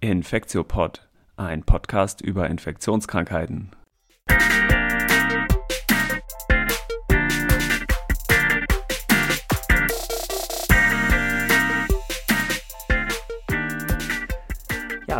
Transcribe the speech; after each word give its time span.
Infektiopod, 0.00 1.08
ein 1.36 1.64
Podcast 1.64 2.20
über 2.20 2.48
Infektionskrankheiten. 2.48 3.70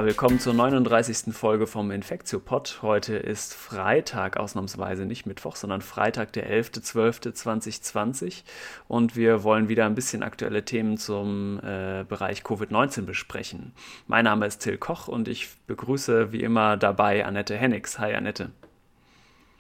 Willkommen 0.04 0.38
zur 0.38 0.54
39. 0.54 1.34
Folge 1.34 1.66
vom 1.66 1.90
Infektiopod. 1.90 2.82
Heute 2.82 3.16
ist 3.16 3.52
Freitag, 3.52 4.36
ausnahmsweise 4.36 5.06
nicht 5.06 5.26
Mittwoch, 5.26 5.56
sondern 5.56 5.80
Freitag, 5.80 6.32
der 6.34 6.48
11.12.2020. 6.48 8.44
Und 8.86 9.16
wir 9.16 9.42
wollen 9.42 9.68
wieder 9.68 9.86
ein 9.86 9.96
bisschen 9.96 10.22
aktuelle 10.22 10.64
Themen 10.64 10.98
zum 10.98 11.58
äh, 11.58 12.04
Bereich 12.08 12.42
Covid-19 12.42 13.06
besprechen. 13.06 13.72
Mein 14.06 14.24
Name 14.24 14.46
ist 14.46 14.58
Till 14.58 14.78
Koch 14.78 15.08
und 15.08 15.26
ich 15.26 15.48
begrüße 15.66 16.32
wie 16.32 16.42
immer 16.42 16.76
dabei 16.76 17.26
Annette 17.26 17.56
Hennigs. 17.56 17.98
Hi, 17.98 18.14
Annette. 18.14 18.52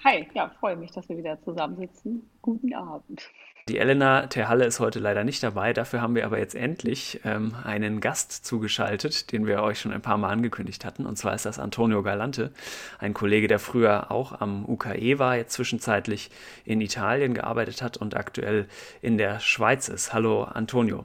Hi, 0.04 0.28
ja, 0.34 0.48
freue 0.60 0.76
mich, 0.76 0.92
dass 0.92 1.08
wir 1.08 1.18
wieder 1.18 1.42
zusammensitzen. 1.42 2.30
Guten 2.42 2.72
Abend. 2.74 3.22
Die 3.68 3.76
Elena 3.76 4.28
Terhalle 4.28 4.64
ist 4.64 4.80
heute 4.80 4.98
leider 4.98 5.24
nicht 5.24 5.42
dabei. 5.42 5.74
Dafür 5.74 6.00
haben 6.00 6.14
wir 6.14 6.24
aber 6.24 6.38
jetzt 6.38 6.54
endlich 6.54 7.20
ähm, 7.26 7.54
einen 7.64 8.00
Gast 8.00 8.32
zugeschaltet, 8.46 9.30
den 9.30 9.46
wir 9.46 9.62
euch 9.62 9.78
schon 9.78 9.92
ein 9.92 10.00
paar 10.00 10.16
Mal 10.16 10.30
angekündigt 10.30 10.86
hatten. 10.86 11.04
Und 11.04 11.18
zwar 11.18 11.34
ist 11.34 11.44
das 11.44 11.58
Antonio 11.58 12.02
Galante, 12.02 12.50
ein 12.98 13.12
Kollege, 13.12 13.46
der 13.46 13.58
früher 13.58 14.10
auch 14.10 14.40
am 14.40 14.64
UKE 14.66 15.18
war, 15.18 15.36
jetzt 15.36 15.52
zwischenzeitlich 15.52 16.30
in 16.64 16.80
Italien 16.80 17.34
gearbeitet 17.34 17.82
hat 17.82 17.98
und 17.98 18.16
aktuell 18.16 18.66
in 19.02 19.18
der 19.18 19.38
Schweiz 19.38 19.88
ist. 19.88 20.14
Hallo 20.14 20.44
Antonio. 20.44 21.04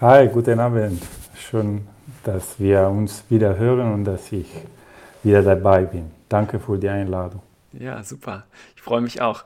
Hi, 0.00 0.28
guten 0.28 0.60
Abend. 0.60 1.02
Schön, 1.34 1.88
dass 2.22 2.60
wir 2.60 2.88
uns 2.88 3.24
wieder 3.28 3.58
hören 3.58 3.92
und 3.92 4.04
dass 4.04 4.30
ich 4.30 4.46
wieder 5.24 5.42
dabei 5.42 5.82
bin. 5.82 6.12
Danke 6.28 6.60
für 6.60 6.78
die 6.78 6.88
Einladung. 6.88 7.42
Ja, 7.72 8.02
super. 8.02 8.46
Ich 8.74 8.82
freue 8.82 9.00
mich 9.00 9.20
auch. 9.20 9.44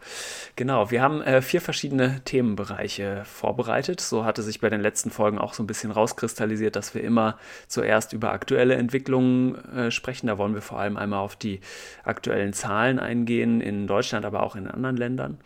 Genau, 0.57 0.91
wir 0.91 1.03
haben 1.03 1.21
äh, 1.21 1.43
vier 1.43 1.61
verschiedene 1.61 2.23
Themenbereiche 2.25 3.23
vorbereitet. 3.27 4.01
So 4.01 4.25
hatte 4.25 4.43
sich 4.43 4.61
bei 4.61 4.71
den 4.71 4.81
letzten 4.81 5.11
Folgen 5.11 5.39
auch 5.39 5.53
so 5.53 5.63
ein 5.63 5.67
bisschen 5.67 5.91
rauskristallisiert, 5.91 6.75
dass 6.75 6.95
wir 6.95 7.05
immer 7.05 7.39
zuerst 7.69 8.15
über 8.15 8.33
aktuelle 8.33 8.77
Entwicklungen 8.77 9.57
äh, 9.77 9.91
sprechen. 9.91 10.29
Da 10.29 10.39
wollen 10.39 10.55
wir 10.55 10.63
vor 10.63 10.79
allem 10.79 10.97
einmal 10.97 11.19
auf 11.19 11.37
die 11.37 11.61
aktuellen 12.03 12.55
Zahlen 12.55 12.99
eingehen, 12.99 13.61
in 13.61 13.87
Deutschland, 13.87 14.25
aber 14.25 14.43
auch 14.43 14.57
in 14.57 14.69
anderen 14.69 14.97
Ländern. 14.97 15.39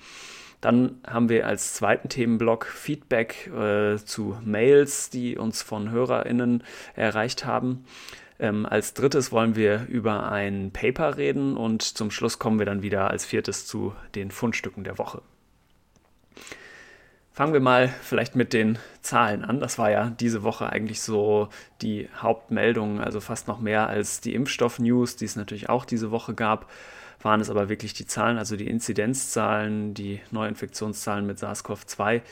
Dann 0.60 1.00
haben 1.06 1.28
wir 1.28 1.46
als 1.48 1.74
zweiten 1.74 2.08
Themenblock 2.08 2.66
Feedback 2.66 3.48
äh, 3.48 3.96
zu 3.96 4.36
Mails, 4.44 5.10
die 5.10 5.36
uns 5.36 5.62
von 5.62 5.90
HörerInnen 5.90 6.62
erreicht 6.94 7.44
haben. 7.44 7.84
Ähm, 8.40 8.66
als 8.66 8.94
drittes 8.94 9.32
wollen 9.32 9.56
wir 9.56 9.86
über 9.88 10.30
ein 10.30 10.70
Paper 10.72 11.16
reden 11.16 11.56
und 11.56 11.82
zum 11.82 12.10
Schluss 12.10 12.38
kommen 12.38 12.58
wir 12.58 12.66
dann 12.66 12.82
wieder 12.82 13.10
als 13.10 13.24
viertes 13.24 13.66
zu 13.66 13.94
den 14.14 14.30
Fundstücken 14.30 14.84
der 14.84 14.98
Woche. 14.98 15.22
Fangen 17.32 17.52
wir 17.52 17.60
mal 17.60 17.88
vielleicht 18.02 18.34
mit 18.34 18.52
den 18.52 18.78
Zahlen 19.00 19.44
an. 19.44 19.60
Das 19.60 19.78
war 19.78 19.90
ja 19.90 20.10
diese 20.10 20.42
Woche 20.42 20.70
eigentlich 20.70 21.00
so 21.00 21.48
die 21.82 22.08
Hauptmeldung, 22.16 23.00
also 23.00 23.20
fast 23.20 23.46
noch 23.46 23.60
mehr 23.60 23.88
als 23.88 24.20
die 24.20 24.34
Impfstoff-News, 24.34 25.16
die 25.16 25.24
es 25.24 25.36
natürlich 25.36 25.68
auch 25.68 25.84
diese 25.84 26.10
Woche 26.10 26.34
gab 26.34 26.68
waren 27.20 27.40
es 27.40 27.50
aber 27.50 27.68
wirklich 27.68 27.94
die 27.94 28.06
Zahlen, 28.06 28.38
also 28.38 28.56
die 28.56 28.68
Inzidenzzahlen, 28.68 29.94
die 29.94 30.20
Neuinfektionszahlen 30.30 31.26
mit 31.26 31.38
SARS-CoV-2, 31.38 32.22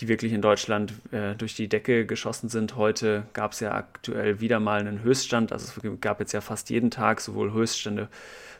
die 0.00 0.08
wirklich 0.08 0.32
in 0.32 0.42
Deutschland 0.42 0.94
äh, 1.12 1.34
durch 1.34 1.54
die 1.54 1.68
Decke 1.68 2.06
geschossen 2.06 2.48
sind. 2.48 2.76
Heute 2.76 3.24
gab 3.32 3.52
es 3.52 3.60
ja 3.60 3.72
aktuell 3.72 4.40
wieder 4.40 4.58
mal 4.58 4.80
einen 4.80 5.02
Höchststand, 5.02 5.52
also 5.52 5.80
es 5.80 6.00
gab 6.00 6.20
jetzt 6.20 6.32
ja 6.32 6.40
fast 6.40 6.70
jeden 6.70 6.90
Tag 6.90 7.20
sowohl 7.20 7.52
Höchststände 7.52 8.08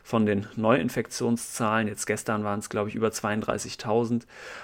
von 0.03 0.25
den 0.25 0.47
Neuinfektionszahlen. 0.55 1.87
Jetzt 1.87 2.05
gestern 2.05 2.43
waren 2.43 2.59
es, 2.59 2.69
glaube 2.69 2.89
ich, 2.89 2.95
über 2.95 3.07
32.000 3.07 4.23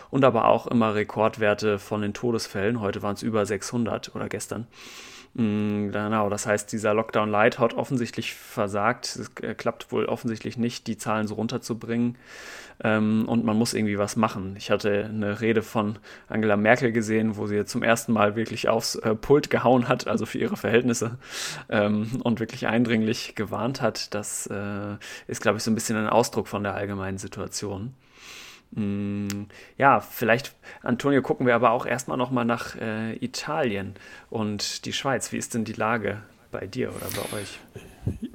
und 0.10 0.26
aber 0.26 0.46
auch 0.46 0.68
immer 0.68 0.96
Rekordwerte 0.96 1.80
von 1.80 2.02
den 2.02 2.14
Todesfällen. 2.14 2.82
Heute 2.82 3.02
waren 3.02 3.16
es 3.16 3.24
über 3.24 3.46
600 3.46 4.16
oder 4.16 4.28
gestern. 4.28 4.68
Mm, 5.34 5.92
genau, 5.92 6.30
das 6.30 6.46
heißt, 6.46 6.72
dieser 6.72 6.94
Lockdown 6.94 7.30
Light 7.30 7.60
hat 7.60 7.74
offensichtlich 7.74 8.34
versagt. 8.34 9.16
Es 9.16 9.32
äh, 9.42 9.54
klappt 9.54 9.92
wohl 9.92 10.06
offensichtlich 10.06 10.58
nicht, 10.58 10.88
die 10.88 10.98
Zahlen 10.98 11.28
so 11.28 11.36
runterzubringen. 11.36 12.18
Ähm, 12.82 13.26
und 13.28 13.44
man 13.44 13.58
muss 13.58 13.74
irgendwie 13.74 13.98
was 13.98 14.16
machen. 14.16 14.56
Ich 14.58 14.72
hatte 14.72 15.06
eine 15.06 15.42
Rede 15.42 15.62
von 15.62 16.00
Angela 16.30 16.56
Merkel 16.56 16.92
gesehen, 16.92 17.36
wo 17.36 17.46
sie 17.46 17.66
zum 17.66 17.84
ersten 17.84 18.14
Mal 18.14 18.36
wirklich 18.36 18.70
aufs 18.70 18.96
äh, 18.96 19.16
Pult 19.16 19.50
gehauen 19.50 19.88
hat, 19.88 20.08
also 20.08 20.26
für 20.26 20.38
ihre 20.38 20.56
Verhältnisse, 20.56 21.18
ähm, 21.70 22.22
und 22.24 22.40
wirklich 22.40 22.68
eindringlich 22.68 23.36
gewarnt 23.36 23.82
hat. 23.82 24.14
Das 24.14 24.48
äh, 24.48 24.96
ist, 25.28 25.42
glaube 25.42 25.58
ich, 25.58 25.64
so 25.64 25.72
ein 25.72 25.76
bisschen 25.76 25.98
ein 25.98 26.08
Ausdruck 26.08 26.48
von 26.48 26.64
der 26.64 26.74
allgemeinen 26.74 27.18
Situation. 27.18 27.94
Mm, 28.72 29.46
ja, 29.78 30.00
vielleicht, 30.00 30.56
Antonio, 30.84 31.22
gucken 31.22 31.48
wir 31.48 31.56
aber 31.56 31.72
auch 31.72 31.86
erstmal 31.86 32.18
nochmal 32.18 32.46
nach 32.46 32.76
äh, 32.76 33.16
Italien 33.16 33.96
und 34.30 34.86
die 34.86 34.94
Schweiz. 34.94 35.32
Wie 35.32 35.38
ist 35.38 35.54
denn 35.54 35.66
die 35.66 35.74
Lage 35.74 36.22
bei 36.52 36.68
dir 36.68 36.90
oder 36.90 37.08
bei 37.16 37.38
euch? 37.38 37.60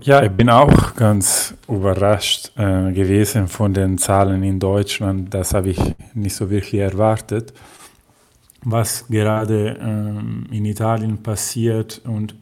Ja, 0.01 0.23
ich 0.23 0.31
bin 0.31 0.51
auch 0.51 0.95
ganz 0.95 1.55
überrascht 1.69 2.53
äh, 2.57 2.93
gewesen 2.93 3.49
von 3.49 3.73
den 3.73 3.99
Zahlen 3.99 4.43
in 4.43 4.61
Deutschland. 4.61 5.33
Das 5.33 5.55
habe 5.55 5.71
ich 5.71 5.81
nicht 6.15 6.35
so 6.35 6.51
wirklich 6.51 6.81
erwartet. 6.81 7.53
Was 8.63 9.07
gerade 9.09 9.77
ähm, 9.81 10.47
in 10.51 10.65
Italien 10.65 11.23
passiert 11.23 12.01
und 12.05 12.35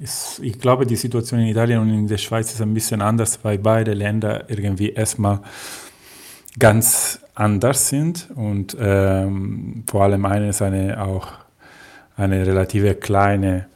ist, 0.00 0.40
ich 0.42 0.58
glaube, 0.58 0.86
die 0.86 0.96
Situation 0.96 1.40
in 1.40 1.46
Italien 1.46 1.80
und 1.80 1.90
in 1.90 2.06
der 2.06 2.18
Schweiz 2.18 2.52
ist 2.52 2.60
ein 2.60 2.74
bisschen 2.74 3.00
anders, 3.00 3.40
weil 3.42 3.58
beide 3.58 3.94
Länder 3.94 4.48
irgendwie 4.48 4.90
erstmal 4.90 5.40
ganz 6.58 7.20
anders 7.36 7.88
sind 7.88 8.28
und 8.34 8.76
ähm, 8.80 9.84
vor 9.88 10.02
allem 10.02 10.24
eine 10.24 10.48
ist 10.48 10.62
eine 10.62 11.00
auch 11.00 11.28
eine 12.16 12.46
relative 12.46 12.94
kleine 12.94 13.66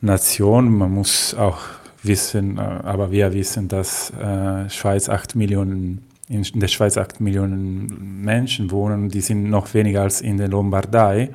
Nation. 0.00 0.70
Man 0.76 0.92
muss 0.92 1.34
auch 1.34 1.58
wissen, 2.02 2.58
äh, 2.58 2.60
aber 2.60 3.10
wir 3.10 3.32
wissen, 3.32 3.68
dass 3.68 4.10
äh, 4.10 4.70
Schweiz 4.70 5.08
8 5.08 5.34
Millionen 5.34 6.02
in 6.28 6.44
der 6.54 6.68
Schweiz 6.68 6.98
8 6.98 7.20
Millionen 7.20 8.22
Menschen 8.22 8.70
wohnen, 8.70 9.08
die 9.08 9.20
sind 9.20 9.48
noch 9.48 9.72
weniger 9.74 10.02
als 10.02 10.20
in 10.20 10.38
der 10.38 10.48
Lombardei. 10.48 11.30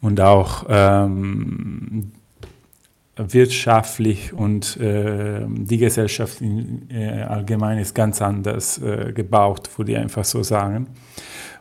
Und 0.00 0.20
auch 0.20 0.64
ähm, 0.68 2.12
wirtschaftlich 3.28 4.32
und 4.32 4.76
äh, 4.78 5.40
die 5.46 5.78
Gesellschaft 5.78 6.40
in, 6.40 6.88
äh, 6.90 7.22
allgemein 7.22 7.78
ist 7.78 7.94
ganz 7.94 8.22
anders 8.22 8.78
äh, 8.78 9.12
gebaut, 9.12 9.68
würde 9.76 9.92
ich 9.92 9.98
einfach 9.98 10.24
so 10.24 10.42
sagen. 10.42 10.88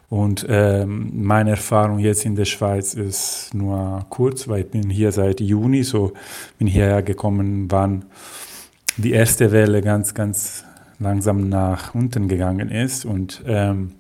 Und 0.10 0.46
ähm, 0.50 1.12
meine 1.14 1.52
Erfahrung 1.52 2.00
jetzt 2.00 2.26
in 2.26 2.36
der 2.36 2.46
Schweiz 2.46 2.96
ist 2.96 3.54
nur 3.54 4.06
kurz, 4.10 4.48
weil 4.48 4.62
ich 4.62 4.72
bin 4.72 4.90
hier 4.90 5.12
seit 5.12 5.40
Juni, 5.40 5.84
so 5.84 6.14
bin 6.58 6.68
hierher 6.68 7.04
gekommen, 7.04 7.70
wann 7.70 8.06
die 8.98 9.12
erste 9.12 9.52
Welle 9.52 9.82
ganz, 9.82 10.16
ganz 10.16 10.64
langsam 10.98 11.48
nach 11.48 11.94
unten 11.94 12.28
gegangen 12.28 12.70
ist. 12.70 13.06
Und 13.06 13.44
ähm, 13.46 13.92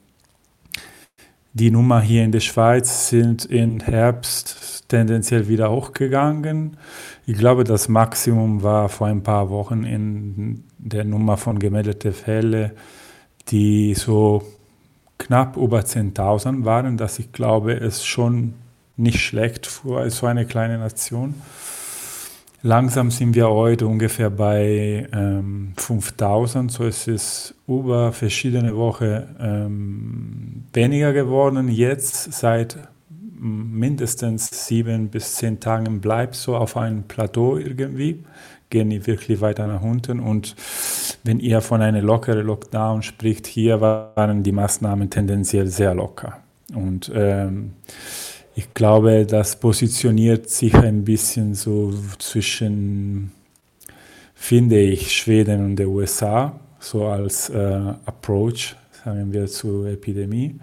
die 1.53 1.71
Nummer 1.71 2.01
hier 2.01 2.23
in 2.23 2.31
der 2.31 2.39
Schweiz 2.39 3.09
sind 3.09 3.45
im 3.45 3.79
Herbst 3.79 4.87
tendenziell 4.87 5.47
wieder 5.47 5.71
hochgegangen. 5.71 6.77
Ich 7.25 7.37
glaube, 7.37 7.63
das 7.63 7.87
Maximum 7.87 8.63
war 8.63 8.89
vor 8.89 9.07
ein 9.07 9.23
paar 9.23 9.49
Wochen 9.49 9.83
in 9.83 10.63
der 10.77 11.03
Nummer 11.03 11.37
von 11.37 11.59
gemeldeten 11.59 12.13
Fällen, 12.13 12.71
die 13.49 13.93
so 13.93 14.43
knapp 15.17 15.57
über 15.57 15.79
10.000 15.79 16.65
waren. 16.65 16.97
Das 16.97 17.19
ich 17.19 17.31
glaube, 17.31 17.73
ist 17.73 18.05
schon 18.05 18.53
nicht 18.97 19.19
schlecht 19.19 19.67
für 19.67 20.09
so 20.09 20.25
eine 20.25 20.45
kleine 20.45 20.77
Nation. 20.77 21.35
Langsam 22.61 23.09
sind 23.09 23.35
wir 23.35 23.49
heute 23.49 23.87
ungefähr 23.87 24.29
bei 24.29 25.07
ähm, 25.13 25.71
5000, 25.77 26.69
so 26.69 26.83
ist 26.83 27.07
es 27.07 27.55
über 27.67 28.11
verschiedene 28.11 28.75
Wochen 28.75 29.23
ähm, 29.39 30.63
weniger 30.73 31.13
geworden. 31.13 31.69
Jetzt 31.69 32.33
seit 32.33 32.77
mindestens 33.39 34.67
sieben 34.67 35.07
bis 35.07 35.35
zehn 35.35 35.61
Tagen 35.61 36.01
bleibt 36.01 36.35
so 36.35 36.57
auf 36.57 36.75
einem 36.75 37.03
Plateau 37.03 37.55
irgendwie, 37.55 38.25
gehen 38.69 38.89
die 38.89 39.07
wirklich 39.07 39.39
weiter 39.39 39.65
nach 39.65 39.81
unten. 39.81 40.19
Und 40.19 40.57
wenn 41.23 41.39
ihr 41.39 41.61
von 41.61 41.81
einem 41.81 42.05
lockeren 42.05 42.45
Lockdown 42.45 43.03
spricht, 43.03 43.47
hier 43.47 43.79
waren 43.79 44.43
die 44.43 44.51
Maßnahmen 44.51 45.09
tendenziell 45.09 45.67
sehr 45.67 45.95
locker. 45.95 46.39
Und 46.73 47.09
ähm, 47.15 47.71
ich 48.55 48.73
glaube, 48.73 49.25
das 49.25 49.59
positioniert 49.59 50.49
sich 50.49 50.73
ein 50.75 51.03
bisschen 51.03 51.55
so 51.55 51.93
zwischen, 52.17 53.31
finde 54.35 54.79
ich, 54.79 55.15
Schweden 55.15 55.63
und 55.65 55.75
den 55.75 55.87
USA, 55.87 56.59
so 56.79 57.05
als 57.05 57.49
äh, 57.49 57.93
Approach, 58.05 58.75
sagen 59.03 59.31
wir, 59.31 59.47
zur 59.47 59.87
Epidemie. 59.87 60.59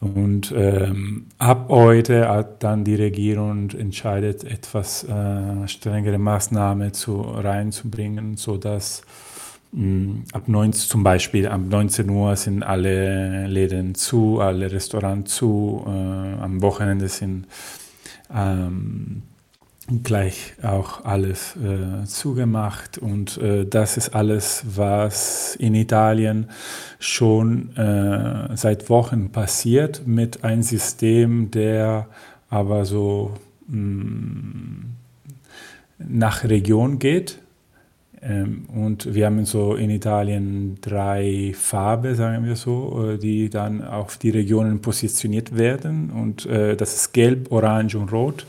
Und 0.00 0.52
ähm, 0.54 1.26
ab 1.38 1.66
heute 1.68 2.28
hat 2.28 2.62
dann 2.62 2.84
die 2.84 2.96
Regierung 2.96 3.70
entscheidet, 3.70 4.44
etwas 4.44 5.04
äh, 5.04 5.66
strengere 5.68 6.18
Maßnahmen 6.18 6.92
zu, 6.92 7.20
reinzubringen, 7.20 8.36
sodass 8.36 9.02
ab 10.32 10.48
19, 10.48 10.88
zum 10.88 11.02
Beispiel 11.02 11.48
ab 11.48 11.60
19 11.68 12.08
Uhr 12.08 12.34
sind 12.36 12.62
alle 12.62 13.46
Läden 13.46 13.94
zu, 13.94 14.40
alle 14.40 14.72
Restaurants 14.72 15.34
zu, 15.34 15.84
äh, 15.86 15.90
am 15.90 16.62
Wochenende 16.62 17.08
sind 17.08 17.46
ähm, 18.34 19.22
gleich 20.02 20.54
auch 20.62 21.04
alles 21.04 21.56
äh, 21.56 22.04
zugemacht 22.06 22.98
und 22.98 23.38
äh, 23.38 23.66
das 23.66 23.96
ist 23.96 24.14
alles, 24.14 24.64
was 24.74 25.54
in 25.56 25.74
Italien 25.74 26.50
schon 26.98 27.76
äh, 27.76 28.56
seit 28.56 28.90
Wochen 28.90 29.30
passiert 29.30 30.06
mit 30.06 30.42
einem 30.42 30.62
System, 30.62 31.50
der 31.52 32.08
aber 32.50 32.84
so 32.84 33.34
mh, 33.68 33.78
mm, 33.78 34.96
nach 35.98 36.44
Region 36.44 36.98
geht. 36.98 37.38
Ähm, 38.26 38.64
und 38.74 39.14
wir 39.14 39.26
haben 39.26 39.44
so 39.44 39.74
in 39.74 39.90
Italien 39.90 40.78
drei 40.80 41.52
Farben, 41.56 42.14
sagen 42.14 42.44
wir 42.44 42.56
so, 42.56 43.12
äh, 43.12 43.18
die 43.18 43.50
dann 43.50 43.84
auf 43.84 44.16
die 44.16 44.30
Regionen 44.30 44.80
positioniert 44.80 45.56
werden 45.56 46.10
und 46.10 46.46
äh, 46.46 46.76
das 46.76 46.94
ist 46.94 47.12
Gelb, 47.12 47.52
Orange 47.52 47.96
und 47.96 48.12
Rot. 48.12 48.46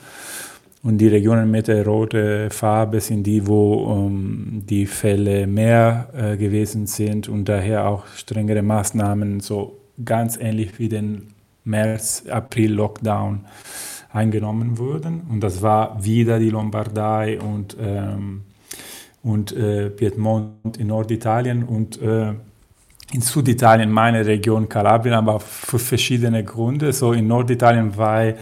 Und 0.83 0.99
die 0.99 1.07
Regionen 1.07 1.51
mit 1.51 1.67
der 1.67 1.85
roten 1.85 2.49
Farbe 2.49 3.01
sind 3.01 3.23
die, 3.23 3.45
wo 3.45 3.93
ähm, 3.93 4.63
die 4.69 4.85
Fälle 4.85 5.45
mehr 5.45 6.07
äh, 6.15 6.37
gewesen 6.37 6.87
sind 6.87 7.27
und 7.27 7.49
daher 7.49 7.87
auch 7.87 8.05
strengere 8.15 8.61
Maßnahmen, 8.61 9.41
so 9.41 9.79
ganz 10.05 10.37
ähnlich 10.37 10.79
wie 10.79 10.87
den 10.87 11.33
März-April-Lockdown 11.65 13.45
eingenommen 14.13 14.77
wurden. 14.77 15.21
Und 15.29 15.41
das 15.41 15.61
war 15.61 16.03
wieder 16.03 16.39
die 16.39 16.51
Lombardei 16.51 17.39
und, 17.39 17.75
ähm, 17.81 18.43
und 19.27 19.51
äh, 19.51 19.89
Piedmont 19.89 20.77
in 20.77 20.87
Norditalien 20.87 21.63
und 21.63 22.01
äh, 22.01 22.33
in 23.13 23.21
Süditalien 23.21 23.91
meine 23.91 24.25
Region 24.25 24.69
Kalabrien, 24.69 25.15
aber 25.15 25.39
für 25.41 25.79
verschiedene 25.79 26.43
Gründe. 26.43 26.93
So 26.93 27.11
in 27.11 27.27
Norditalien 27.27 27.97
war 27.97 28.23
äh, 28.25 28.35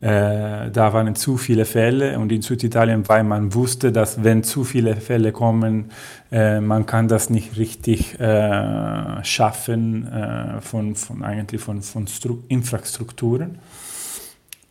da 0.00 0.94
waren 0.94 1.14
zu 1.14 1.36
viele 1.36 1.66
Fälle 1.66 2.18
und 2.18 2.32
in 2.32 2.40
Süditalien, 2.40 3.06
weil 3.06 3.22
man 3.22 3.52
wusste, 3.52 3.92
dass 3.92 4.24
wenn 4.24 4.42
zu 4.42 4.64
viele 4.64 4.96
Fälle 4.96 5.30
kommen, 5.30 5.90
äh, 6.32 6.58
man 6.58 6.86
kann 6.86 7.06
das 7.06 7.28
nicht 7.28 7.58
richtig 7.58 8.18
äh, 8.18 9.22
schaffen 9.22 10.06
äh, 10.06 10.62
von, 10.62 10.94
von 10.96 11.22
eigentlich 11.22 11.60
von, 11.60 11.82
von 11.82 12.06
Infrastrukturen. 12.48 13.58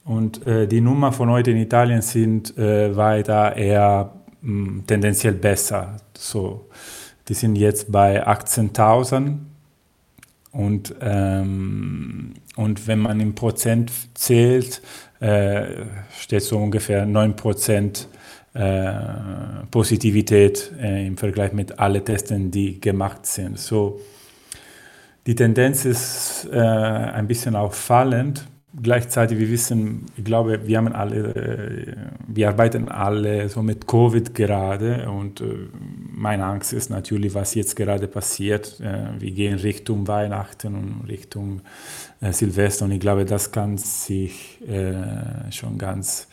Und 0.04 0.48
äh, 0.48 0.66
die 0.68 0.82
Nummer 0.82 1.12
von 1.12 1.30
heute 1.30 1.52
in 1.52 1.58
Italien 1.58 2.02
sind 2.02 2.58
äh, 2.58 2.98
weiter 2.98 3.56
eher 3.56 4.12
mh, 4.42 4.68
hm, 4.68 4.84
tendenziell 4.88 5.34
besser. 5.34 5.98
So, 6.18 6.68
die 7.28 7.34
sind 7.34 7.56
jetzt 7.56 7.92
bei 7.92 8.26
18.000 8.26 9.38
und, 10.52 10.96
ähm, 11.02 12.34
und 12.56 12.88
wenn 12.88 13.00
man 13.00 13.20
im 13.20 13.36
Prozent 13.36 13.92
zählt, 14.16 14.82
äh, 15.20 15.86
steht 16.18 16.44
so 16.44 16.58
ungefähr 16.58 17.06
9% 17.06 18.08
äh, 18.54 18.92
Positivität 19.70 20.72
äh, 20.82 21.06
im 21.06 21.18
Vergleich 21.18 21.54
mit 21.54 21.78
allen 21.78 22.04
Testen, 22.04 22.50
die 22.50 22.82
gemacht 22.82 23.26
sind. 23.26 23.60
So, 23.60 24.00
die 25.28 25.36
Tendenz 25.36 25.86
ist 25.86 26.48
äh, 26.52 26.58
ein 26.58 27.28
bisschen 27.28 27.56
auffallend. 27.56 28.48
Gleichzeitig, 28.82 29.40
wir 29.40 29.50
wissen, 29.50 30.06
ich 30.16 30.24
glaube, 30.24 30.68
wir 30.68 30.78
haben 30.78 30.90
alle, 30.90 31.34
äh, 31.34 31.96
wir 32.28 32.50
arbeiten 32.50 32.88
alle 32.88 33.50
so 33.50 33.64
mit 33.64 33.88
Covid 33.88 34.36
gerade 34.36 35.10
und 35.10 35.42
äh, 35.42 35.46
meine 36.14 36.46
Angst 36.46 36.74
ist 36.74 36.92
natürlich, 36.92 37.34
was 37.34 37.56
jetzt 37.56 37.76
gerade 37.76 38.08
passiert. 38.08 38.80
wir 38.80 39.32
gehen 39.32 39.58
Richtung 39.58 40.08
Weihnachten 40.08 40.76
und 40.76 41.08
Richtung 41.08 41.62
äh, 42.22 42.34
Silvester. 42.34 42.86
Und 42.86 42.92
ich 42.92 43.00
glaube, 43.00 43.26
das 43.26 43.52
kann 43.52 43.78
sich 43.78 44.60
äh, 44.68 45.52
schon 45.52 45.78
ganz 45.78 46.28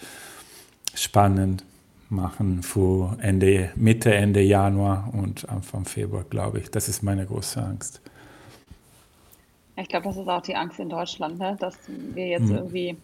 spannend 0.94 1.64
machen 2.08 2.62
für 2.62 3.16
Ende, 3.20 3.70
Mitte, 3.76 4.14
Ende 4.14 4.40
Januar 4.40 5.10
und 5.12 5.48
Anfang 5.48 5.84
Februar, 5.84 6.24
glaube 6.28 6.60
ich. 6.60 6.70
Das 6.70 6.88
ist 6.88 7.02
meine 7.02 7.26
große 7.26 7.62
Angst. 7.62 8.00
Ich 9.76 9.88
glaube, 9.88 10.04
das 10.04 10.16
ist 10.16 10.28
auch 10.28 10.42
die 10.42 10.56
Angst 10.56 10.80
in 10.80 10.88
Deutschland, 10.88 11.38
ne? 11.38 11.56
dass 11.60 11.78
wir 11.88 12.26
jetzt 12.26 12.48
hm. 12.48 12.56
irgendwie 12.56 12.96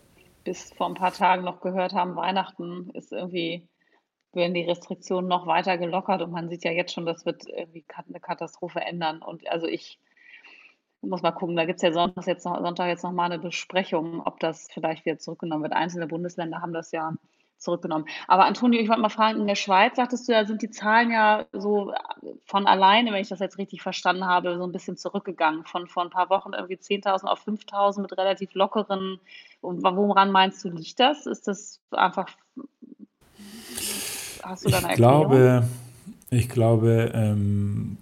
bis 0.45 0.73
vor 0.73 0.89
ein 0.89 0.95
paar 0.95 1.13
Tagen 1.13 1.45
noch 1.45 1.61
gehört 1.61 1.93
haben, 1.93 2.17
Weihnachten 2.17 2.91
ist 2.95 3.13
irgendwie, 3.13 3.69
werden 4.33 4.55
die 4.55 4.65
Restriktionen 4.65 5.29
noch 5.29 5.47
weiter 5.47 5.79
gelockert 5.79 6.23
und 6.23 6.33
man 6.33 6.49
sieht 6.49 6.65
ja 6.65 6.73
jetzt 6.73 6.95
schon, 6.95 7.07
das 7.07 7.27
wird 7.27 7.47
irgendwie 7.47 7.85
eine 8.09 8.21
Katastrophe 8.21 8.81
ändern. 8.81 9.23
Und 9.23 9.47
also 9.49 9.67
ich 9.67 10.01
muss 11.03 11.23
mal 11.23 11.33
gucken, 11.33 11.57
da 11.57 11.65
gibt 11.65 11.77
es 11.77 11.83
ja 11.83 11.93
Sonntag 11.93 12.27
jetzt, 12.27 12.45
noch, 12.45 12.61
Sonntag 12.61 12.89
jetzt 12.89 13.03
noch 13.05 13.13
mal 13.13 13.27
eine 13.27 13.39
Besprechung, 13.39 14.23
ob 14.25 14.41
das 14.41 14.69
vielleicht 14.73 15.05
wieder 15.05 15.19
zurückgenommen 15.19 15.65
wird. 15.65 15.75
Einzelne 15.75 16.07
Bundesländer 16.07 16.63
haben 16.63 16.73
das 16.73 16.93
ja 16.93 17.13
zurückgenommen. 17.63 18.07
Aber 18.29 18.45
Antonio, 18.47 18.81
ich 18.81 18.89
wollte 18.89 19.03
mal 19.03 19.09
fragen, 19.09 19.41
in 19.41 19.47
der 19.47 19.55
Schweiz, 19.55 19.97
sagtest 19.97 20.29
du 20.29 20.33
ja, 20.33 20.45
sind 20.45 20.63
die 20.63 20.71
Zahlen 20.71 21.11
ja 21.11 21.47
so 21.53 21.93
von 22.45 22.67
alleine, 22.67 23.13
wenn 23.13 23.21
ich 23.21 23.29
das 23.29 23.41
jetzt 23.41 23.59
richtig 23.59 23.83
verstanden 23.83 24.27
habe, 24.27 24.57
so 24.57 24.65
ein 24.65 24.73
bisschen 24.73 24.97
zurückgegangen. 24.97 25.65
Von 25.65 25.87
vor 25.87 26.03
ein 26.03 26.11
paar 26.11 26.31
Wochen 26.31 26.53
irgendwie 26.53 26.77
10.000 26.77 27.25
auf 27.25 27.47
5.000 27.47 28.03
mit 28.03 28.17
relativ 28.17 28.55
lockeren. 28.55 29.21
Woran 29.61 30.31
meinst 30.33 30.65
du, 30.65 30.71
liegt 30.71 31.01
das? 31.01 31.27
Ist 31.27 31.49
das 31.49 31.81
einfach. 31.91 32.29
Hast 34.43 34.65
du 34.65 34.71
da 34.71 34.79
eine 34.79 34.87
ich 34.87 34.91
Erklärung? 34.91 35.29
Glaube, 35.29 35.69
ich 36.31 36.49
glaube, 36.49 37.13
ähm, 37.15 37.97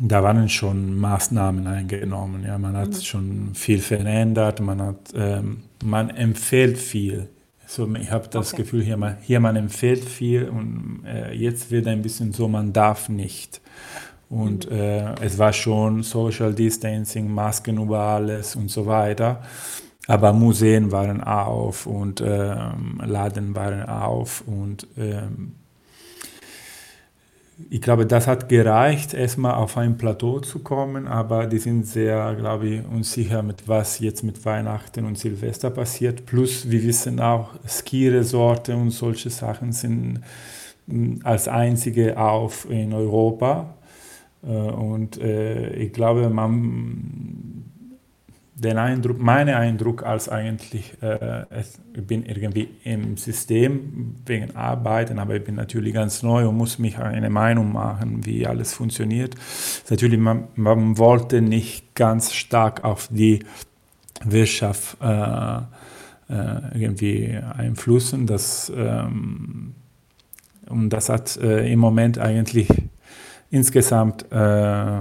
da 0.00 0.22
waren 0.22 0.48
schon 0.48 0.98
Maßnahmen 0.98 1.66
eingenommen. 1.66 2.44
Ja, 2.44 2.58
man 2.58 2.76
hat 2.76 2.88
mhm. 2.88 3.00
schon 3.02 3.54
viel 3.54 3.78
verändert, 3.78 4.60
man, 4.60 4.82
hat, 4.82 5.12
ähm, 5.14 5.62
man 5.84 6.10
empfiehlt 6.10 6.78
viel. 6.78 7.28
So, 7.74 7.88
ich 7.94 8.10
habe 8.10 8.28
das 8.28 8.52
okay. 8.52 8.64
Gefühl, 8.64 8.82
hier 8.82 8.98
man, 8.98 9.16
hier 9.22 9.40
man 9.40 9.56
empfiehlt 9.56 10.04
viel 10.04 10.46
und 10.50 11.04
äh, 11.06 11.32
jetzt 11.32 11.70
wird 11.70 11.86
ein 11.86 12.02
bisschen 12.02 12.34
so, 12.34 12.46
man 12.46 12.74
darf 12.74 13.08
nicht. 13.08 13.62
Und 14.28 14.70
mhm. 14.70 14.76
äh, 14.76 15.14
es 15.22 15.38
war 15.38 15.54
schon 15.54 16.02
Social 16.02 16.52
Distancing, 16.52 17.32
Masken 17.32 17.78
über 17.78 17.98
alles 17.98 18.56
und 18.56 18.70
so 18.70 18.84
weiter. 18.84 19.40
Aber 20.06 20.34
Museen 20.34 20.92
waren 20.92 21.22
auf 21.22 21.86
und 21.86 22.20
ähm, 22.20 23.00
Laden 23.06 23.56
waren 23.56 23.88
auf 23.88 24.44
und 24.46 24.86
ähm, 24.98 25.54
ich 27.70 27.80
glaube, 27.80 28.06
das 28.06 28.26
hat 28.26 28.48
gereicht, 28.48 29.14
erstmal 29.14 29.54
auf 29.54 29.76
ein 29.76 29.96
Plateau 29.98 30.40
zu 30.40 30.60
kommen, 30.60 31.06
aber 31.06 31.46
die 31.46 31.58
sind 31.58 31.86
sehr, 31.86 32.34
glaube 32.34 32.68
ich, 32.68 32.80
unsicher, 32.86 33.42
mit 33.42 33.68
was 33.68 33.98
jetzt 33.98 34.22
mit 34.22 34.44
Weihnachten 34.44 35.04
und 35.04 35.18
Silvester 35.18 35.70
passiert. 35.70 36.26
Plus, 36.26 36.70
wir 36.70 36.82
wissen 36.82 37.20
auch, 37.20 37.50
Skiresorte 37.66 38.76
und 38.76 38.90
solche 38.90 39.30
Sachen 39.30 39.72
sind 39.72 40.20
hm, 40.88 41.20
als 41.24 41.48
einzige 41.48 42.18
auf 42.18 42.68
in 42.70 42.92
Europa. 42.92 43.74
Äh, 44.42 44.48
und 44.48 45.20
äh, 45.20 45.74
ich 45.74 45.92
glaube, 45.92 46.28
man 46.30 47.71
den 48.62 48.78
Eindruck, 48.78 49.18
mein 49.18 49.48
Eindruck 49.48 50.04
als 50.04 50.28
eigentlich, 50.28 50.94
äh, 51.02 51.44
ich 51.94 52.06
bin 52.06 52.24
irgendwie 52.24 52.68
im 52.84 53.16
System 53.16 54.16
wegen 54.24 54.56
Arbeiten, 54.56 55.18
aber 55.18 55.36
ich 55.36 55.44
bin 55.44 55.56
natürlich 55.56 55.92
ganz 55.94 56.22
neu 56.22 56.48
und 56.48 56.56
muss 56.56 56.78
mich 56.78 56.98
eine 56.98 57.30
Meinung 57.30 57.72
machen, 57.72 58.24
wie 58.24 58.46
alles 58.46 58.72
funktioniert. 58.72 59.34
Natürlich, 59.90 60.18
man, 60.18 60.48
man 60.54 60.98
wollte 60.98 61.42
nicht 61.42 61.94
ganz 61.94 62.32
stark 62.32 62.84
auf 62.84 63.08
die 63.10 63.40
Wirtschaft 64.24 64.96
äh, 65.00 65.56
äh, 65.56 66.80
irgendwie 66.80 67.36
einflussen. 67.36 68.26
Das, 68.26 68.72
ähm, 68.74 69.74
und 70.68 70.90
das 70.90 71.08
hat 71.08 71.36
äh, 71.36 71.70
im 71.70 71.80
Moment 71.80 72.18
eigentlich 72.18 72.68
insgesamt 73.50 74.30
äh, 74.32 75.00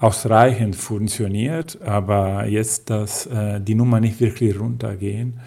ausreichend 0.00 0.76
funktioniert, 0.76 1.80
aber 1.82 2.46
jetzt, 2.46 2.90
dass 2.90 3.26
äh, 3.26 3.60
die 3.60 3.74
Nummer 3.74 4.00
nicht 4.00 4.18
wirklich 4.18 4.58
runtergehen, 4.58 5.40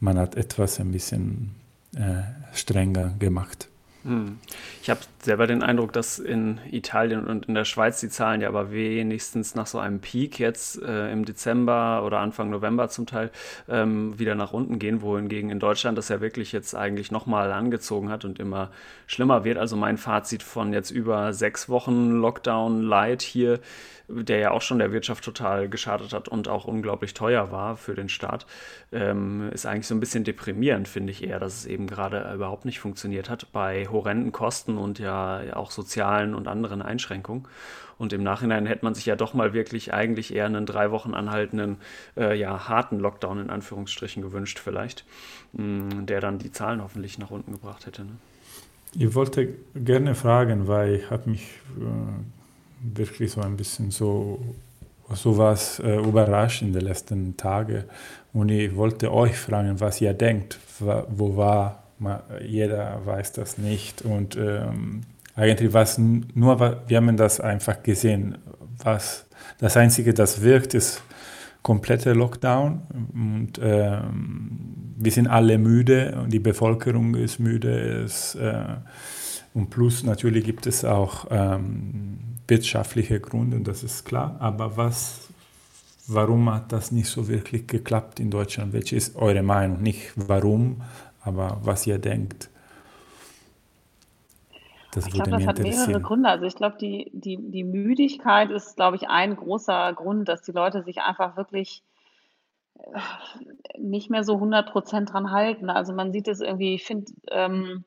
man 0.00 0.18
hat 0.18 0.36
etwas 0.36 0.80
ein 0.80 0.90
bisschen 0.90 1.54
äh, 1.94 2.22
strenger 2.54 3.14
gemacht. 3.18 3.69
Ich 4.82 4.88
habe 4.88 5.00
selber 5.20 5.46
den 5.46 5.62
Eindruck, 5.62 5.92
dass 5.92 6.18
in 6.18 6.58
Italien 6.70 7.26
und 7.26 7.46
in 7.46 7.54
der 7.54 7.66
Schweiz 7.66 8.00
die 8.00 8.08
Zahlen 8.08 8.40
ja 8.40 8.48
aber 8.48 8.72
wenigstens 8.72 9.54
nach 9.54 9.66
so 9.66 9.78
einem 9.78 10.00
Peak 10.00 10.38
jetzt 10.38 10.80
äh, 10.82 11.12
im 11.12 11.26
Dezember 11.26 12.02
oder 12.06 12.20
Anfang 12.20 12.48
November 12.48 12.88
zum 12.88 13.06
Teil 13.06 13.30
ähm, 13.68 14.18
wieder 14.18 14.34
nach 14.34 14.54
unten 14.54 14.78
gehen, 14.78 15.02
wohingegen 15.02 15.50
in 15.50 15.60
Deutschland 15.60 15.98
das 15.98 16.08
ja 16.08 16.22
wirklich 16.22 16.52
jetzt 16.52 16.74
eigentlich 16.74 17.10
nochmal 17.10 17.52
angezogen 17.52 18.08
hat 18.08 18.24
und 18.24 18.38
immer 18.38 18.70
schlimmer 19.06 19.44
wird. 19.44 19.58
Also 19.58 19.76
mein 19.76 19.98
Fazit 19.98 20.42
von 20.42 20.72
jetzt 20.72 20.90
über 20.90 21.34
sechs 21.34 21.68
Wochen 21.68 22.12
Lockdown 22.12 22.82
Light 22.82 23.20
hier 23.20 23.60
der 24.10 24.38
ja 24.38 24.50
auch 24.50 24.62
schon 24.62 24.78
der 24.78 24.92
Wirtschaft 24.92 25.24
total 25.24 25.68
geschadet 25.68 26.12
hat 26.12 26.28
und 26.28 26.48
auch 26.48 26.64
unglaublich 26.64 27.14
teuer 27.14 27.50
war 27.52 27.76
für 27.76 27.94
den 27.94 28.08
Staat, 28.08 28.46
ähm, 28.92 29.50
ist 29.52 29.66
eigentlich 29.66 29.86
so 29.86 29.94
ein 29.94 30.00
bisschen 30.00 30.24
deprimierend, 30.24 30.88
finde 30.88 31.12
ich 31.12 31.22
eher, 31.22 31.38
dass 31.38 31.54
es 31.54 31.66
eben 31.66 31.86
gerade 31.86 32.32
überhaupt 32.34 32.64
nicht 32.64 32.80
funktioniert 32.80 33.30
hat 33.30 33.52
bei 33.52 33.86
horrenden 33.90 34.32
Kosten 34.32 34.76
und 34.78 34.98
ja 34.98 35.42
auch 35.54 35.70
sozialen 35.70 36.34
und 36.34 36.48
anderen 36.48 36.82
Einschränkungen. 36.82 37.46
Und 37.98 38.14
im 38.14 38.22
Nachhinein 38.22 38.64
hätte 38.64 38.84
man 38.84 38.94
sich 38.94 39.04
ja 39.04 39.14
doch 39.14 39.34
mal 39.34 39.52
wirklich 39.52 39.92
eigentlich 39.92 40.34
eher 40.34 40.46
einen 40.46 40.64
drei 40.64 40.90
Wochen 40.90 41.12
anhaltenden, 41.12 41.76
äh, 42.16 42.34
ja, 42.34 42.66
harten 42.66 42.98
Lockdown 42.98 43.40
in 43.40 43.50
Anführungsstrichen 43.50 44.22
gewünscht, 44.22 44.58
vielleicht, 44.58 45.04
mh, 45.52 45.64
mm, 45.64 46.06
der 46.06 46.20
dann 46.20 46.38
die 46.38 46.50
Zahlen 46.50 46.82
hoffentlich 46.82 47.18
nach 47.18 47.30
unten 47.30 47.52
gebracht 47.52 47.84
hätte. 47.84 48.04
Ne? 48.04 48.12
Ich 48.94 49.14
wollte 49.14 49.54
gerne 49.74 50.14
fragen, 50.14 50.66
weil 50.66 50.94
ich 50.94 51.10
habe 51.10 51.28
mich 51.28 51.42
äh, 51.78 52.96
wirklich 52.96 53.32
so 53.32 53.42
ein 53.42 53.56
bisschen 53.58 53.90
so 53.90 54.40
sowas 55.14 55.80
äh, 55.80 55.96
überrascht 55.96 56.62
in 56.62 56.72
den 56.72 56.82
letzten 56.82 57.36
Tagen. 57.36 57.84
Und 58.32 58.48
ich 58.48 58.74
wollte 58.76 59.12
euch 59.12 59.36
fragen, 59.36 59.80
was 59.80 60.00
ihr 60.00 60.14
denkt. 60.14 60.58
Wo 60.78 61.36
war, 61.36 61.82
jeder 62.44 63.04
weiß 63.04 63.32
das 63.32 63.58
nicht. 63.58 64.02
Und 64.02 64.36
ähm, 64.36 65.02
eigentlich 65.34 65.72
was 65.72 65.98
nur, 65.98 66.82
wir 66.86 66.96
haben 66.96 67.16
das 67.16 67.40
einfach 67.40 67.82
gesehen. 67.82 68.38
Was, 68.82 69.26
das 69.58 69.76
Einzige, 69.76 70.14
das 70.14 70.42
wirkt, 70.42 70.74
ist 70.74 71.02
kompletter 71.62 72.14
Lockdown. 72.14 72.82
Und 73.12 73.60
ähm, 73.62 74.94
wir 74.96 75.12
sind 75.12 75.28
alle 75.28 75.58
müde 75.58 76.18
und 76.22 76.32
die 76.32 76.38
Bevölkerung 76.38 77.14
ist 77.14 77.38
müde. 77.38 78.04
Es, 78.04 78.34
äh, 78.34 78.64
und 79.54 79.70
plus 79.70 80.04
natürlich 80.04 80.44
gibt 80.44 80.66
es 80.66 80.84
auch 80.84 81.26
ähm, 81.30 82.18
wirtschaftliche 82.46 83.20
Gründe, 83.20 83.60
das 83.60 83.82
ist 83.82 84.04
klar. 84.04 84.36
Aber 84.40 84.76
was, 84.76 85.28
warum 86.06 86.52
hat 86.52 86.72
das 86.72 86.92
nicht 86.92 87.08
so 87.08 87.28
wirklich 87.28 87.66
geklappt 87.66 88.20
in 88.20 88.30
Deutschland? 88.30 88.72
Welche 88.72 88.96
ist 88.96 89.16
eure 89.16 89.42
Meinung? 89.42 89.82
Nicht 89.82 90.12
warum, 90.16 90.82
aber 91.22 91.58
was 91.62 91.86
ihr 91.86 91.98
denkt. 91.98 92.50
Das 94.92 95.06
ich 95.06 95.12
glaube, 95.12 95.30
das 95.30 95.46
hat 95.46 95.58
mehrere 95.60 96.00
Gründe. 96.00 96.28
Also 96.28 96.46
ich 96.46 96.56
glaube, 96.56 96.76
die, 96.80 97.10
die, 97.12 97.36
die 97.36 97.62
Müdigkeit 97.62 98.50
ist, 98.50 98.74
glaube 98.76 98.96
ich, 98.96 99.08
ein 99.08 99.36
großer 99.36 99.92
Grund, 99.92 100.28
dass 100.28 100.42
die 100.42 100.52
Leute 100.52 100.82
sich 100.82 101.00
einfach 101.00 101.36
wirklich 101.36 101.84
äh, 102.74 103.78
nicht 103.78 104.10
mehr 104.10 104.24
so 104.24 104.34
100 104.34 104.72
Prozent 104.72 105.12
dran 105.12 105.30
halten. 105.30 105.70
Also 105.70 105.92
man 105.92 106.12
sieht 106.12 106.26
es 106.26 106.40
irgendwie, 106.40 106.74
ich 106.74 106.84
finde, 106.84 107.12
ähm, 107.30 107.84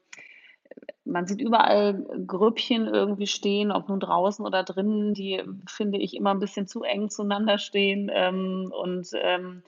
man 1.04 1.28
sieht 1.28 1.42
überall 1.42 2.06
Grüppchen 2.26 2.88
irgendwie 2.88 3.28
stehen, 3.28 3.72
ob 3.72 3.90
nun 3.90 4.00
draußen 4.00 4.46
oder 4.46 4.64
drinnen, 4.64 5.14
die 5.14 5.42
finde 5.68 5.98
ich 5.98 6.16
immer 6.16 6.32
ein 6.32 6.40
bisschen 6.40 6.68
zu 6.68 6.84
eng 6.84 7.10
zueinander 7.10 7.58
stehen. 7.58 8.10
Ähm, 8.14 8.72
und 8.74 9.10
ähm, 9.14 9.64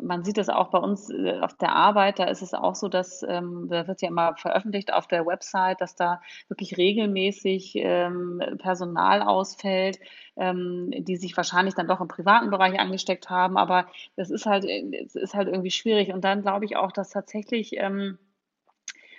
man 0.00 0.24
sieht 0.24 0.38
das 0.38 0.48
auch 0.48 0.68
bei 0.68 0.78
uns 0.78 1.10
äh, 1.10 1.38
auf 1.40 1.54
der 1.54 1.74
Arbeit, 1.74 2.18
da 2.18 2.24
ist 2.24 2.42
es 2.42 2.54
auch 2.54 2.74
so, 2.74 2.88
dass, 2.88 3.24
ähm, 3.28 3.68
da 3.68 3.86
wird 3.86 4.02
ja 4.02 4.08
immer 4.08 4.36
veröffentlicht 4.36 4.92
auf 4.92 5.06
der 5.06 5.26
Website, 5.26 5.80
dass 5.80 5.94
da 5.94 6.20
wirklich 6.48 6.76
regelmäßig 6.76 7.74
ähm, 7.76 8.42
Personal 8.58 9.22
ausfällt, 9.22 9.98
ähm, 10.36 10.90
die 10.98 11.16
sich 11.16 11.36
wahrscheinlich 11.36 11.74
dann 11.74 11.88
doch 11.88 12.00
im 12.00 12.08
privaten 12.08 12.50
Bereich 12.50 12.78
angesteckt 12.78 13.30
haben. 13.30 13.56
Aber 13.56 13.86
das 14.16 14.30
ist 14.30 14.46
halt, 14.46 14.64
es 14.64 15.14
ist 15.14 15.34
halt 15.34 15.48
irgendwie 15.48 15.70
schwierig. 15.70 16.12
Und 16.12 16.24
dann 16.24 16.42
glaube 16.42 16.64
ich 16.64 16.76
auch, 16.76 16.92
dass 16.92 17.10
tatsächlich 17.10 17.76
ähm, 17.76 18.18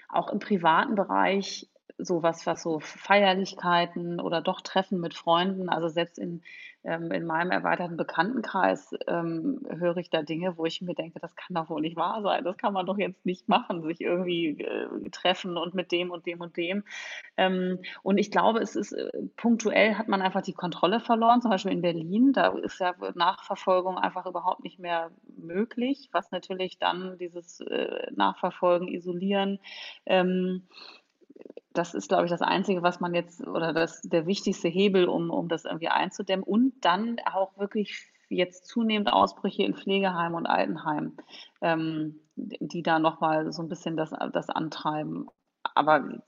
auch 0.10 0.30
im 0.30 0.40
privaten 0.40 0.96
Bereich 0.96 1.68
sowas, 1.98 2.46
was 2.46 2.63
so 2.63 2.80
Feierlichkeiten 2.80 4.20
oder 4.20 4.42
doch 4.42 4.62
Treffen 4.62 5.00
mit 5.00 5.13
Freunden, 5.13 5.70
also 5.70 5.88
selbst 5.88 6.18
in, 6.18 6.42
ähm, 6.83 7.11
in 7.11 7.25
meinem 7.25 7.51
erweiterten 7.51 7.97
Bekanntenkreis 7.97 8.95
ähm, 9.07 9.61
höre 9.69 9.97
ich 9.97 10.09
da 10.09 10.23
Dinge, 10.23 10.57
wo 10.57 10.65
ich 10.65 10.81
mir 10.81 10.95
denke, 10.95 11.19
das 11.19 11.35
kann 11.35 11.55
doch 11.55 11.69
wohl 11.69 11.81
nicht 11.81 11.95
wahr 11.95 12.21
sein, 12.21 12.43
das 12.43 12.57
kann 12.57 12.73
man 12.73 12.85
doch 12.85 12.97
jetzt 12.97 13.25
nicht 13.25 13.47
machen, 13.47 13.83
sich 13.83 14.01
irgendwie 14.01 14.59
äh, 14.61 15.09
treffen 15.11 15.57
und 15.57 15.73
mit 15.73 15.91
dem 15.91 16.11
und 16.11 16.25
dem 16.25 16.41
und 16.41 16.57
dem. 16.57 16.83
Ähm, 17.38 17.79
und 18.03 18.17
ich 18.17 18.31
glaube, 18.31 18.59
es 18.59 18.75
ist 18.75 18.93
äh, 18.93 19.11
punktuell 19.38 19.95
hat 19.95 20.07
man 20.07 20.21
einfach 20.21 20.41
die 20.41 20.53
Kontrolle 20.53 21.00
verloren, 21.00 21.41
zum 21.41 21.51
Beispiel 21.51 21.71
in 21.71 21.81
Berlin, 21.81 22.33
da 22.33 22.47
ist 22.47 22.79
ja 22.79 22.93
Nachverfolgung 23.15 23.97
einfach 23.97 24.25
überhaupt 24.25 24.63
nicht 24.63 24.79
mehr 24.79 25.11
möglich, 25.38 26.09
was 26.11 26.31
natürlich 26.31 26.79
dann 26.79 27.17
dieses 27.17 27.59
äh, 27.61 28.07
Nachverfolgen, 28.15 28.88
Isolieren, 28.88 29.59
ähm, 30.05 30.63
das 31.74 31.94
ist, 31.94 32.10
glaube 32.10 32.25
ich, 32.25 32.32
das 32.32 32.42
Einzige, 32.42 32.84
was 32.84 33.00
man 33.00 33.13
jetzt 33.13 33.46
oder 33.46 33.74
das, 33.74 34.01
der 34.01 34.25
wichtigste 34.25 34.68
Hebel, 34.68 35.08
um, 35.08 35.30
um 35.30 35.48
das 35.48 35.66
irgendwie 35.66 35.90
einzudämmen. 35.90 36.44
Und 36.44 36.74
dann 36.82 37.18
auch 37.25 37.58
wirklich 37.58 38.12
jetzt 38.30 38.66
zunehmend 38.66 39.12
Ausbrüche 39.12 39.63
in 39.63 39.75
Pflegeheimen 39.75 40.36
und 40.36 40.46
Altenheimen, 40.46 41.18
ähm, 41.62 42.20
die 42.36 42.82
da 42.84 43.00
nochmal 43.00 43.51
so 43.51 43.62
ein 43.62 43.70
bisschen 43.70 43.98
das, 43.98 44.12
das 44.34 44.50
antreiben. 44.50 45.28
Aber 45.75 46.22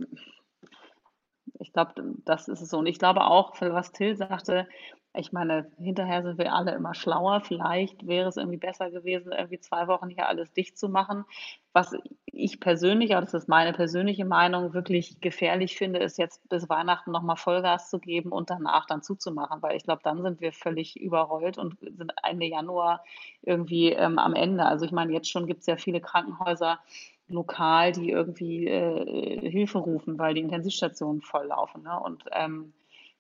ich 1.59 1.73
glaube, 1.73 1.93
das 2.25 2.47
ist 2.47 2.61
es 2.61 2.69
so. 2.69 2.79
Und 2.79 2.87
ich 2.87 2.99
glaube 2.99 3.21
auch, 3.21 3.59
was 3.59 3.91
Till 3.91 4.15
sagte, 4.15 4.67
ich 5.15 5.31
meine, 5.31 5.71
hinterher 5.77 6.23
sind 6.23 6.39
wir 6.39 6.53
alle 6.53 6.71
immer 6.71 6.95
schlauer. 6.95 7.41
Vielleicht 7.41 8.07
wäre 8.07 8.29
es 8.29 8.37
irgendwie 8.37 8.57
besser 8.57 8.89
gewesen, 8.89 9.31
irgendwie 9.31 9.59
zwei 9.59 9.87
Wochen 9.87 10.09
hier 10.09 10.27
alles 10.27 10.51
dicht 10.53 10.77
zu 10.77 10.89
machen. 10.89 11.25
Was 11.71 11.95
ich 12.25 12.59
persönlich, 12.59 13.15
aber 13.15 13.21
das 13.21 13.35
ist 13.35 13.47
meine 13.47 13.73
persönliche 13.73 14.25
Meinung, 14.25 14.73
wirklich 14.73 15.21
gefährlich 15.21 15.77
finde, 15.77 15.99
ist 15.99 16.17
jetzt 16.17 16.47
bis 16.49 16.67
Weihnachten 16.67 17.11
nochmal 17.11 17.35
Vollgas 17.35 17.91
zu 17.91 17.99
geben 17.99 18.31
und 18.31 18.49
danach 18.49 18.87
dann 18.87 19.03
zuzumachen, 19.03 19.61
weil 19.61 19.77
ich 19.77 19.83
glaube, 19.83 20.01
dann 20.03 20.23
sind 20.23 20.41
wir 20.41 20.51
völlig 20.51 20.99
überrollt 20.99 21.59
und 21.59 21.79
sind 21.79 22.11
Ende 22.23 22.47
Januar 22.47 23.03
irgendwie 23.43 23.91
ähm, 23.91 24.17
am 24.17 24.33
Ende. 24.33 24.65
Also 24.65 24.85
ich 24.85 24.91
meine, 24.91 25.13
jetzt 25.13 25.29
schon 25.29 25.45
gibt 25.45 25.61
es 25.61 25.67
ja 25.67 25.77
viele 25.77 26.01
Krankenhäuser, 26.01 26.79
lokal, 27.27 27.91
die 27.91 28.09
irgendwie 28.09 28.67
äh, 28.67 29.49
Hilfe 29.49 29.77
rufen, 29.77 30.17
weil 30.17 30.33
die 30.33 30.41
Intensivstationen 30.41 31.21
volllaufen. 31.21 31.83
Ne? 31.83 31.99
Und 31.99 32.25
ähm, 32.31 32.73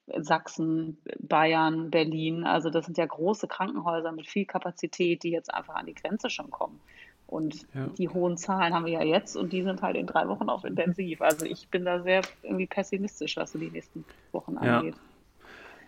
Sachsen, 0.07 0.97
Bayern, 1.19 1.89
Berlin. 1.89 2.43
Also 2.43 2.69
das 2.69 2.85
sind 2.85 2.97
ja 2.97 3.05
große 3.05 3.47
Krankenhäuser 3.47 4.11
mit 4.11 4.27
viel 4.27 4.45
Kapazität, 4.45 5.23
die 5.23 5.31
jetzt 5.31 5.53
einfach 5.53 5.75
an 5.75 5.85
die 5.85 5.95
Grenze 5.95 6.29
schon 6.29 6.51
kommen. 6.51 6.79
Und 7.27 7.65
ja. 7.73 7.87
die 7.97 8.09
hohen 8.09 8.37
Zahlen 8.37 8.73
haben 8.73 8.85
wir 8.85 8.93
ja 8.93 9.03
jetzt 9.03 9.35
und 9.35 9.53
die 9.53 9.63
sind 9.63 9.81
halt 9.81 9.95
in 9.95 10.05
drei 10.05 10.27
Wochen 10.27 10.49
auf 10.49 10.65
intensiv. 10.65 11.21
Also 11.21 11.45
ich 11.45 11.67
bin 11.69 11.85
da 11.85 12.01
sehr 12.01 12.21
irgendwie 12.43 12.67
pessimistisch, 12.67 13.37
was 13.37 13.53
so 13.53 13.59
die 13.59 13.71
nächsten 13.71 14.05
Wochen 14.31 14.57
angeht. 14.57 14.95
Ja. 14.95 15.01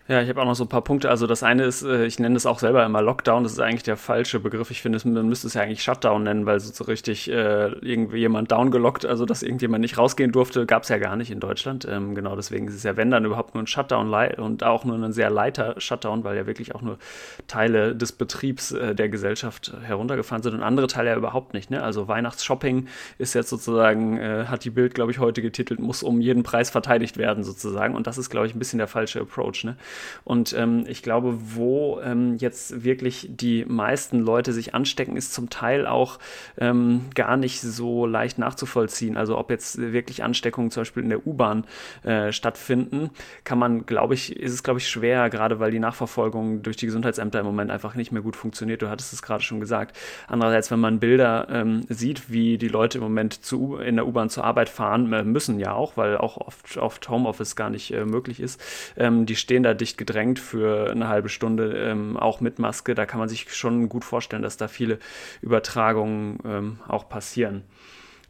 Ja, 0.07 0.21
ich 0.21 0.29
habe 0.29 0.39
auch 0.39 0.45
noch 0.45 0.53
so 0.53 0.65
ein 0.65 0.69
paar 0.69 0.83
Punkte. 0.83 1.09
Also 1.09 1.25
das 1.25 1.41
eine 1.41 1.63
ist, 1.63 1.81
äh, 1.81 2.05
ich 2.05 2.19
nenne 2.19 2.35
es 2.35 2.45
auch 2.45 2.59
selber 2.59 2.85
immer 2.85 3.01
Lockdown. 3.01 3.41
Das 3.41 3.53
ist 3.53 3.59
eigentlich 3.59 3.81
der 3.81 3.97
falsche 3.97 4.39
Begriff. 4.39 4.69
Ich 4.69 4.83
finde, 4.83 4.99
man 5.03 5.27
müsste 5.27 5.47
es 5.47 5.55
ja 5.55 5.63
eigentlich 5.63 5.81
Shutdown 5.81 6.21
nennen, 6.21 6.45
weil 6.45 6.59
so, 6.59 6.83
richtig 6.83 7.27
äh, 7.31 7.69
irgendwie 7.79 8.19
jemand 8.19 8.51
downgelockt, 8.51 9.03
also 9.07 9.25
dass 9.25 9.41
irgendjemand 9.41 9.81
nicht 9.81 9.97
rausgehen 9.97 10.31
durfte, 10.31 10.67
gab 10.67 10.83
es 10.83 10.89
ja 10.89 10.99
gar 10.99 11.15
nicht 11.15 11.31
in 11.31 11.39
Deutschland. 11.39 11.87
Ähm, 11.89 12.13
genau 12.13 12.35
deswegen 12.35 12.67
ist 12.67 12.75
es 12.75 12.83
ja, 12.83 12.97
wenn 12.97 13.09
dann 13.09 13.25
überhaupt 13.25 13.55
nur 13.55 13.63
ein 13.63 13.67
Shutdown 13.67 14.13
und 14.37 14.63
auch 14.63 14.85
nur 14.85 14.95
ein 14.95 15.11
sehr 15.11 15.31
leiter 15.31 15.73
Shutdown, 15.81 16.23
weil 16.23 16.37
ja 16.37 16.45
wirklich 16.45 16.75
auch 16.75 16.83
nur 16.83 16.99
Teile 17.47 17.95
des 17.95 18.11
Betriebs 18.11 18.73
äh, 18.73 18.93
der 18.93 19.09
Gesellschaft 19.09 19.73
heruntergefahren 19.81 20.43
sind 20.43 20.53
und 20.53 20.61
andere 20.61 20.85
Teile 20.85 21.09
ja 21.09 21.15
überhaupt 21.15 21.55
nicht. 21.55 21.71
Ne? 21.71 21.81
Also 21.81 22.07
Weihnachtsshopping 22.07 22.89
ist 23.17 23.33
jetzt 23.33 23.49
sozusagen, 23.49 24.19
äh, 24.19 24.45
hat 24.45 24.65
die 24.65 24.69
Bild, 24.69 24.93
glaube 24.93 25.11
ich, 25.11 25.17
heute 25.17 25.41
getitelt, 25.41 25.79
muss 25.79 26.03
um 26.03 26.21
jeden 26.21 26.43
Preis 26.43 26.69
verteidigt 26.69 27.17
werden 27.17 27.43
sozusagen. 27.43 27.95
Und 27.95 28.05
das 28.05 28.19
ist, 28.19 28.29
glaube 28.29 28.45
ich, 28.45 28.53
ein 28.53 28.59
bisschen 28.59 28.77
der 28.77 28.87
falsche 28.87 29.19
Approach. 29.19 29.63
Ne? 29.63 29.77
Und 30.23 30.53
ähm, 30.53 30.85
ich 30.87 31.03
glaube, 31.03 31.37
wo 31.55 31.99
ähm, 32.01 32.37
jetzt 32.37 32.83
wirklich 32.83 33.29
die 33.29 33.65
meisten 33.65 34.19
Leute 34.19 34.53
sich 34.53 34.73
anstecken, 34.73 35.17
ist 35.17 35.33
zum 35.33 35.49
Teil 35.49 35.87
auch 35.87 36.19
ähm, 36.57 37.05
gar 37.13 37.37
nicht 37.37 37.61
so 37.61 38.05
leicht 38.05 38.37
nachzuvollziehen. 38.37 39.17
Also 39.17 39.37
ob 39.37 39.51
jetzt 39.51 39.77
wirklich 39.79 40.23
Ansteckungen 40.23 40.71
zum 40.71 40.81
Beispiel 40.81 41.03
in 41.03 41.09
der 41.09 41.25
U-Bahn 41.27 41.65
äh, 42.03 42.31
stattfinden, 42.31 43.11
kann 43.43 43.59
man, 43.59 43.85
glaube 43.85 44.13
ich, 44.13 44.35
ist 44.35 44.53
es, 44.53 44.63
glaube 44.63 44.79
ich, 44.79 44.87
schwer, 44.87 45.29
gerade 45.29 45.59
weil 45.59 45.71
die 45.71 45.79
Nachverfolgung 45.79 46.61
durch 46.61 46.77
die 46.77 46.85
Gesundheitsämter 46.85 47.39
im 47.39 47.45
Moment 47.45 47.71
einfach 47.71 47.95
nicht 47.95 48.11
mehr 48.11 48.21
gut 48.21 48.35
funktioniert. 48.35 48.81
Du 48.81 48.89
hattest 48.89 49.13
es 49.13 49.21
gerade 49.21 49.43
schon 49.43 49.59
gesagt. 49.59 49.97
Andererseits, 50.27 50.71
wenn 50.71 50.79
man 50.79 50.99
Bilder 50.99 51.47
ähm, 51.49 51.85
sieht, 51.89 52.29
wie 52.29 52.57
die 52.57 52.67
Leute 52.67 52.97
im 52.97 53.03
Moment 53.03 53.45
zu, 53.45 53.77
in 53.77 53.95
der 53.95 54.07
U-Bahn 54.07 54.29
zur 54.29 54.43
Arbeit 54.43 54.69
fahren, 54.69 55.11
äh, 55.13 55.23
müssen 55.23 55.59
ja 55.59 55.73
auch, 55.73 55.97
weil 55.97 56.17
auch 56.17 56.37
oft, 56.37 56.77
oft 56.77 57.09
Homeoffice 57.09 57.55
gar 57.55 57.69
nicht 57.69 57.91
äh, 57.91 58.05
möglich 58.05 58.39
ist, 58.39 58.61
ähm, 58.97 59.25
die 59.25 59.35
stehen 59.35 59.63
da 59.63 59.73
dicht 59.73 59.84
gedrängt 59.85 60.15
gedrängt 60.15 60.39
für 60.39 60.91
eine 60.91 61.07
halbe 61.07 61.29
Stunde, 61.29 61.77
ähm, 61.77 62.17
auch 62.17 62.41
mit 62.41 62.59
Maske. 62.59 62.95
Da 62.95 63.05
kann 63.05 63.19
man 63.19 63.29
sich 63.29 63.53
schon 63.53 63.89
gut 63.89 64.03
vorstellen, 64.03 64.43
dass 64.43 64.57
da 64.57 64.67
viele 64.67 64.99
Übertragungen 65.41 66.39
ähm, 66.45 66.79
auch 66.87 67.09
passieren. 67.09 67.63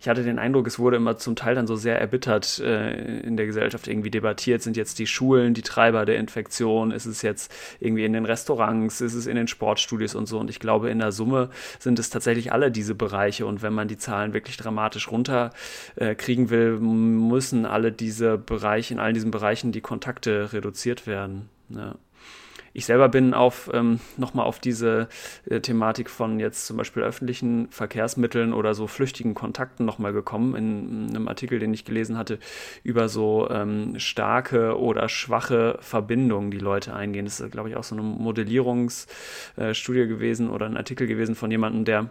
Ich 0.06 0.10
hatte 0.10 0.22
den 0.22 0.38
Eindruck, 0.38 0.68
es 0.68 0.78
wurde 0.78 0.98
immer 0.98 1.18
zum 1.18 1.36
Teil 1.36 1.56
dann 1.56 1.66
so 1.66 1.76
sehr 1.76 2.00
erbittert 2.00 2.60
äh, 2.60 3.22
in 3.22 3.38
der 3.38 3.48
Gesellschaft 3.48 3.88
irgendwie 3.88 4.12
debattiert. 4.12 4.62
Sind 4.62 4.78
jetzt 4.78 5.00
die 5.00 5.08
Schulen 5.08 5.56
die 5.56 5.64
Treiber 5.64 6.06
der 6.06 6.18
Infektion? 6.18 6.92
Ist 6.92 7.08
es 7.08 7.24
jetzt 7.24 7.52
irgendwie 7.80 8.06
in 8.06 8.14
den 8.14 8.26
Restaurants? 8.26 9.02
Ist 9.02 9.16
es 9.16 9.26
in 9.26 9.36
den 9.36 9.48
Sportstudios 9.48 10.14
und 10.14 10.28
so? 10.28 10.38
Und 10.38 10.52
ich 10.52 10.60
glaube, 10.60 10.92
in 10.92 11.00
der 11.00 11.12
Summe 11.12 11.50
sind 11.80 11.98
es 11.98 12.12
tatsächlich 12.12 12.52
alle 12.52 12.70
diese 12.70 12.94
Bereiche. 12.94 13.48
Und 13.48 13.64
wenn 13.64 13.74
man 13.74 13.88
die 13.88 13.98
Zahlen 13.98 14.34
wirklich 14.34 14.58
dramatisch 14.58 15.10
runterkriegen 15.10 16.46
äh, 16.46 16.50
will, 16.52 16.80
müssen 16.80 17.66
alle 17.66 17.92
diese 17.92 18.38
Bereiche, 18.38 18.94
in 18.94 19.00
all 19.00 19.12
diesen 19.12 19.32
Bereichen 19.32 19.72
die 19.72 19.82
Kontakte 19.82 20.54
reduziert 20.54 21.08
werden. 21.08 21.50
Ja. 21.70 21.96
Ich 22.76 22.86
selber 22.88 23.08
bin 23.08 23.34
auf 23.34 23.72
ähm, 23.74 24.02
nochmal 24.18 24.46
auf 24.46 24.60
diese 24.60 25.08
äh, 25.50 25.62
Thematik 25.62 26.10
von 26.10 26.42
jetzt 26.42 26.66
zum 26.68 26.76
Beispiel 26.76 27.04
öffentlichen 27.04 27.70
Verkehrsmitteln 27.70 28.52
oder 28.52 28.74
so 28.74 28.88
flüchtigen 28.88 29.34
Kontakten 29.34 29.86
nochmal 29.86 30.12
gekommen, 30.12 30.56
in, 30.56 31.08
in, 31.08 31.16
einem 31.16 31.30
Artikel, 31.30 31.58
den 31.58 31.74
ich 31.74 31.86
gelesen 31.86 32.18
hatte, 32.18 32.38
über 32.84 33.08
so 33.08 33.50
ähm, 33.50 33.98
starke 33.98 34.78
oder 34.78 35.08
schwache 35.08 35.78
Verbindungen, 35.80 36.52
die 36.52 36.60
Leute 36.60 36.94
eingehen. 36.94 37.24
Das 37.24 37.40
ist, 37.40 37.50
glaube 37.50 37.70
ich, 37.70 37.78
auch 37.78 37.86
so 37.86 37.96
eine 37.96 38.04
Modellierungsstudie 38.04 40.00
äh, 40.00 40.08
gewesen 40.08 40.50
oder 40.50 40.66
ein 40.66 40.76
Artikel 40.76 41.08
gewesen 41.08 41.36
von 41.36 41.50
jemandem, 41.52 41.86
der 41.86 42.10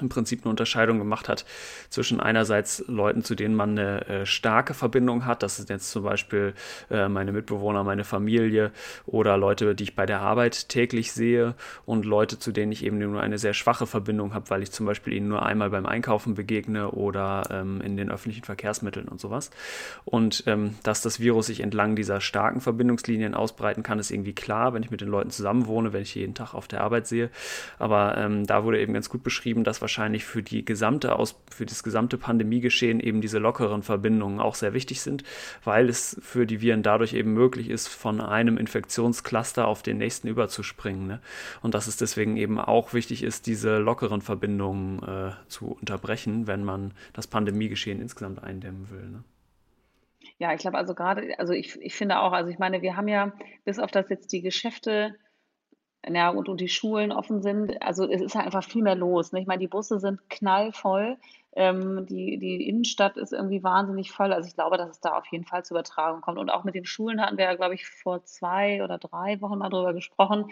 im 0.00 0.08
Prinzip 0.08 0.42
eine 0.42 0.50
Unterscheidung 0.50 0.98
gemacht 0.98 1.28
hat 1.28 1.44
zwischen 1.88 2.18
einerseits 2.18 2.84
Leuten, 2.88 3.22
zu 3.22 3.36
denen 3.36 3.54
man 3.54 3.78
eine 3.78 4.06
äh, 4.08 4.26
starke 4.26 4.74
Verbindung 4.74 5.24
hat, 5.24 5.44
das 5.44 5.56
sind 5.56 5.70
jetzt 5.70 5.90
zum 5.90 6.02
Beispiel 6.02 6.54
äh, 6.90 7.08
meine 7.08 7.30
Mitbewohner, 7.30 7.84
meine 7.84 8.02
Familie 8.02 8.72
oder 9.06 9.36
Leute, 9.36 9.76
die 9.76 9.84
ich 9.84 9.94
bei 9.94 10.04
der 10.04 10.20
Arbeit 10.20 10.68
täglich 10.68 11.12
sehe 11.12 11.54
und 11.86 12.04
Leute, 12.04 12.40
zu 12.40 12.50
denen 12.50 12.72
ich 12.72 12.84
eben 12.84 12.98
nur 12.98 13.20
eine 13.20 13.38
sehr 13.38 13.54
schwache 13.54 13.86
Verbindung 13.86 14.34
habe, 14.34 14.50
weil 14.50 14.64
ich 14.64 14.72
zum 14.72 14.84
Beispiel 14.84 15.12
ihnen 15.12 15.28
nur 15.28 15.46
einmal 15.46 15.70
beim 15.70 15.86
Einkaufen 15.86 16.34
begegne 16.34 16.90
oder 16.90 17.44
ähm, 17.50 17.80
in 17.80 17.96
den 17.96 18.10
öffentlichen 18.10 18.44
Verkehrsmitteln 18.44 19.06
und 19.06 19.20
sowas. 19.20 19.50
Und 20.04 20.42
ähm, 20.46 20.74
dass 20.82 21.02
das 21.02 21.20
Virus 21.20 21.46
sich 21.46 21.60
entlang 21.60 21.94
dieser 21.94 22.20
starken 22.20 22.60
Verbindungslinien 22.60 23.34
ausbreiten 23.34 23.84
kann, 23.84 24.00
ist 24.00 24.10
irgendwie 24.10 24.34
klar, 24.34 24.74
wenn 24.74 24.82
ich 24.82 24.90
mit 24.90 25.02
den 25.02 25.08
Leuten 25.08 25.30
zusammenwohne, 25.30 25.92
wenn 25.92 26.02
ich 26.02 26.16
jeden 26.16 26.34
Tag 26.34 26.52
auf 26.52 26.66
der 26.66 26.80
Arbeit 26.80 27.06
sehe. 27.06 27.30
Aber 27.78 28.18
ähm, 28.18 28.44
da 28.44 28.64
wurde 28.64 28.80
eben 28.80 28.92
ganz 28.92 29.08
gut 29.08 29.22
beschrieben, 29.22 29.62
dass 29.62 29.83
wahrscheinlich 29.84 30.24
für 30.24 30.42
die 30.42 30.64
gesamte 30.64 31.14
Aus 31.14 31.38
für 31.50 31.66
das 31.66 31.82
gesamte 31.82 32.16
Pandemiegeschehen 32.16 33.00
eben 33.00 33.20
diese 33.20 33.38
lockeren 33.38 33.82
Verbindungen 33.82 34.40
auch 34.40 34.54
sehr 34.54 34.72
wichtig 34.72 35.02
sind, 35.02 35.24
weil 35.62 35.90
es 35.90 36.18
für 36.22 36.46
die 36.46 36.62
Viren 36.62 36.82
dadurch 36.82 37.12
eben 37.12 37.34
möglich 37.34 37.68
ist, 37.68 37.88
von 37.88 38.22
einem 38.22 38.56
Infektionscluster 38.56 39.68
auf 39.68 39.82
den 39.82 39.98
nächsten 39.98 40.26
überzuspringen. 40.26 41.06
Ne? 41.06 41.20
Und 41.60 41.74
dass 41.74 41.86
es 41.86 41.98
deswegen 41.98 42.38
eben 42.38 42.58
auch 42.58 42.94
wichtig 42.94 43.22
ist, 43.22 43.46
diese 43.46 43.76
lockeren 43.76 44.22
Verbindungen 44.22 45.02
äh, 45.02 45.32
zu 45.48 45.76
unterbrechen, 45.78 46.46
wenn 46.46 46.64
man 46.64 46.92
das 47.12 47.26
Pandemiegeschehen 47.26 48.00
insgesamt 48.00 48.42
eindämmen 48.42 48.88
will. 48.90 49.10
Ne? 49.10 49.22
Ja, 50.38 50.54
ich 50.54 50.60
glaube 50.60 50.78
also 50.78 50.94
gerade, 50.94 51.38
also 51.38 51.52
ich, 51.52 51.78
ich 51.82 51.94
finde 51.94 52.20
auch, 52.20 52.32
also 52.32 52.50
ich 52.50 52.58
meine, 52.58 52.80
wir 52.80 52.96
haben 52.96 53.08
ja, 53.08 53.34
bis 53.66 53.78
auf 53.78 53.90
das 53.90 54.08
jetzt 54.08 54.32
die 54.32 54.40
Geschäfte 54.40 55.14
ja, 56.12 56.30
und, 56.30 56.48
und 56.48 56.60
die 56.60 56.68
Schulen 56.68 57.12
offen 57.12 57.42
sind. 57.42 57.82
Also 57.82 58.08
es 58.08 58.20
ist 58.20 58.34
halt 58.34 58.46
einfach 58.46 58.64
viel 58.64 58.82
mehr 58.82 58.94
los. 58.94 59.32
Ne? 59.32 59.40
Ich 59.40 59.46
meine, 59.46 59.60
die 59.60 59.68
Busse 59.68 59.98
sind 60.00 60.20
knallvoll. 60.28 61.16
Ähm, 61.56 62.06
die, 62.06 62.38
die 62.38 62.68
Innenstadt 62.68 63.16
ist 63.16 63.32
irgendwie 63.32 63.62
wahnsinnig 63.62 64.10
voll. 64.10 64.32
Also 64.32 64.48
ich 64.48 64.54
glaube, 64.54 64.76
dass 64.76 64.90
es 64.90 65.00
da 65.00 65.16
auf 65.16 65.26
jeden 65.28 65.44
Fall 65.44 65.64
zur 65.64 65.76
Übertragung 65.76 66.20
kommt. 66.20 66.38
Und 66.38 66.50
auch 66.50 66.64
mit 66.64 66.74
den 66.74 66.84
Schulen 66.84 67.20
hatten 67.20 67.38
wir 67.38 67.44
ja, 67.44 67.54
glaube 67.54 67.74
ich, 67.74 67.86
vor 67.86 68.24
zwei 68.24 68.82
oder 68.82 68.98
drei 68.98 69.40
Wochen 69.40 69.58
mal 69.58 69.70
drüber 69.70 69.94
gesprochen. 69.94 70.50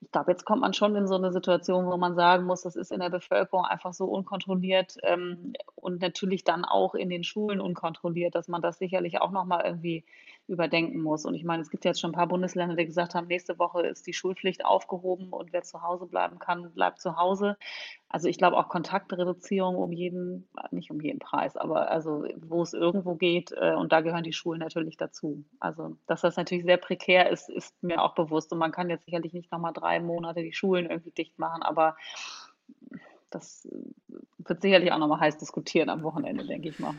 Ich 0.00 0.12
glaube, 0.12 0.30
jetzt 0.30 0.44
kommt 0.44 0.60
man 0.60 0.74
schon 0.74 0.94
in 0.94 1.08
so 1.08 1.16
eine 1.16 1.32
Situation, 1.32 1.86
wo 1.86 1.96
man 1.96 2.14
sagen 2.14 2.44
muss, 2.44 2.62
das 2.62 2.76
ist 2.76 2.92
in 2.92 3.00
der 3.00 3.10
Bevölkerung 3.10 3.64
einfach 3.64 3.92
so 3.92 4.04
unkontrolliert 4.06 4.96
ähm, 5.02 5.54
und 5.74 6.00
natürlich 6.00 6.44
dann 6.44 6.64
auch 6.64 6.94
in 6.94 7.10
den 7.10 7.24
Schulen 7.24 7.60
unkontrolliert, 7.60 8.34
dass 8.34 8.48
man 8.48 8.62
das 8.62 8.78
sicherlich 8.78 9.20
auch 9.20 9.32
nochmal 9.32 9.64
irgendwie 9.64 10.04
überdenken 10.48 11.02
muss. 11.02 11.26
Und 11.26 11.34
ich 11.34 11.44
meine, 11.44 11.62
es 11.62 11.70
gibt 11.70 11.84
jetzt 11.84 12.00
schon 12.00 12.10
ein 12.10 12.14
paar 12.14 12.26
Bundesländer, 12.26 12.74
die 12.74 12.86
gesagt 12.86 13.14
haben, 13.14 13.26
nächste 13.26 13.58
Woche 13.58 13.86
ist 13.86 14.06
die 14.06 14.14
Schulpflicht 14.14 14.64
aufgehoben 14.64 15.28
und 15.28 15.52
wer 15.52 15.62
zu 15.62 15.82
Hause 15.82 16.06
bleiben 16.06 16.38
kann, 16.38 16.72
bleibt 16.72 17.00
zu 17.00 17.16
Hause. 17.16 17.56
Also 18.08 18.28
ich 18.28 18.38
glaube 18.38 18.56
auch 18.56 18.70
Kontaktreduzierung 18.70 19.76
um 19.76 19.92
jeden, 19.92 20.48
nicht 20.70 20.90
um 20.90 21.00
jeden 21.00 21.18
Preis, 21.18 21.58
aber 21.58 21.90
also 21.90 22.24
wo 22.38 22.62
es 22.62 22.72
irgendwo 22.72 23.14
geht 23.14 23.52
äh, 23.52 23.74
und 23.74 23.92
da 23.92 24.00
gehören 24.00 24.24
die 24.24 24.32
Schulen 24.32 24.60
natürlich 24.60 24.96
dazu. 24.96 25.44
Also 25.60 25.96
dass 26.06 26.22
das 26.22 26.36
natürlich 26.36 26.64
sehr 26.64 26.78
prekär 26.78 27.28
ist, 27.28 27.50
ist 27.50 27.80
mir 27.82 28.02
auch 28.02 28.14
bewusst 28.14 28.50
und 28.52 28.58
man 28.58 28.72
kann 28.72 28.88
jetzt 28.88 29.04
sicherlich 29.04 29.34
nicht 29.34 29.52
nochmal 29.52 29.74
drei 29.74 29.87
Monate 30.06 30.42
die 30.42 30.52
Schulen 30.52 30.86
irgendwie 30.86 31.10
dicht 31.10 31.38
machen, 31.38 31.62
aber 31.62 31.96
das 33.30 33.68
wird 34.38 34.62
sicherlich 34.62 34.92
auch 34.92 34.98
nochmal 34.98 35.20
heiß 35.20 35.38
diskutieren 35.38 35.90
am 35.90 36.02
Wochenende, 36.02 36.44
denke 36.44 36.68
ich 36.68 36.78
mal. 36.78 36.94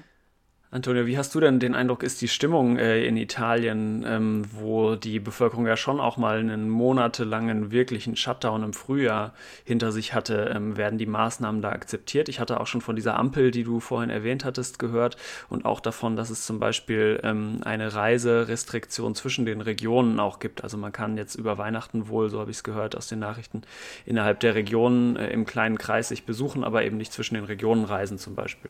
Antonio, 0.71 1.07
wie 1.07 1.17
hast 1.17 1.33
du 1.33 1.39
denn 1.39 1.59
den 1.59 1.73
Eindruck, 1.73 2.03
ist 2.03 2.21
die 2.21 2.27
Stimmung 2.27 2.77
äh, 2.77 3.03
in 3.03 3.17
Italien, 3.17 4.05
ähm, 4.07 4.45
wo 4.53 4.93
die 4.93 5.19
Bevölkerung 5.19 5.65
ja 5.65 5.75
schon 5.75 5.99
auch 5.99 6.17
mal 6.17 6.37
einen 6.37 6.69
monatelangen 6.69 7.71
wirklichen 7.71 8.15
Shutdown 8.15 8.61
im 8.61 8.73
Frühjahr 8.73 9.33
hinter 9.63 9.91
sich 9.91 10.13
hatte, 10.13 10.51
ähm, 10.53 10.77
werden 10.77 10.99
die 10.99 11.07
Maßnahmen 11.07 11.63
da 11.63 11.71
akzeptiert? 11.71 12.29
Ich 12.29 12.39
hatte 12.39 12.59
auch 12.59 12.67
schon 12.67 12.81
von 12.81 12.95
dieser 12.95 13.17
Ampel, 13.17 13.49
die 13.49 13.63
du 13.63 13.79
vorhin 13.79 14.11
erwähnt 14.11 14.45
hattest, 14.45 14.77
gehört 14.77 15.17
und 15.49 15.65
auch 15.65 15.79
davon, 15.79 16.15
dass 16.15 16.29
es 16.29 16.45
zum 16.45 16.59
Beispiel 16.59 17.19
ähm, 17.23 17.61
eine 17.63 17.95
Reiserestriktion 17.95 19.15
zwischen 19.15 19.47
den 19.47 19.61
Regionen 19.61 20.19
auch 20.19 20.37
gibt. 20.37 20.63
Also 20.63 20.77
man 20.77 20.91
kann 20.91 21.17
jetzt 21.17 21.33
über 21.33 21.57
Weihnachten 21.57 22.09
wohl, 22.09 22.29
so 22.29 22.39
habe 22.39 22.51
ich 22.51 22.57
es 22.57 22.63
gehört 22.63 22.95
aus 22.95 23.07
den 23.07 23.17
Nachrichten, 23.17 23.63
innerhalb 24.05 24.39
der 24.41 24.53
Regionen 24.53 25.15
äh, 25.15 25.31
im 25.31 25.47
kleinen 25.47 25.79
Kreis 25.79 26.09
sich 26.09 26.25
besuchen, 26.25 26.63
aber 26.63 26.83
eben 26.83 26.97
nicht 26.97 27.11
zwischen 27.11 27.33
den 27.33 27.45
Regionen 27.45 27.85
reisen 27.85 28.19
zum 28.19 28.35
Beispiel. 28.35 28.69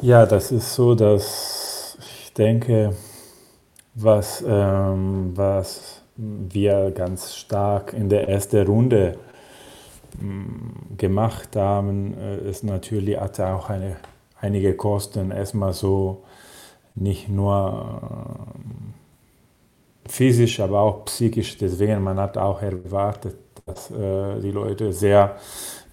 Ja, 0.00 0.26
das 0.26 0.50
ist 0.52 0.74
so, 0.74 0.94
dass 0.94 1.96
ich 2.00 2.32
denke, 2.32 2.94
was, 3.94 4.44
ähm, 4.46 5.32
was 5.36 6.02
wir 6.16 6.90
ganz 6.92 7.34
stark 7.36 7.92
in 7.92 8.08
der 8.08 8.28
ersten 8.28 8.66
Runde 8.66 9.18
ähm, 10.20 10.72
gemacht 10.96 11.56
haben, 11.56 12.14
äh, 12.18 12.48
ist 12.48 12.64
natürlich 12.64 13.18
hatte 13.18 13.46
auch 13.48 13.70
eine, 13.70 13.96
einige 14.40 14.74
Kosten. 14.76 15.30
Erstmal 15.30 15.72
so 15.72 16.22
nicht 16.94 17.28
nur 17.28 18.52
äh, 20.06 20.08
physisch, 20.10 20.60
aber 20.60 20.80
auch 20.80 21.04
psychisch. 21.06 21.56
Deswegen 21.58 22.02
man 22.02 22.18
hat 22.18 22.36
auch 22.38 22.62
erwartet, 22.62 23.36
dass 23.66 23.90
äh, 23.90 24.40
die 24.40 24.50
Leute 24.50 24.92
sehr 24.92 25.36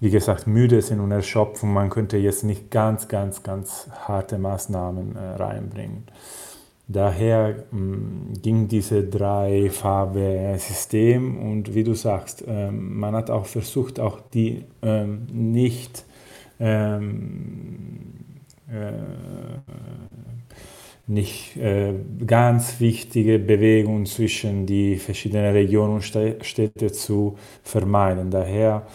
wie 0.00 0.10
gesagt, 0.10 0.46
müde 0.46 0.80
sind 0.80 1.00
und 1.00 1.12
erschöpft 1.12 1.62
und 1.62 1.72
man 1.72 1.90
könnte 1.90 2.16
jetzt 2.16 2.42
nicht 2.42 2.70
ganz, 2.70 3.08
ganz, 3.08 3.42
ganz 3.42 3.88
harte 4.06 4.38
Maßnahmen 4.38 5.14
äh, 5.14 5.18
reinbringen. 5.36 6.04
Daher 6.88 7.64
mh, 7.70 7.78
mm, 7.80 8.32
ging 8.42 8.66
diese 8.66 9.04
drei 9.04 9.70
Farbe 9.70 10.56
System 10.58 11.38
und 11.38 11.74
wie 11.74 11.84
du 11.84 11.94
sagst, 11.94 12.44
ähm, 12.48 12.98
man 12.98 13.14
hat 13.14 13.30
auch 13.30 13.46
versucht, 13.46 14.00
auch 14.00 14.20
die 14.32 14.64
ähm, 14.82 15.26
nicht 15.30 16.04
ähm, 16.58 18.14
äh, 18.68 18.92
nicht 21.06 21.56
äh, 21.56 21.92
ganz 22.24 22.78
wichtige 22.78 23.40
Bewegungen 23.40 24.06
zwischen 24.06 24.64
die 24.64 24.96
verschiedenen 24.96 25.52
Regionen 25.52 25.94
und 25.94 26.02
Städte 26.02 26.92
zu 26.92 27.36
vermeiden. 27.64 28.30
Daher 28.30 28.86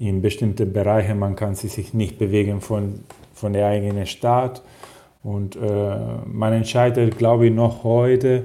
in 0.00 0.22
bestimmten 0.22 0.72
Bereichen, 0.72 1.18
man 1.18 1.36
kann 1.36 1.54
sich 1.54 1.92
nicht 1.92 2.18
bewegen 2.18 2.60
von, 2.60 3.00
von 3.34 3.52
der 3.52 3.66
eigenen 3.66 4.06
Stadt. 4.06 4.62
Und 5.22 5.56
äh, 5.56 5.60
man 6.26 6.54
entscheidet, 6.54 7.18
glaube 7.18 7.46
ich, 7.46 7.52
noch 7.52 7.84
heute, 7.84 8.44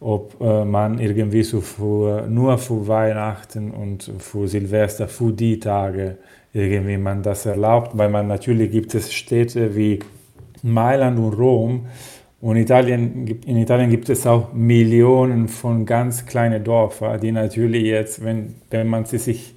ob 0.00 0.40
äh, 0.40 0.64
man 0.64 0.98
irgendwie 0.98 1.42
so 1.42 1.60
für, 1.60 2.26
nur 2.26 2.56
für 2.56 2.88
Weihnachten 2.88 3.70
und 3.70 4.10
für 4.18 4.48
Silvester, 4.48 5.06
für 5.06 5.32
die 5.32 5.60
Tage 5.60 6.16
irgendwie 6.54 6.96
man 6.96 7.22
das 7.22 7.44
erlaubt, 7.44 7.98
weil 7.98 8.08
man 8.08 8.26
natürlich 8.26 8.70
gibt 8.70 8.94
es 8.94 9.12
Städte 9.12 9.76
wie 9.76 9.98
Mailand 10.62 11.18
und 11.18 11.34
Rom 11.34 11.86
und 12.40 12.56
Italien, 12.56 13.26
in 13.44 13.56
Italien 13.58 13.90
gibt 13.90 14.08
es 14.08 14.26
auch 14.26 14.52
Millionen 14.54 15.48
von 15.48 15.84
ganz 15.84 16.24
kleinen 16.24 16.64
Dörfern, 16.64 17.20
die 17.20 17.32
natürlich 17.32 17.84
jetzt, 17.84 18.24
wenn, 18.24 18.54
wenn 18.70 18.86
man 18.86 19.04
sie 19.04 19.18
sich 19.18 19.54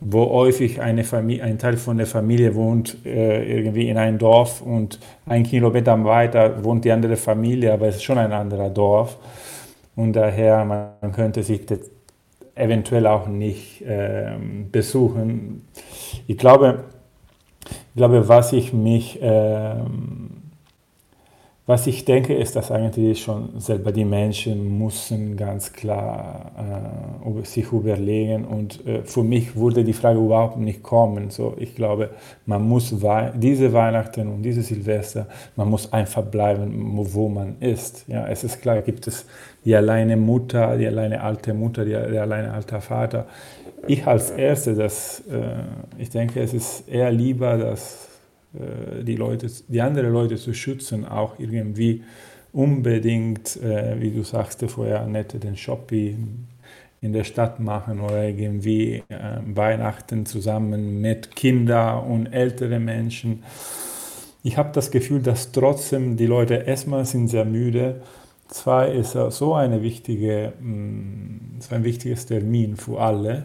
wo 0.00 0.30
häufig 0.30 0.80
eine 0.80 1.04
Familie, 1.04 1.44
ein 1.44 1.58
Teil 1.58 1.76
von 1.76 1.96
der 1.96 2.06
Familie 2.06 2.54
wohnt 2.54 3.04
äh, 3.04 3.58
irgendwie 3.58 3.88
in 3.88 3.96
einem 3.96 4.18
Dorf 4.18 4.62
und 4.62 5.00
ein 5.26 5.42
Kilometer 5.42 6.04
weiter 6.04 6.62
wohnt 6.64 6.84
die 6.84 6.92
andere 6.92 7.16
Familie, 7.16 7.72
aber 7.72 7.88
es 7.88 7.96
ist 7.96 8.04
schon 8.04 8.18
ein 8.18 8.32
anderer 8.32 8.70
Dorf. 8.70 9.16
Und 9.96 10.12
daher, 10.12 10.64
man 10.64 11.12
könnte 11.12 11.42
sich 11.42 11.66
das 11.66 11.80
eventuell 12.54 13.06
auch 13.06 13.26
nicht 13.26 13.82
äh, 13.82 14.32
besuchen. 14.70 15.66
Ich 16.26 16.38
glaube, 16.38 16.84
ich 17.70 17.96
glaube, 17.96 18.28
was 18.28 18.52
ich 18.52 18.72
mich, 18.72 19.20
äh, 19.20 19.74
was 21.68 21.86
ich 21.86 22.06
denke, 22.06 22.34
ist, 22.34 22.56
dass 22.56 22.70
eigentlich 22.70 23.22
schon 23.22 23.60
selber 23.60 23.92
die 23.92 24.06
Menschen 24.06 24.78
müssen 24.78 25.36
ganz 25.36 25.70
klar 25.74 26.50
äh, 27.26 27.44
sich 27.44 27.70
überlegen 27.70 28.46
und 28.46 28.86
äh, 28.86 29.02
für 29.02 29.22
mich 29.22 29.54
würde 29.54 29.84
die 29.84 29.92
Frage 29.92 30.18
überhaupt 30.18 30.56
nicht 30.56 30.82
kommen. 30.82 31.28
So, 31.28 31.54
ich 31.58 31.74
glaube, 31.74 32.08
man 32.46 32.66
muss 32.66 33.02
wei 33.02 33.32
diese 33.36 33.70
Weihnachten 33.74 34.28
und 34.28 34.42
diese 34.42 34.62
Silvester, 34.62 35.26
man 35.56 35.68
muss 35.68 35.92
einfach 35.92 36.22
bleiben, 36.22 36.72
wo 36.94 37.28
man 37.28 37.56
ist. 37.60 38.06
Ja, 38.08 38.26
es 38.26 38.44
ist 38.44 38.62
klar, 38.62 38.80
gibt 38.80 39.06
es 39.06 39.26
die 39.66 39.76
alleine 39.76 40.16
Mutter, 40.16 40.78
die 40.78 40.86
alleine 40.86 41.20
alte 41.20 41.52
Mutter, 41.52 41.84
die, 41.84 41.90
der 41.90 42.22
alleine 42.22 42.50
alte 42.50 42.80
Vater. 42.80 43.26
Ich 43.86 44.06
als 44.06 44.30
Erste, 44.30 44.74
das, 44.74 45.22
äh, 45.30 46.00
ich 46.00 46.08
denke, 46.08 46.40
es 46.40 46.54
ist 46.54 46.88
eher 46.88 47.12
lieber, 47.12 47.58
dass 47.58 48.07
die 48.52 49.16
Leute, 49.16 49.48
die 49.68 49.80
anderen 49.80 50.12
Leute 50.12 50.36
zu 50.36 50.54
schützen, 50.54 51.04
auch 51.04 51.38
irgendwie 51.38 52.02
unbedingt, 52.52 53.56
äh, 53.62 54.00
wie 54.00 54.10
du 54.10 54.22
sagst 54.22 54.62
vorher, 54.70 55.06
nicht 55.06 55.42
den 55.42 55.56
Shopping 55.56 56.46
in 57.00 57.12
der 57.12 57.24
Stadt 57.24 57.60
machen 57.60 58.00
oder 58.00 58.24
irgendwie 58.24 59.04
äh, 59.08 59.38
Weihnachten 59.54 60.26
zusammen 60.26 61.00
mit 61.00 61.36
Kindern 61.36 62.04
und 62.04 62.26
älteren 62.26 62.84
Menschen. 62.84 63.44
Ich 64.42 64.56
habe 64.56 64.70
das 64.72 64.90
Gefühl, 64.90 65.22
dass 65.22 65.52
trotzdem 65.52 66.16
die 66.16 66.26
Leute 66.26 66.54
erstmal 66.54 67.04
sind 67.04 67.28
sehr 67.28 67.44
müde. 67.44 68.02
Zwei 68.48 68.90
ist 68.92 69.12
so 69.12 69.54
eine 69.54 69.82
wichtige, 69.82 70.52
mm, 70.60 71.60
so 71.60 71.74
ein 71.74 71.84
wichtiges 71.84 72.26
Termin 72.26 72.76
für 72.76 73.00
alle, 73.00 73.44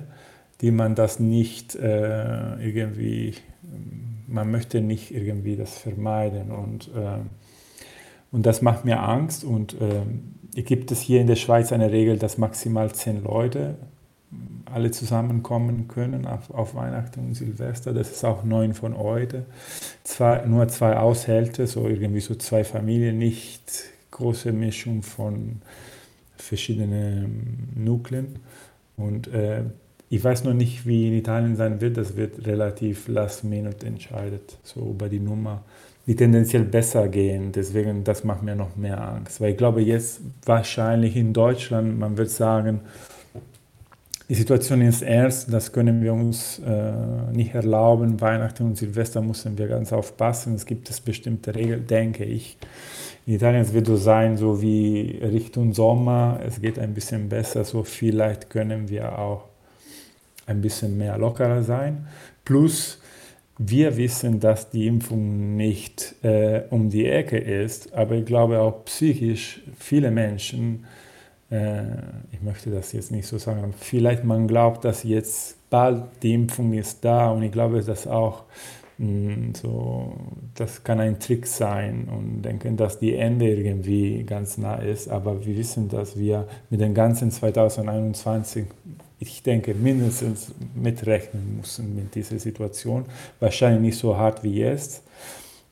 die 0.61 0.71
man 0.71 0.95
das 0.95 1.19
nicht 1.19 1.75
äh, 1.75 2.55
irgendwie 2.65 3.33
man 4.33 4.49
möchte 4.49 4.81
nicht 4.81 5.11
irgendwie 5.13 5.55
das 5.55 5.77
vermeiden 5.77 6.51
und, 6.51 6.89
äh, 6.95 7.19
und 8.31 8.45
das 8.45 8.61
macht 8.61 8.83
mir 8.83 9.01
Angst 9.01 9.43
und 9.43 9.75
äh, 9.79 10.61
gibt 10.61 10.91
es 10.91 10.99
hier 11.01 11.21
in 11.21 11.27
der 11.27 11.35
Schweiz 11.35 11.71
eine 11.71 11.91
Regel, 11.91 12.17
dass 12.17 12.37
maximal 12.37 12.91
zehn 12.93 13.23
Leute 13.23 13.77
alle 14.65 14.89
zusammenkommen 14.89 15.87
können 15.87 16.25
auf, 16.25 16.49
auf 16.49 16.73
Weihnachten 16.73 17.19
und 17.19 17.35
Silvester. 17.35 17.93
Das 17.93 18.09
ist 18.09 18.25
auch 18.25 18.43
neun 18.43 18.73
von 18.73 18.97
heute. 18.97 19.45
Zwei, 20.03 20.43
nur 20.47 20.67
zwei 20.67 20.97
Aushälte, 20.97 21.67
so 21.67 21.87
irgendwie 21.87 22.21
so 22.21 22.33
zwei 22.33 22.63
Familien, 22.63 23.19
nicht 23.19 23.83
große 24.09 24.51
Mischung 24.51 25.03
von 25.03 25.61
verschiedenen 26.37 27.71
Nukleen. 27.75 28.39
Und 28.97 29.27
äh, 29.27 29.63
ich 30.13 30.23
weiß 30.23 30.43
noch 30.43 30.53
nicht, 30.53 30.85
wie 30.85 31.07
in 31.07 31.13
Italien 31.15 31.55
sein 31.55 31.81
wird. 31.81 31.97
Das 31.97 32.15
wird 32.15 32.45
relativ 32.45 33.07
last 33.07 33.43
minute 33.43 33.87
entscheidet, 33.87 34.59
so 34.61 34.81
über 34.91 35.09
die 35.09 35.19
Nummer, 35.19 35.63
die 36.05 36.15
tendenziell 36.15 36.65
besser 36.65 37.07
gehen. 37.07 37.51
Deswegen, 37.51 38.03
das 38.03 38.23
macht 38.23 38.43
mir 38.43 38.55
noch 38.55 38.75
mehr 38.75 39.01
Angst. 39.01 39.41
Weil 39.41 39.51
ich 39.51 39.57
glaube, 39.57 39.81
jetzt 39.81 40.21
wahrscheinlich 40.45 41.15
in 41.15 41.33
Deutschland, 41.33 41.97
man 41.97 42.15
wird 42.15 42.29
sagen, 42.29 42.81
die 44.29 44.35
Situation 44.35 44.81
ist 44.81 45.01
ernst, 45.01 45.51
das 45.51 45.71
können 45.71 46.03
wir 46.03 46.13
uns 46.13 46.59
äh, 46.59 46.91
nicht 47.31 47.55
erlauben. 47.55 48.21
Weihnachten 48.21 48.67
und 48.67 48.77
Silvester 48.77 49.19
müssen 49.19 49.57
wir 49.57 49.67
ganz 49.67 49.91
aufpassen. 49.91 50.53
Es 50.53 50.67
gibt 50.67 50.91
es 50.91 51.01
bestimmte 51.01 51.55
Regeln, 51.55 51.87
denke 51.87 52.23
ich. 52.23 52.57
In 53.25 53.33
Italien 53.33 53.73
wird 53.73 53.89
es 53.89 54.03
sein, 54.03 54.37
so 54.37 54.61
wie 54.61 55.19
Richtung 55.23 55.73
Sommer, 55.73 56.39
es 56.45 56.61
geht 56.61 56.77
ein 56.77 56.93
bisschen 56.93 57.29
besser, 57.29 57.63
so 57.63 57.83
vielleicht 57.83 58.49
können 58.49 58.89
wir 58.89 59.17
auch 59.17 59.52
ein 60.45 60.61
bisschen 60.61 60.97
mehr 60.97 61.17
lockerer 61.17 61.63
sein. 61.63 62.07
Plus, 62.45 62.99
wir 63.57 63.97
wissen, 63.97 64.39
dass 64.39 64.69
die 64.69 64.87
Impfung 64.87 65.55
nicht 65.55 66.15
äh, 66.23 66.63
um 66.69 66.89
die 66.89 67.05
Ecke 67.05 67.37
ist, 67.37 67.93
aber 67.93 68.15
ich 68.15 68.25
glaube 68.25 68.59
auch 68.59 68.83
psychisch 68.85 69.61
viele 69.77 70.11
Menschen, 70.11 70.85
äh, 71.51 71.83
ich 72.31 72.41
möchte 72.41 72.71
das 72.71 72.91
jetzt 72.93 73.11
nicht 73.11 73.27
so 73.27 73.37
sagen, 73.37 73.73
vielleicht 73.77 74.23
man 74.23 74.47
glaubt, 74.47 74.85
dass 74.85 75.03
jetzt 75.03 75.57
bald 75.69 76.03
die 76.23 76.33
Impfung 76.33 76.73
ist 76.73 77.05
da 77.05 77.29
und 77.29 77.43
ich 77.43 77.51
glaube, 77.51 77.81
dass 77.81 78.07
auch 78.07 78.43
mh, 78.97 79.35
hm, 79.35 79.55
so, 79.55 80.13
das 80.55 80.83
kann 80.83 80.99
ein 80.99 81.19
Trick 81.19 81.45
sein 81.45 82.09
und 82.09 82.41
denken, 82.41 82.75
dass 82.75 82.97
die 82.97 83.15
Ende 83.15 83.49
irgendwie 83.49 84.23
ganz 84.23 84.57
nah 84.57 84.77
ist, 84.77 85.09
aber 85.09 85.45
wir 85.45 85.55
wissen, 85.55 85.89
dass 85.89 86.17
wir 86.17 86.47
mit 86.71 86.81
dem 86.81 86.95
ganzen 86.95 87.29
2021 87.29 88.65
ich 89.23 89.43
denke, 89.43 89.73
mindestens 89.73 90.51
mitrechnen 90.75 91.57
müssen 91.57 91.95
mit 91.95 92.13
dieser 92.13 92.39
Situation. 92.39 93.05
Wahrscheinlich 93.39 93.81
nicht 93.81 93.97
so 93.97 94.17
hart 94.17 94.43
wie 94.43 94.59
jetzt. 94.59 95.03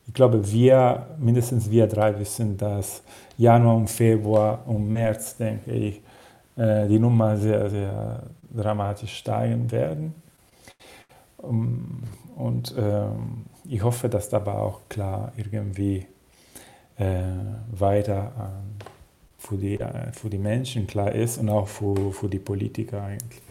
Ich 0.08 0.14
glaube, 0.14 0.52
wir, 0.52 1.08
mindestens 1.20 1.70
wir 1.70 1.88
drei 1.88 2.18
wissen, 2.20 2.58
dass 2.58 3.04
Januar 3.38 3.76
und 3.76 3.90
Februar 3.90 4.64
und 4.66 4.92
März, 4.92 5.38
denke 5.38 5.72
ich, 5.72 6.02
äh, 6.56 6.88
die 6.88 7.00
Nummer 7.00 7.38
sehr, 7.38 7.70
sehr 7.70 8.24
dramatisch 8.54 9.18
steigen 9.18 9.72
werden. 9.72 10.14
Und 11.38 12.76
ähm, 12.78 13.46
ich 13.66 13.84
hoffe, 13.84 14.10
dass 14.10 14.30
dabei 14.30 14.54
auch 14.54 14.82
klar 14.90 15.32
irgendwie 15.38 16.06
äh, 16.98 17.24
weiter 17.72 18.32
ähm, 18.38 18.91
für 19.42 19.58
die, 19.58 19.80
äh, 19.80 20.12
für 20.14 20.30
die 20.30 20.38
Menschen 20.38 20.88
klar 20.88 21.12
ist 21.12 21.38
und 21.38 21.50
auch 21.50 21.68
für, 21.68 22.12
für 22.12 22.30
die 22.30 22.40
Politiker 22.40 23.04
eigentlich. 23.04 23.42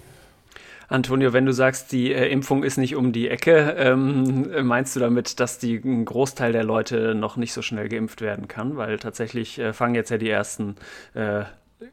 Antonio, 0.88 1.32
wenn 1.32 1.46
du 1.46 1.52
sagst, 1.52 1.92
die 1.92 2.12
äh, 2.12 2.28
Impfung 2.28 2.64
ist 2.64 2.76
nicht 2.76 2.96
um 2.96 3.12
die 3.12 3.28
Ecke, 3.28 3.76
ähm, 3.78 4.66
meinst 4.66 4.96
du 4.96 5.00
damit, 5.00 5.38
dass 5.38 5.58
die, 5.58 5.76
ein 5.76 6.04
Großteil 6.04 6.52
der 6.52 6.64
Leute 6.64 7.14
noch 7.14 7.36
nicht 7.36 7.52
so 7.52 7.62
schnell 7.62 7.88
geimpft 7.88 8.20
werden 8.20 8.48
kann? 8.48 8.76
Weil 8.76 8.98
tatsächlich 8.98 9.58
äh, 9.58 9.72
fangen 9.72 9.94
jetzt 9.94 10.10
ja 10.10 10.18
die 10.18 10.28
ersten 10.28 10.74
äh, 11.14 11.44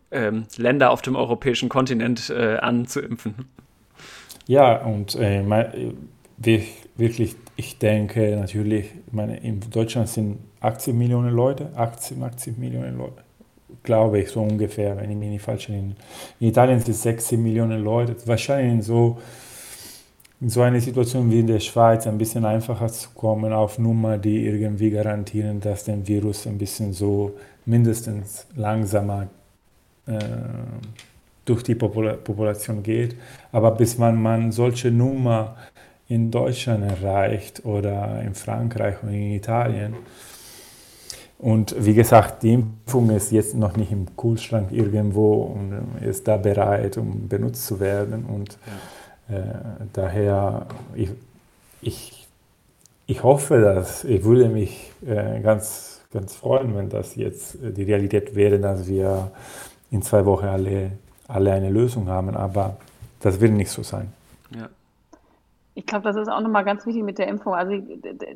ähm, 0.09 0.45
Länder 0.57 0.89
auf 0.89 1.03
dem 1.03 1.15
europäischen 1.15 1.69
Kontinent 1.69 2.31
äh, 2.31 2.57
an 2.57 2.87
zu 2.87 2.99
impfen. 2.99 3.35
Ja, 4.47 4.77
und 4.77 5.15
äh, 5.15 5.43
wirklich, 6.95 7.35
ich 7.55 7.77
denke 7.77 8.35
natürlich, 8.35 8.89
meine, 9.11 9.37
in 9.37 9.59
Deutschland 9.69 10.09
sind 10.09 10.39
18 10.61 10.97
Millionen 10.97 11.35
Leute, 11.35 11.71
18, 11.75 12.23
80 12.23 12.57
Millionen 12.57 12.97
Leute 12.97 13.26
glaube 13.83 14.19
ich, 14.19 14.29
so 14.29 14.41
ungefähr, 14.41 14.97
wenn 14.97 15.11
ich 15.11 15.17
mich 15.17 15.29
nicht 15.29 15.41
falsch 15.41 15.69
erinnere. 15.69 15.95
In 16.39 16.49
Italien 16.49 16.79
sind 16.79 16.89
es 16.89 17.03
16 17.03 17.41
Millionen 17.41 17.83
Leute. 17.83 18.15
Wahrscheinlich 18.25 18.73
in 18.73 18.81
so, 18.81 19.17
in 20.39 20.49
so 20.49 20.61
einer 20.61 20.79
Situation 20.79 21.29
wie 21.31 21.39
in 21.39 21.47
der 21.47 21.59
Schweiz 21.59 22.07
ein 22.07 22.17
bisschen 22.17 22.45
einfacher 22.45 22.87
zu 22.87 23.09
kommen 23.13 23.51
auf 23.53 23.77
Nummer, 23.77 24.17
die 24.17 24.45
irgendwie 24.45 24.89
garantieren, 24.89 25.59
dass 25.59 25.83
der 25.83 26.05
Virus 26.07 26.47
ein 26.47 26.57
bisschen 26.57 26.93
so 26.93 27.33
mindestens 27.65 28.45
langsamer 28.55 29.27
äh, 30.05 30.19
durch 31.45 31.63
die 31.63 31.75
Popula 31.75 32.13
Population 32.13 32.83
geht. 32.83 33.15
Aber 33.51 33.71
bis 33.71 33.97
man, 33.97 34.21
man 34.21 34.51
solche 34.51 34.91
Nummer 34.91 35.55
in 36.09 36.31
Deutschland 36.31 36.83
erreicht 36.83 37.65
oder 37.65 38.21
in 38.21 38.33
Frankreich 38.33 38.95
und 39.03 39.09
in 39.09 39.33
Italien, 39.33 39.95
und 41.39 41.75
wie 41.77 41.93
gesagt, 41.93 42.41
die 42.41 42.53
Impfung 42.53 43.11
ist 43.11 43.31
jetzt 43.31 43.53
noch 43.53 43.77
nicht 43.77 43.91
im 43.91 44.07
Kühlschrank 44.17 44.71
irgendwo 44.71 45.43
und 45.43 46.01
ist 46.01 46.27
da 46.27 46.37
bereit, 46.37 46.97
um 46.97 47.27
benutzt 47.27 47.67
zu 47.67 47.79
werden. 47.79 48.25
Und 48.25 48.57
äh, 49.29 49.43
daher, 49.93 50.65
ich, 50.95 51.09
ich, 51.81 52.27
ich 53.05 53.21
hoffe, 53.21 53.61
dass 53.61 54.03
ich 54.03 54.23
würde 54.23 54.49
mich 54.49 54.91
äh, 55.05 55.39
ganz, 55.41 56.01
ganz 56.11 56.33
freuen, 56.33 56.75
wenn 56.75 56.89
das 56.89 57.15
jetzt 57.15 57.57
die 57.61 57.83
Realität 57.83 58.33
wäre, 58.35 58.59
dass 58.59 58.87
wir 58.87 59.31
in 59.91 60.01
zwei 60.01 60.25
Wochen 60.25 60.45
alle, 60.45 60.91
alle 61.27 61.51
eine 61.53 61.69
Lösung 61.69 62.07
haben. 62.09 62.35
Aber 62.35 62.77
das 63.19 63.39
wird 63.39 63.51
nicht 63.51 63.69
so 63.69 63.83
sein. 63.83 64.11
Ja. 64.55 64.69
Ich 65.77 65.85
glaube, 65.85 66.05
das 66.05 66.15
ist 66.15 66.27
auch 66.27 66.41
nochmal 66.41 66.65
ganz 66.65 66.87
wichtig 66.87 67.03
mit 67.03 67.19
der 67.19 67.27
Impfung. 67.27 67.53
Also, 67.53 67.79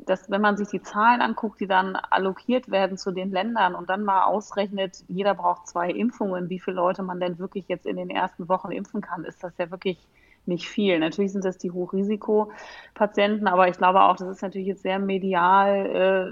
dass, 0.06 0.30
wenn 0.30 0.40
man 0.40 0.56
sich 0.56 0.68
die 0.68 0.80
Zahlen 0.80 1.20
anguckt, 1.20 1.60
die 1.60 1.66
dann 1.66 1.96
allokiert 1.96 2.70
werden 2.70 2.96
zu 2.96 3.10
den 3.10 3.32
Ländern 3.32 3.74
und 3.74 3.90
dann 3.90 4.04
mal 4.04 4.26
ausrechnet, 4.26 4.98
jeder 5.08 5.34
braucht 5.34 5.66
zwei 5.66 5.90
Impfungen, 5.90 6.50
wie 6.50 6.60
viele 6.60 6.76
Leute 6.76 7.02
man 7.02 7.18
denn 7.18 7.40
wirklich 7.40 7.66
jetzt 7.66 7.84
in 7.84 7.96
den 7.96 8.10
ersten 8.10 8.48
Wochen 8.48 8.70
impfen 8.70 9.00
kann, 9.00 9.24
ist 9.24 9.42
das 9.42 9.58
ja 9.58 9.72
wirklich 9.72 9.98
nicht 10.46 10.68
viel. 10.68 10.98
Natürlich 10.98 11.32
sind 11.32 11.44
das 11.44 11.58
die 11.58 11.70
Hochrisikopatienten, 11.70 13.46
aber 13.46 13.68
ich 13.68 13.76
glaube 13.76 14.02
auch, 14.02 14.16
das 14.16 14.28
ist 14.28 14.42
natürlich 14.42 14.66
jetzt 14.66 14.82
sehr 14.82 14.98
medial, 14.98 15.86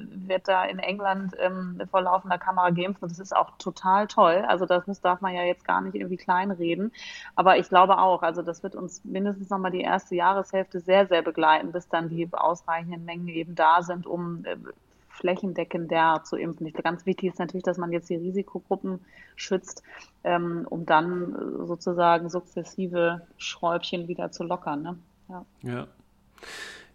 äh, 0.04 0.28
wird 0.28 0.48
da 0.48 0.64
in 0.64 0.78
England 0.78 1.34
ähm, 1.38 1.80
vor 1.90 2.02
laufender 2.02 2.38
Kamera 2.38 2.70
geimpft 2.70 3.02
und 3.02 3.10
das 3.10 3.18
ist 3.18 3.34
auch 3.34 3.50
total 3.58 4.06
toll. 4.08 4.44
Also 4.48 4.66
das 4.66 4.86
muss, 4.86 5.00
darf 5.00 5.20
man 5.20 5.34
ja 5.34 5.42
jetzt 5.42 5.64
gar 5.64 5.80
nicht 5.80 5.94
irgendwie 5.94 6.16
kleinreden. 6.16 6.92
Aber 7.36 7.58
ich 7.58 7.68
glaube 7.68 7.98
auch, 7.98 8.22
also 8.22 8.42
das 8.42 8.62
wird 8.62 8.74
uns 8.74 9.04
mindestens 9.04 9.50
nochmal 9.50 9.70
die 9.70 9.82
erste 9.82 10.14
Jahreshälfte 10.16 10.80
sehr, 10.80 11.06
sehr 11.06 11.22
begleiten, 11.22 11.72
bis 11.72 11.88
dann 11.88 12.08
die 12.08 12.28
ausreichenden 12.32 13.04
Mengen 13.04 13.28
eben 13.28 13.54
da 13.54 13.82
sind, 13.82 14.06
um 14.06 14.44
äh, 14.44 14.56
flächendeckender 15.10 16.22
zu 16.24 16.36
impfen. 16.36 16.66
Ich, 16.66 16.74
ganz 16.74 17.04
wichtig 17.06 17.30
ist 17.30 17.38
natürlich, 17.38 17.64
dass 17.64 17.78
man 17.78 17.92
jetzt 17.92 18.08
die 18.08 18.16
Risikogruppen 18.16 19.00
schützt, 19.36 19.82
ähm, 20.24 20.66
um 20.68 20.86
dann 20.86 21.34
äh, 21.34 21.66
sozusagen 21.66 22.30
sukzessive 22.30 23.26
Schräubchen 23.36 24.08
wieder 24.08 24.32
zu 24.32 24.44
lockern. 24.44 24.82
Ne? 24.82 24.98
Ja. 25.28 25.44
ja. 25.62 25.86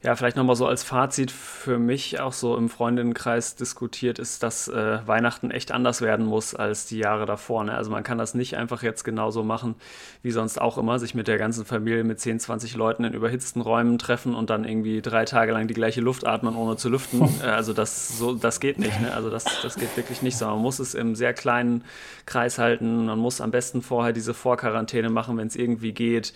Ja, 0.06 0.16
vielleicht 0.16 0.38
nochmal 0.38 0.56
so 0.56 0.68
als 0.68 0.84
Fazit 0.84 1.32
für 1.32 1.80
mich 1.80 2.20
auch 2.20 2.32
so 2.32 2.56
im 2.58 2.70
Freundinnenkreis 2.70 3.56
diskutiert 3.56 4.20
ist, 4.20 4.44
dass 4.44 4.68
äh, 4.68 5.00
Weihnachten 5.08 5.50
echt 5.50 5.72
anders 5.72 6.02
werden 6.02 6.28
muss 6.28 6.54
als 6.54 6.86
die 6.86 7.00
Jahre 7.00 7.26
davor. 7.26 7.64
Ne? 7.64 7.74
Also 7.74 7.90
man 7.90 8.04
kann 8.04 8.20
das 8.20 8.36
nicht 8.36 8.56
einfach 8.56 8.84
jetzt 8.84 9.04
genauso 9.04 9.42
machen 9.42 9.74
wie 10.22 10.30
sonst 10.30 10.62
auch 10.62 10.78
immer, 10.78 11.00
sich 11.00 11.16
mit 11.16 11.28
der 11.28 11.40
ganzen 11.40 11.66
Familie 11.66 12.04
mit 12.04 12.20
10, 12.20 12.40
20 12.40 12.76
Leuten 12.76 13.04
in 13.04 13.14
überhitzten 13.14 13.62
Räumen 13.62 13.98
treffen 13.98 14.36
und 14.36 14.52
dann 14.52 14.64
irgendwie 14.64 15.02
drei 15.02 15.26
Tage 15.26 15.54
lang 15.54 15.68
die 15.68 15.74
gleiche 15.74 16.02
Luft 16.02 16.28
atmen, 16.28 16.56
ohne 16.56 16.78
zu 16.78 16.90
lüften. 16.90 17.28
äh, 17.44 17.48
also 17.48 17.74
das, 17.74 18.20
so, 18.20 18.36
das 18.36 18.60
geht 18.60 18.78
nicht. 18.78 19.02
Ne? 19.02 19.12
Also 19.12 19.32
das, 19.32 19.46
das 19.64 19.74
geht 19.74 19.98
wirklich 19.98 20.22
nicht 20.22 20.38
so. 20.38 20.46
Man 20.46 20.60
muss 20.60 20.78
es 20.78 20.94
im 20.94 21.16
sehr 21.16 21.34
kleinen 21.34 21.84
Kreis 22.28 22.60
halten. 22.60 23.08
Man 23.08 23.18
muss 23.18 23.42
am 23.42 23.50
besten 23.50 23.82
vorher 23.82 24.14
diese 24.14 24.36
Vorquarantäne 24.36 25.10
machen, 25.10 25.36
wenn 25.38 25.48
es 25.48 25.56
irgendwie 25.56 25.94
geht 25.94 26.34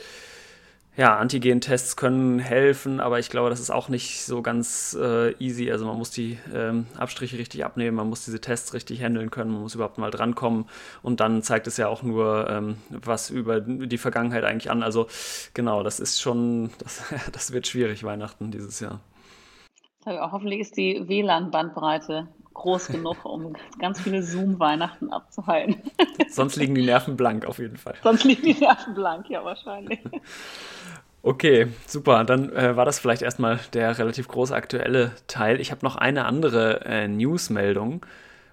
ja, 0.99 1.15
Antigen-Tests 1.15 1.95
können 1.95 2.39
helfen, 2.39 2.99
aber 2.99 3.19
ich 3.19 3.29
glaube, 3.29 3.49
das 3.49 3.61
ist 3.61 3.69
auch 3.69 3.87
nicht 3.87 4.25
so 4.25 4.41
ganz 4.41 4.97
äh, 4.99 5.31
easy. 5.39 5.71
Also 5.71 5.85
man 5.85 5.97
muss 5.97 6.11
die 6.11 6.37
ähm, 6.53 6.87
Abstriche 6.97 7.37
richtig 7.37 7.63
abnehmen, 7.63 7.95
man 7.95 8.09
muss 8.09 8.25
diese 8.25 8.41
Tests 8.41 8.73
richtig 8.73 9.01
handeln 9.01 9.31
können, 9.31 9.49
man 9.49 9.61
muss 9.61 9.75
überhaupt 9.75 9.97
mal 9.97 10.11
drankommen 10.11 10.65
und 11.01 11.21
dann 11.21 11.41
zeigt 11.41 11.67
es 11.67 11.77
ja 11.77 11.87
auch 11.87 12.03
nur 12.03 12.49
ähm, 12.49 12.75
was 12.89 13.29
über 13.29 13.61
die 13.61 13.97
Vergangenheit 13.97 14.43
eigentlich 14.43 14.69
an. 14.69 14.83
Also 14.83 15.07
genau, 15.53 15.83
das 15.83 16.01
ist 16.01 16.19
schon, 16.19 16.71
das, 16.79 17.01
das 17.31 17.53
wird 17.53 17.65
schwierig 17.65 18.03
Weihnachten 18.03 18.51
dieses 18.51 18.81
Jahr. 18.81 18.99
Hoffentlich 20.05 20.59
ist 20.59 20.75
die 20.75 21.07
WLAN-Bandbreite 21.07 22.27
groß 22.59 22.87
genug, 22.87 23.23
um 23.23 23.55
ganz 23.79 24.01
viele 24.01 24.21
Zoom-Weihnachten 24.21 25.13
abzuhalten. 25.13 25.81
Sonst 26.29 26.57
liegen 26.57 26.75
die 26.75 26.85
Nerven 26.85 27.15
blank 27.15 27.45
auf 27.45 27.59
jeden 27.59 27.77
Fall. 27.77 27.95
Sonst 28.03 28.25
liegen 28.25 28.43
die 28.43 28.59
Nerven 28.59 28.93
blank, 28.95 29.29
ja 29.29 29.45
wahrscheinlich. 29.45 29.99
Okay, 31.21 31.67
super. 31.85 32.23
Dann 32.23 32.51
äh, 32.53 32.75
war 32.77 32.85
das 32.85 32.99
vielleicht 32.99 33.21
erstmal 33.21 33.59
der 33.73 33.97
relativ 33.97 34.27
große 34.29 34.55
aktuelle 34.55 35.11
Teil. 35.27 35.59
Ich 35.59 35.71
habe 35.71 35.85
noch 35.85 35.97
eine 35.97 36.25
andere 36.25 36.85
äh, 36.85 37.07
Newsmeldung 37.07 38.05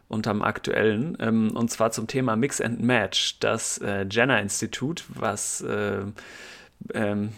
unterm 0.09 0.43
aktuellen, 0.43 1.17
ähm, 1.21 1.57
und 1.57 1.71
zwar 1.71 1.91
zum 1.93 2.07
Thema 2.07 2.37
Mix 2.37 2.61
and 2.61 2.81
Match. 2.81 3.39
Das 3.41 3.79
äh, 3.79 4.07
Jenner 4.11 4.41
Institut, 4.41 5.05
was 5.09 5.61
äh, 5.61 6.03
ähm, 6.95 7.31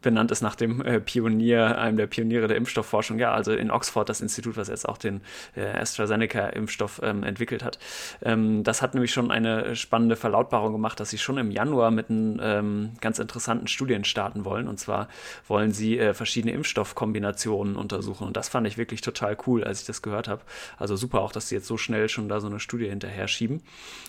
benannt 0.00 0.30
ist 0.30 0.42
nach 0.42 0.54
dem 0.54 0.82
äh, 0.82 1.00
Pionier, 1.00 1.78
einem 1.78 1.96
der 1.96 2.06
Pioniere 2.06 2.46
der 2.46 2.56
Impfstoffforschung, 2.56 3.18
ja, 3.18 3.32
also 3.32 3.52
in 3.52 3.70
Oxford 3.70 4.08
das 4.08 4.20
Institut, 4.20 4.56
was 4.56 4.68
jetzt 4.68 4.88
auch 4.88 4.98
den 4.98 5.20
äh, 5.56 5.64
AstraZeneca-Impfstoff 5.64 7.00
ähm, 7.02 7.22
entwickelt 7.22 7.64
hat. 7.64 7.78
Ähm, 8.22 8.62
das 8.64 8.82
hat 8.82 8.94
nämlich 8.94 9.12
schon 9.12 9.30
eine 9.30 9.74
spannende 9.76 10.16
Verlautbarung 10.16 10.72
gemacht, 10.72 11.00
dass 11.00 11.10
sie 11.10 11.18
schon 11.18 11.38
im 11.38 11.50
Januar 11.50 11.90
mit 11.90 12.10
einem 12.10 12.38
ähm, 12.42 12.90
ganz 13.00 13.18
interessanten 13.18 13.66
Studien 13.66 14.04
starten 14.04 14.44
wollen. 14.44 14.68
Und 14.68 14.78
zwar 14.78 15.08
wollen 15.48 15.72
sie 15.72 15.98
äh, 15.98 16.14
verschiedene 16.14 16.52
Impfstoffkombinationen 16.52 17.76
untersuchen. 17.76 18.26
Und 18.26 18.36
das 18.36 18.48
fand 18.48 18.66
ich 18.66 18.78
wirklich 18.78 19.00
total 19.00 19.36
cool, 19.46 19.64
als 19.64 19.80
ich 19.80 19.86
das 19.86 20.02
gehört 20.02 20.28
habe. 20.28 20.42
Also 20.78 20.96
super 20.96 21.20
auch, 21.20 21.32
dass 21.32 21.48
sie 21.48 21.54
jetzt 21.54 21.66
so 21.66 21.76
schnell 21.76 22.08
schon 22.08 22.28
da 22.28 22.40
so 22.40 22.46
eine 22.46 22.60
Studie 22.60 22.88
hinterher 22.88 23.28
schieben. 23.28 23.62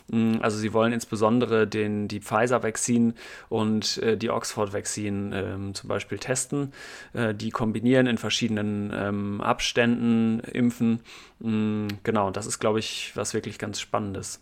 Mm, 0.09 0.35
also 0.41 0.57
sie 0.57 0.73
wollen 0.73 0.93
insbesondere 0.93 1.67
den, 1.67 2.07
die 2.07 2.19
Pfizer-Vaccine 2.19 3.13
und 3.49 3.97
äh, 3.99 4.17
die 4.17 4.29
Oxford 4.29 4.72
Vaccine 4.73 5.35
ähm, 5.35 5.73
zum 5.73 5.87
Beispiel 5.87 6.17
testen, 6.17 6.73
äh, 7.13 7.33
die 7.33 7.51
kombinieren 7.51 8.07
in 8.07 8.17
verschiedenen 8.17 8.91
ähm, 8.93 9.41
Abständen, 9.41 10.39
impfen. 10.41 10.99
Mhm, 11.39 11.87
genau, 12.03 12.31
das 12.31 12.45
ist, 12.45 12.59
glaube 12.59 12.79
ich, 12.79 13.11
was 13.15 13.33
wirklich 13.33 13.59
ganz 13.59 13.79
Spannendes. 13.79 14.39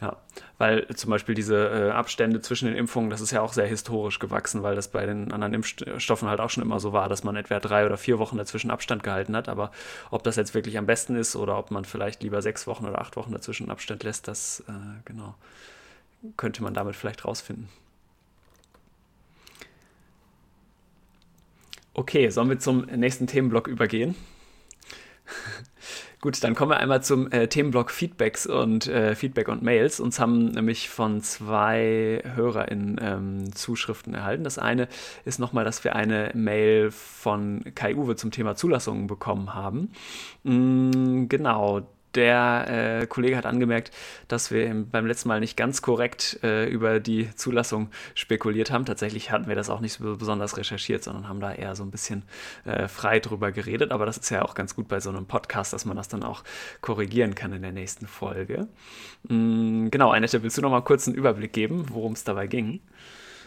Ja, 0.00 0.16
weil 0.58 0.86
zum 0.94 1.10
Beispiel 1.10 1.34
diese 1.34 1.56
äh, 1.56 1.90
Abstände 1.90 2.40
zwischen 2.40 2.66
den 2.66 2.76
Impfungen, 2.76 3.10
das 3.10 3.20
ist 3.20 3.32
ja 3.32 3.40
auch 3.40 3.52
sehr 3.52 3.66
historisch 3.66 4.20
gewachsen, 4.20 4.62
weil 4.62 4.76
das 4.76 4.88
bei 4.88 5.04
den 5.06 5.32
anderen 5.32 5.54
Impfstoffen 5.54 6.28
halt 6.28 6.38
auch 6.38 6.50
schon 6.50 6.62
immer 6.62 6.78
so 6.78 6.92
war, 6.92 7.08
dass 7.08 7.24
man 7.24 7.34
etwa 7.34 7.58
drei 7.58 7.84
oder 7.84 7.96
vier 7.96 8.20
Wochen 8.20 8.36
dazwischen 8.36 8.70
Abstand 8.70 9.02
gehalten 9.02 9.34
hat. 9.34 9.48
Aber 9.48 9.72
ob 10.12 10.22
das 10.22 10.36
jetzt 10.36 10.54
wirklich 10.54 10.78
am 10.78 10.86
besten 10.86 11.16
ist 11.16 11.34
oder 11.34 11.58
ob 11.58 11.72
man 11.72 11.84
vielleicht 11.84 12.22
lieber 12.22 12.42
sechs 12.42 12.68
Wochen 12.68 12.86
oder 12.86 13.00
acht 13.00 13.16
Wochen 13.16 13.32
dazwischen 13.32 13.70
Abstand 13.70 14.04
lässt, 14.04 14.28
das 14.28 14.62
äh, 14.68 14.72
genau 15.04 15.34
könnte 16.36 16.62
man 16.62 16.74
damit 16.74 16.96
vielleicht 16.96 17.24
rausfinden. 17.24 17.68
Okay, 21.94 22.30
sollen 22.30 22.48
wir 22.48 22.58
zum 22.60 22.82
nächsten 22.82 23.26
Themenblock 23.26 23.66
übergehen? 23.66 24.14
Gut, 26.20 26.42
dann 26.42 26.54
kommen 26.54 26.72
wir 26.72 26.78
einmal 26.78 27.02
zum 27.02 27.30
äh, 27.30 27.46
Themenblock 27.48 27.90
Feedbacks 27.90 28.46
und 28.46 28.88
äh, 28.88 29.14
Feedback 29.14 29.48
und 29.48 29.62
Mails. 29.62 30.00
Uns 30.00 30.18
haben 30.18 30.46
nämlich 30.46 30.88
von 30.88 31.22
zwei 31.22 32.22
HörerInnen 32.34 33.00
ähm, 33.00 33.54
Zuschriften 33.54 34.14
erhalten. 34.14 34.42
Das 34.42 34.58
eine 34.58 34.88
ist 35.24 35.38
nochmal, 35.38 35.64
dass 35.64 35.84
wir 35.84 35.94
eine 35.94 36.30
Mail 36.34 36.90
von 36.90 37.62
Kai 37.74 37.94
Uwe 37.94 38.16
zum 38.16 38.32
Thema 38.32 38.56
Zulassungen 38.56 39.06
bekommen 39.06 39.54
haben. 39.54 39.90
Mm, 40.42 41.28
genau, 41.28 41.86
der 42.14 43.00
äh, 43.02 43.06
Kollege 43.06 43.36
hat 43.36 43.46
angemerkt, 43.46 43.90
dass 44.28 44.50
wir 44.50 44.72
beim 44.90 45.06
letzten 45.06 45.28
Mal 45.28 45.40
nicht 45.40 45.56
ganz 45.56 45.82
korrekt 45.82 46.38
äh, 46.42 46.66
über 46.68 47.00
die 47.00 47.34
Zulassung 47.34 47.90
spekuliert 48.14 48.70
haben. 48.70 48.84
Tatsächlich 48.84 49.30
hatten 49.30 49.48
wir 49.48 49.54
das 49.54 49.70
auch 49.70 49.80
nicht 49.80 49.94
so 49.94 50.16
besonders 50.16 50.56
recherchiert, 50.56 51.04
sondern 51.04 51.28
haben 51.28 51.40
da 51.40 51.52
eher 51.52 51.76
so 51.76 51.82
ein 51.82 51.90
bisschen 51.90 52.22
äh, 52.64 52.88
frei 52.88 53.20
drüber 53.20 53.52
geredet. 53.52 53.92
Aber 53.92 54.06
das 54.06 54.16
ist 54.16 54.30
ja 54.30 54.42
auch 54.42 54.54
ganz 54.54 54.74
gut 54.74 54.88
bei 54.88 55.00
so 55.00 55.10
einem 55.10 55.26
Podcast, 55.26 55.72
dass 55.72 55.84
man 55.84 55.96
das 55.96 56.08
dann 56.08 56.22
auch 56.22 56.44
korrigieren 56.80 57.34
kann 57.34 57.52
in 57.52 57.62
der 57.62 57.72
nächsten 57.72 58.06
Folge. 58.06 58.68
Mhm, 59.28 59.90
genau, 59.90 60.10
Annette, 60.10 60.42
willst 60.42 60.58
du 60.58 60.62
noch 60.62 60.70
mal 60.70 60.82
kurz 60.82 61.06
einen 61.06 61.16
Überblick 61.16 61.52
geben, 61.52 61.86
worum 61.90 62.12
es 62.12 62.24
dabei 62.24 62.46
ging? 62.46 62.80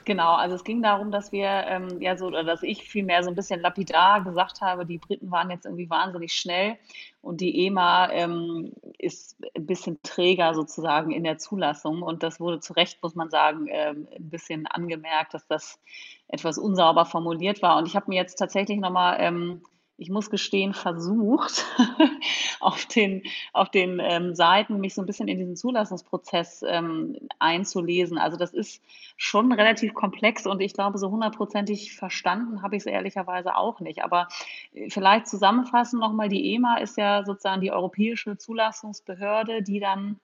Genau, 0.04 0.34
also 0.34 0.56
es 0.56 0.64
ging 0.64 0.82
darum, 0.82 1.12
dass 1.12 1.32
wir 1.32 1.48
ähm, 1.48 2.02
ja 2.02 2.18
so, 2.18 2.28
oder 2.28 2.44
dass 2.44 2.64
ich 2.64 2.90
vielmehr 2.90 3.24
so 3.24 3.30
ein 3.30 3.36
bisschen 3.36 3.62
lapidar 3.62 4.24
gesagt 4.24 4.62
habe, 4.62 4.86
die 4.86 4.98
Briten 4.98 5.30
waren 5.30 5.52
jetzt 5.52 5.66
irgendwie 5.66 5.90
wahnsinnig 5.90 6.34
schnell 6.34 6.78
und 7.22 7.40
die 7.40 7.66
EMA 7.68 8.10
ähm, 8.12 8.74
ist 8.98 9.38
ein 9.56 9.66
bisschen 9.66 10.02
träger 10.02 10.56
sozusagen 10.56 11.12
in 11.12 11.24
der 11.24 11.38
Zulassung. 11.38 12.02
Und 12.02 12.24
das 12.24 12.40
wurde 12.40 12.60
zu 12.60 12.74
Recht, 12.74 13.02
muss 13.04 13.14
man 13.14 13.30
sagen, 13.30 13.68
ähm, 13.70 14.08
ein 14.16 14.30
bisschen 14.30 14.66
angemerkt, 14.66 15.36
dass 15.36 15.46
das 15.48 15.80
etwas 16.28 16.58
unsauber 16.58 17.06
formuliert 17.06 17.62
war. 17.62 17.78
Und 17.78 17.88
ich 17.88 17.96
habe 17.96 18.08
mir 18.10 18.16
jetzt 18.16 18.36
tatsächlich 18.36 18.80
nochmal 18.80 19.18
ähm, 19.20 19.62
ich 19.98 20.10
muss 20.10 20.30
gestehen, 20.30 20.74
versucht, 20.74 21.66
auf 22.60 22.86
den, 22.86 23.24
auf 23.54 23.70
den 23.70 24.00
ähm, 24.00 24.34
Seiten 24.34 24.80
mich 24.80 24.96
so 24.96 25.02
ein 25.02 25.06
bisschen 25.06 25.28
in 25.28 25.38
diesen 25.38 25.56
Zulassungsprozess 25.56 26.64
ähm, 26.68 27.18
einzulesen. 27.40 28.18
Also 28.18 28.38
das 28.38 28.54
ist 28.54 28.82
schon 29.18 29.52
relativ 29.52 29.94
komplex 29.94 30.48
und 30.48 30.60
ich 30.62 30.74
glaube, 30.74 30.98
so 30.98 31.12
hundertprozentig 31.12 31.94
verstanden 31.96 32.64
habe 32.64 32.76
ich 32.76 32.82
es 32.82 32.88
ehrlicherweise 32.88 33.56
auch 33.56 33.80
nicht. 33.80 34.04
Aber 34.04 34.28
äh, 34.74 34.90
vielleicht 34.90 35.28
zusammenfassend 35.28 36.02
nochmal, 36.02 36.30
die 36.30 36.56
EMA 36.56 36.78
ist 36.78 36.98
ja 36.98 37.24
sozusagen 37.24 37.62
die 37.62 37.72
europäische 37.72 38.38
Zulassungsbehörde, 38.38 39.62
die 39.62 39.80
dann 39.80 40.20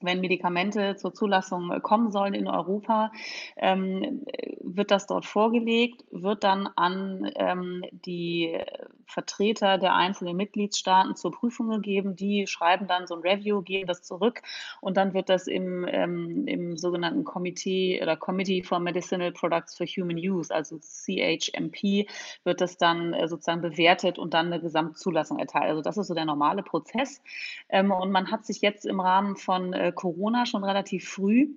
wenn 0.00 0.20
Medikamente 0.20 0.96
zur 0.96 1.14
Zulassung 1.14 1.70
äh, 1.70 1.80
kommen 1.80 2.10
sollen 2.10 2.34
in 2.34 2.48
Europa, 2.48 3.12
ähm, 3.56 4.24
wird 4.60 4.90
das 4.90 5.06
dort 5.06 5.26
vorgelegt, 5.26 6.04
wird 6.10 6.44
dann 6.44 6.68
an 6.76 7.30
ähm, 7.36 7.84
die 7.92 8.58
Vertreter 9.06 9.78
der 9.78 9.94
einzelnen 9.94 10.36
Mitgliedstaaten 10.36 11.16
zur 11.16 11.32
Prüfung 11.32 11.68
gegeben. 11.68 12.16
Die 12.16 12.46
schreiben 12.46 12.86
dann 12.86 13.06
so 13.06 13.14
ein 13.14 13.20
Review, 13.20 13.62
geben 13.62 13.86
das 13.86 14.02
zurück 14.02 14.42
und 14.80 14.96
dann 14.96 15.14
wird 15.14 15.28
das 15.28 15.46
im, 15.46 15.86
ähm, 15.88 16.46
im 16.46 16.76
sogenannten 16.76 17.24
Committee 17.24 18.00
oder 18.02 18.16
Committee 18.16 18.62
for 18.62 18.80
Medicinal 18.80 19.32
Products 19.32 19.76
for 19.76 19.86
Human 19.86 20.16
Use, 20.16 20.54
also 20.54 20.78
CHMP, 20.78 22.08
wird 22.44 22.60
das 22.60 22.76
dann 22.76 23.12
äh, 23.12 23.28
sozusagen 23.28 23.60
bewertet 23.60 24.18
und 24.18 24.34
dann 24.34 24.46
eine 24.46 24.60
Gesamtzulassung 24.60 25.38
erteilt. 25.38 25.70
Also 25.70 25.82
das 25.82 25.96
ist 25.96 26.08
so 26.08 26.14
der 26.14 26.24
normale 26.24 26.62
Prozess. 26.62 27.22
Ähm, 27.68 27.90
und 27.90 28.10
man 28.10 28.30
hat 28.30 28.44
sich 28.44 28.60
jetzt 28.60 28.86
im 28.86 29.00
Rahmen 29.00 29.36
von 29.36 29.72
äh, 29.84 29.92
Corona 29.92 30.46
schon 30.46 30.64
relativ 30.64 31.08
früh 31.08 31.48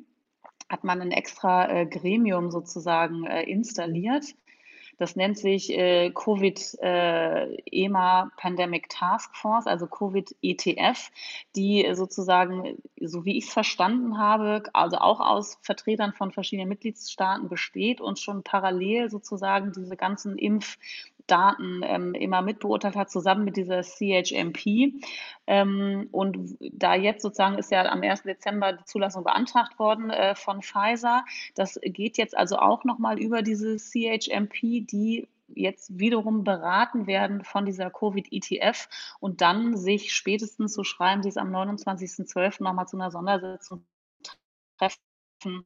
hat 0.70 0.84
man 0.84 1.02
ein 1.02 1.12
extra 1.12 1.70
äh, 1.70 1.86
Gremium 1.86 2.52
sozusagen 2.52 3.26
äh, 3.26 3.44
installiert. 3.44 4.26
Das 4.98 5.16
nennt 5.16 5.38
sich 5.38 5.70
äh, 5.72 6.10
Covid-EMA 6.12 7.62
äh, 8.24 8.26
Pandemic 8.36 8.90
Task 8.90 9.36
Force, 9.36 9.68
also 9.68 9.86
Covid-ETF, 9.86 11.12
die 11.56 11.88
sozusagen, 11.94 12.82
so 13.00 13.24
wie 13.24 13.38
ich 13.38 13.46
es 13.46 13.54
verstanden 13.54 14.18
habe, 14.18 14.64
also 14.74 14.98
auch 14.98 15.20
aus 15.20 15.60
Vertretern 15.62 16.14
von 16.14 16.32
verschiedenen 16.32 16.70
Mitgliedstaaten 16.70 17.48
besteht 17.48 18.02
und 18.02 18.18
schon 18.18 18.42
parallel 18.44 19.12
sozusagen 19.12 19.72
diese 19.72 19.96
ganzen 19.96 20.36
Impf- 20.36 20.78
Daten 21.28 21.82
ähm, 21.84 22.14
immer 22.14 22.42
mitbeurteilt 22.42 22.96
hat, 22.96 23.12
zusammen 23.12 23.46
mit 23.46 23.58
dieser 23.58 23.82
CHMP. 23.82 24.94
Ähm, 25.46 26.08
und 26.12 26.58
da 26.60 26.96
jetzt 26.96 27.22
sozusagen 27.22 27.58
ist 27.58 27.72
ja 27.72 27.86
am 27.86 28.02
1. 28.02 28.24
Dezember 28.24 28.74
die 28.74 28.86
Zulassung 28.86 29.24
beantragt 29.24 29.78
worden 29.80 30.10
äh, 30.10 30.36
von 30.36 30.62
Pfizer. 30.62 31.26
Das 31.56 31.80
geht 31.84 32.18
jetzt 32.18 32.36
also 32.36 32.58
auch 32.58 32.84
nochmal 32.84 33.20
über 33.20 33.42
diese 33.42 33.78
CHMP, 33.78 34.86
die 34.86 35.28
jetzt 35.48 35.98
wiederum 35.98 36.44
beraten 36.44 37.08
werden 37.08 37.44
von 37.44 37.66
dieser 37.66 37.90
Covid-ETF 37.90 38.90
und 39.20 39.42
dann 39.42 39.78
sich 39.78 40.14
spätestens, 40.14 40.74
so 40.74 40.84
schreiben 40.84 41.24
sie 41.24 41.30
es 41.30 41.38
am 41.38 41.54
29.12. 41.56 42.64
nochmal 42.64 42.88
zu 42.88 42.98
einer 42.98 43.12
Sondersitzung 43.12 43.86
treffen 44.78 45.66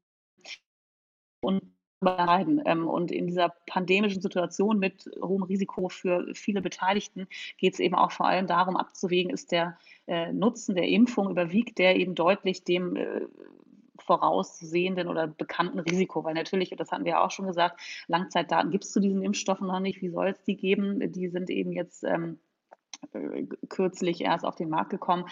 und 1.42 1.62
überleiden. 2.02 2.62
Ähm, 2.66 2.88
und 2.88 3.12
in 3.12 3.28
dieser 3.28 3.54
pandemischen 3.68 4.22
Situation 4.22 4.80
mit 4.80 5.10
hohem 5.22 5.44
Risiko 5.44 5.90
für 5.90 6.28
viele 6.34 6.62
Beteiligten 6.62 7.28
geht 7.58 7.74
es 7.74 7.80
eben 7.80 7.96
auch 7.96 8.12
vor 8.12 8.26
allem 8.26 8.48
darum 8.48 8.76
abzuwägen, 8.76 9.32
ist 9.32 9.52
der 9.52 9.78
äh, 10.08 10.34
Nutzen 10.34 10.76
der 10.76 10.88
Impfung 10.88 11.30
überwiegt 11.30 11.78
der 11.78 11.96
eben 11.96 12.16
deutlich 12.16 12.64
dem 12.64 12.96
äh, 12.96 13.22
voraussehenden 14.00 15.08
oder 15.08 15.28
bekannten 15.28 15.80
Risiko, 15.80 16.24
weil 16.24 16.34
natürlich, 16.34 16.72
das 16.76 16.92
hatten 16.92 17.06
wir 17.06 17.12
ja 17.12 17.24
auch 17.24 17.32
schon 17.32 17.46
gesagt, 17.46 17.80
Langzeitdaten 18.08 18.72
gibt 18.72 18.84
es 18.84 18.92
zu 18.92 19.00
diesen 19.00 19.22
Impfstoffen 19.22 19.68
noch 19.68 19.80
nicht. 19.80 20.02
Wie 20.02 20.10
soll 20.10 20.30
es 20.30 20.44
die 20.44 20.58
geben? 20.58 21.12
Die 21.12 21.30
sind 21.30 21.52
eben 21.52 21.72
jetzt 21.72 22.04
ähm, 22.04 22.40
äh, 23.14 23.46
kürzlich 23.70 24.22
erst 24.22 24.44
auf 24.44 24.56
den 24.56 24.70
Markt 24.70 24.90
gekommen. 24.90 25.26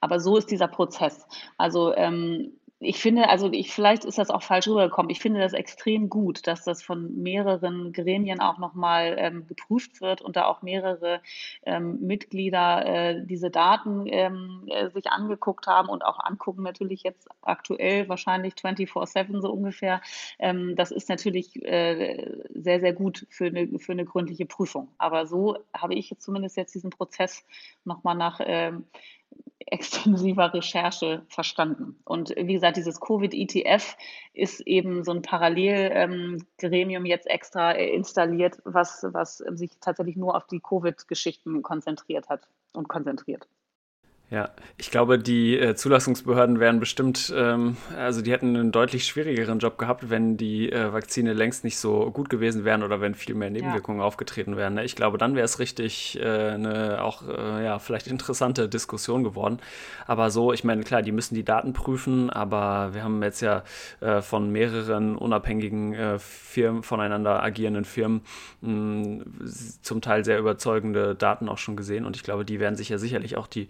Aber 0.00 0.18
so 0.18 0.36
ist 0.36 0.50
dieser 0.50 0.68
Prozess. 0.68 1.26
Also 1.56 1.94
ähm, 1.94 2.57
ich 2.80 3.00
finde, 3.00 3.28
also 3.28 3.50
ich, 3.50 3.72
vielleicht 3.72 4.04
ist 4.04 4.18
das 4.18 4.30
auch 4.30 4.42
falsch 4.42 4.68
rübergekommen. 4.68 5.10
Ich 5.10 5.18
finde 5.18 5.40
das 5.40 5.52
extrem 5.52 6.08
gut, 6.08 6.46
dass 6.46 6.62
das 6.62 6.80
von 6.80 7.22
mehreren 7.22 7.92
Gremien 7.92 8.40
auch 8.40 8.58
nochmal 8.58 9.16
ähm, 9.18 9.46
geprüft 9.48 10.00
wird 10.00 10.22
und 10.22 10.36
da 10.36 10.46
auch 10.46 10.62
mehrere 10.62 11.20
ähm, 11.64 11.98
Mitglieder 12.00 12.86
äh, 12.86 13.26
diese 13.26 13.50
Daten 13.50 14.04
ähm, 14.06 14.62
äh, 14.68 14.90
sich 14.90 15.08
angeguckt 15.08 15.66
haben 15.66 15.88
und 15.88 16.04
auch 16.04 16.20
angucken 16.20 16.62
natürlich 16.62 17.02
jetzt 17.02 17.28
aktuell 17.42 18.08
wahrscheinlich 18.08 18.54
24-7 18.54 19.40
so 19.40 19.50
ungefähr. 19.50 20.00
Ähm, 20.38 20.76
das 20.76 20.92
ist 20.92 21.08
natürlich 21.08 21.60
äh, 21.64 22.30
sehr, 22.54 22.78
sehr 22.78 22.92
gut 22.92 23.26
für 23.28 23.46
eine, 23.46 23.78
für 23.80 23.92
eine 23.92 24.04
gründliche 24.04 24.46
Prüfung. 24.46 24.88
Aber 24.98 25.26
so 25.26 25.56
habe 25.74 25.94
ich 25.94 26.10
jetzt 26.10 26.22
zumindest 26.22 26.56
jetzt 26.56 26.76
diesen 26.76 26.90
Prozess 26.90 27.44
nochmal 27.84 28.14
nach 28.14 28.40
ähm, 28.44 28.84
extensiver 29.72 30.52
Recherche 30.54 31.22
verstanden. 31.28 31.98
Und 32.04 32.30
wie 32.36 32.54
gesagt, 32.54 32.76
dieses 32.76 33.00
Covid-ETF 33.00 33.96
ist 34.32 34.60
eben 34.60 35.04
so 35.04 35.12
ein 35.12 35.22
Parallelgremium 35.22 37.04
ähm, 37.04 37.06
jetzt 37.06 37.26
extra 37.26 37.72
installiert, 37.72 38.58
was, 38.64 39.04
was 39.10 39.38
sich 39.38 39.70
tatsächlich 39.80 40.16
nur 40.16 40.36
auf 40.36 40.46
die 40.46 40.60
Covid-Geschichten 40.60 41.62
konzentriert 41.62 42.28
hat 42.28 42.48
und 42.72 42.88
konzentriert. 42.88 43.48
Ja, 44.30 44.50
ich 44.76 44.90
glaube, 44.90 45.18
die 45.18 45.58
äh, 45.58 45.74
Zulassungsbehörden 45.74 46.60
wären 46.60 46.80
bestimmt, 46.80 47.32
ähm, 47.34 47.78
also 47.96 48.20
die 48.20 48.30
hätten 48.30 48.56
einen 48.56 48.72
deutlich 48.72 49.06
schwierigeren 49.06 49.58
Job 49.58 49.78
gehabt, 49.78 50.10
wenn 50.10 50.36
die 50.36 50.70
äh, 50.70 50.92
Vakzine 50.92 51.32
längst 51.32 51.64
nicht 51.64 51.78
so 51.78 52.10
gut 52.10 52.28
gewesen 52.28 52.66
wären 52.66 52.82
oder 52.82 53.00
wenn 53.00 53.14
viel 53.14 53.34
mehr 53.34 53.48
Nebenwirkungen 53.48 54.00
ja. 54.00 54.04
aufgetreten 54.04 54.58
wären. 54.58 54.74
Ne? 54.74 54.84
Ich 54.84 54.96
glaube, 54.96 55.16
dann 55.16 55.34
wäre 55.34 55.46
es 55.46 55.58
richtig 55.60 56.20
äh, 56.20 56.50
eine 56.50 57.02
auch 57.02 57.22
äh, 57.26 57.64
ja 57.64 57.78
vielleicht 57.78 58.06
interessante 58.06 58.68
Diskussion 58.68 59.24
geworden. 59.24 59.60
Aber 60.06 60.30
so, 60.30 60.52
ich 60.52 60.62
meine, 60.62 60.82
klar, 60.82 61.00
die 61.00 61.12
müssen 61.12 61.34
die 61.34 61.44
Daten 61.44 61.72
prüfen, 61.72 62.28
aber 62.28 62.90
wir 62.92 63.04
haben 63.04 63.22
jetzt 63.22 63.40
ja 63.40 63.62
äh, 64.00 64.20
von 64.20 64.52
mehreren 64.52 65.16
unabhängigen 65.16 65.94
äh, 65.94 66.18
Firmen, 66.18 66.82
voneinander 66.82 67.42
agierenden 67.42 67.86
Firmen 67.86 68.20
mh, 68.60 69.24
zum 69.80 70.02
Teil 70.02 70.26
sehr 70.26 70.38
überzeugende 70.38 71.14
Daten 71.14 71.48
auch 71.48 71.58
schon 71.58 71.76
gesehen 71.76 72.04
und 72.04 72.14
ich 72.14 72.22
glaube, 72.22 72.44
die 72.44 72.60
werden 72.60 72.76
sich 72.76 72.90
ja 72.90 72.98
sicherlich 72.98 73.38
auch 73.38 73.46
die 73.46 73.68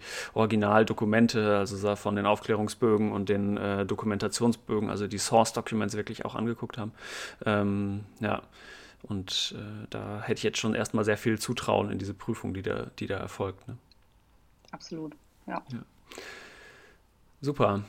Originaldokumente, 0.49 1.57
also 1.57 1.95
von 1.95 2.15
den 2.15 2.25
Aufklärungsbögen 2.25 3.11
und 3.11 3.29
den 3.29 3.55
äh, 3.57 3.85
Dokumentationsbögen, 3.85 4.89
also 4.89 5.05
die 5.05 5.19
Source 5.19 5.53
Documents 5.53 5.95
wirklich 5.95 6.25
auch 6.25 6.33
angeguckt 6.33 6.79
haben. 6.79 6.91
Ähm, 7.45 8.03
ja, 8.19 8.41
und 9.03 9.53
äh, 9.55 9.85
da 9.91 10.21
hätte 10.21 10.39
ich 10.39 10.43
jetzt 10.43 10.57
schon 10.57 10.73
erstmal 10.73 11.05
sehr 11.05 11.17
viel 11.17 11.37
Zutrauen 11.37 11.91
in 11.91 11.99
diese 11.99 12.15
Prüfung, 12.15 12.55
die 12.55 12.63
da, 12.63 12.87
die 12.97 13.05
da 13.05 13.17
erfolgt. 13.17 13.67
Ne? 13.67 13.77
Absolut, 14.71 15.15
ja. 15.45 15.61
ja. 15.71 15.79
Super. 17.41 17.83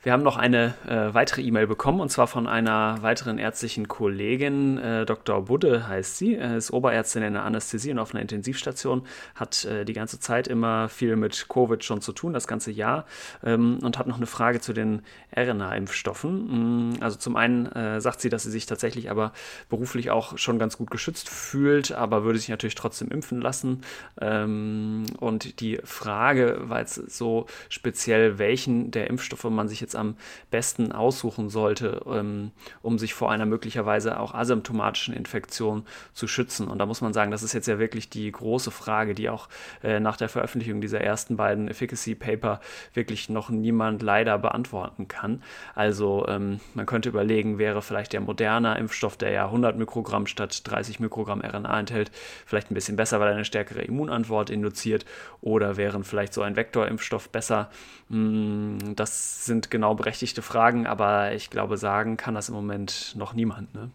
Wir 0.00 0.12
haben 0.12 0.22
noch 0.22 0.36
eine 0.36 0.74
äh, 0.86 1.12
weitere 1.12 1.42
E-Mail 1.42 1.66
bekommen 1.66 2.00
und 2.00 2.08
zwar 2.08 2.28
von 2.28 2.46
einer 2.46 3.02
weiteren 3.02 3.36
ärztlichen 3.36 3.88
Kollegin. 3.88 4.78
Äh, 4.78 5.04
Dr. 5.04 5.46
Budde 5.46 5.88
heißt 5.88 6.16
sie, 6.18 6.36
äh, 6.36 6.56
ist 6.56 6.70
Oberärztin 6.70 7.24
in 7.24 7.32
der 7.32 7.42
Anästhesie 7.42 7.90
und 7.90 7.98
auf 7.98 8.14
einer 8.14 8.22
Intensivstation, 8.22 9.02
hat 9.34 9.64
äh, 9.64 9.84
die 9.84 9.94
ganze 9.94 10.20
Zeit 10.20 10.46
immer 10.46 10.88
viel 10.88 11.16
mit 11.16 11.48
Covid 11.48 11.82
schon 11.82 12.00
zu 12.00 12.12
tun, 12.12 12.32
das 12.32 12.46
ganze 12.46 12.70
Jahr, 12.70 13.06
ähm, 13.42 13.80
und 13.82 13.98
hat 13.98 14.06
noch 14.06 14.18
eine 14.18 14.26
Frage 14.26 14.60
zu 14.60 14.72
den 14.72 15.02
RNA-Impfstoffen. 15.36 16.92
Mm, 16.92 17.02
also 17.02 17.18
zum 17.18 17.34
einen 17.34 17.66
äh, 17.66 18.00
sagt 18.00 18.20
sie, 18.20 18.28
dass 18.28 18.44
sie 18.44 18.52
sich 18.52 18.66
tatsächlich 18.66 19.10
aber 19.10 19.32
beruflich 19.68 20.12
auch 20.12 20.38
schon 20.38 20.60
ganz 20.60 20.78
gut 20.78 20.92
geschützt 20.92 21.28
fühlt, 21.28 21.90
aber 21.90 22.22
würde 22.22 22.38
sich 22.38 22.50
natürlich 22.50 22.76
trotzdem 22.76 23.08
impfen 23.08 23.40
lassen. 23.40 23.82
Ähm, 24.20 25.06
und 25.18 25.58
die 25.58 25.80
Frage 25.82 26.60
war 26.68 26.78
jetzt 26.78 27.10
so 27.10 27.46
speziell, 27.68 28.38
welchen 28.38 28.92
der 28.92 29.08
Impfstoffe 29.08 29.42
man 29.42 29.66
sich 29.66 29.80
jetzt 29.80 29.87
jetzt 29.88 29.96
am 29.96 30.16
besten 30.50 30.92
aussuchen 30.92 31.48
sollte, 31.48 32.02
ähm, 32.06 32.52
um 32.82 32.98
sich 32.98 33.14
vor 33.14 33.30
einer 33.30 33.46
möglicherweise 33.46 34.20
auch 34.20 34.34
asymptomatischen 34.34 35.14
Infektion 35.14 35.84
zu 36.12 36.28
schützen. 36.28 36.68
Und 36.68 36.78
da 36.78 36.86
muss 36.86 37.00
man 37.00 37.12
sagen, 37.12 37.30
das 37.30 37.42
ist 37.42 37.54
jetzt 37.54 37.68
ja 37.68 37.78
wirklich 37.78 38.10
die 38.10 38.30
große 38.30 38.70
Frage, 38.70 39.14
die 39.14 39.30
auch 39.30 39.48
äh, 39.82 39.98
nach 40.00 40.16
der 40.16 40.28
Veröffentlichung 40.28 40.80
dieser 40.80 41.00
ersten 41.00 41.36
beiden 41.36 41.68
Efficacy 41.68 42.14
Paper 42.14 42.60
wirklich 42.92 43.30
noch 43.30 43.48
niemand 43.48 44.02
leider 44.02 44.38
beantworten 44.38 45.08
kann. 45.08 45.42
Also 45.74 46.26
ähm, 46.28 46.60
man 46.74 46.86
könnte 46.86 47.08
überlegen, 47.08 47.58
wäre 47.58 47.80
vielleicht 47.80 48.12
der 48.12 48.20
moderne 48.20 48.76
Impfstoff, 48.76 49.16
der 49.16 49.30
ja 49.30 49.46
100 49.46 49.78
Mikrogramm 49.78 50.26
statt 50.26 50.62
30 50.64 51.00
Mikrogramm 51.00 51.40
RNA 51.40 51.80
enthält, 51.80 52.10
vielleicht 52.44 52.70
ein 52.70 52.74
bisschen 52.74 52.96
besser, 52.96 53.20
weil 53.20 53.28
er 53.28 53.34
eine 53.34 53.44
stärkere 53.44 53.82
Immunantwort 53.82 54.50
induziert 54.50 55.06
oder 55.40 55.76
wären 55.76 56.04
vielleicht 56.04 56.34
so 56.34 56.42
ein 56.42 56.56
Vektorimpfstoff 56.56 57.30
besser. 57.30 57.70
Hm, 58.10 58.96
das 58.96 59.44
sind 59.44 59.70
genau 59.78 59.94
berechtigte 59.94 60.42
Fragen, 60.42 60.88
aber 60.88 61.34
ich 61.34 61.50
glaube, 61.50 61.76
sagen 61.76 62.16
kann 62.16 62.34
das 62.34 62.48
im 62.48 62.56
Moment 62.56 63.14
noch 63.16 63.32
niemand. 63.32 63.72
Ne? 63.74 63.90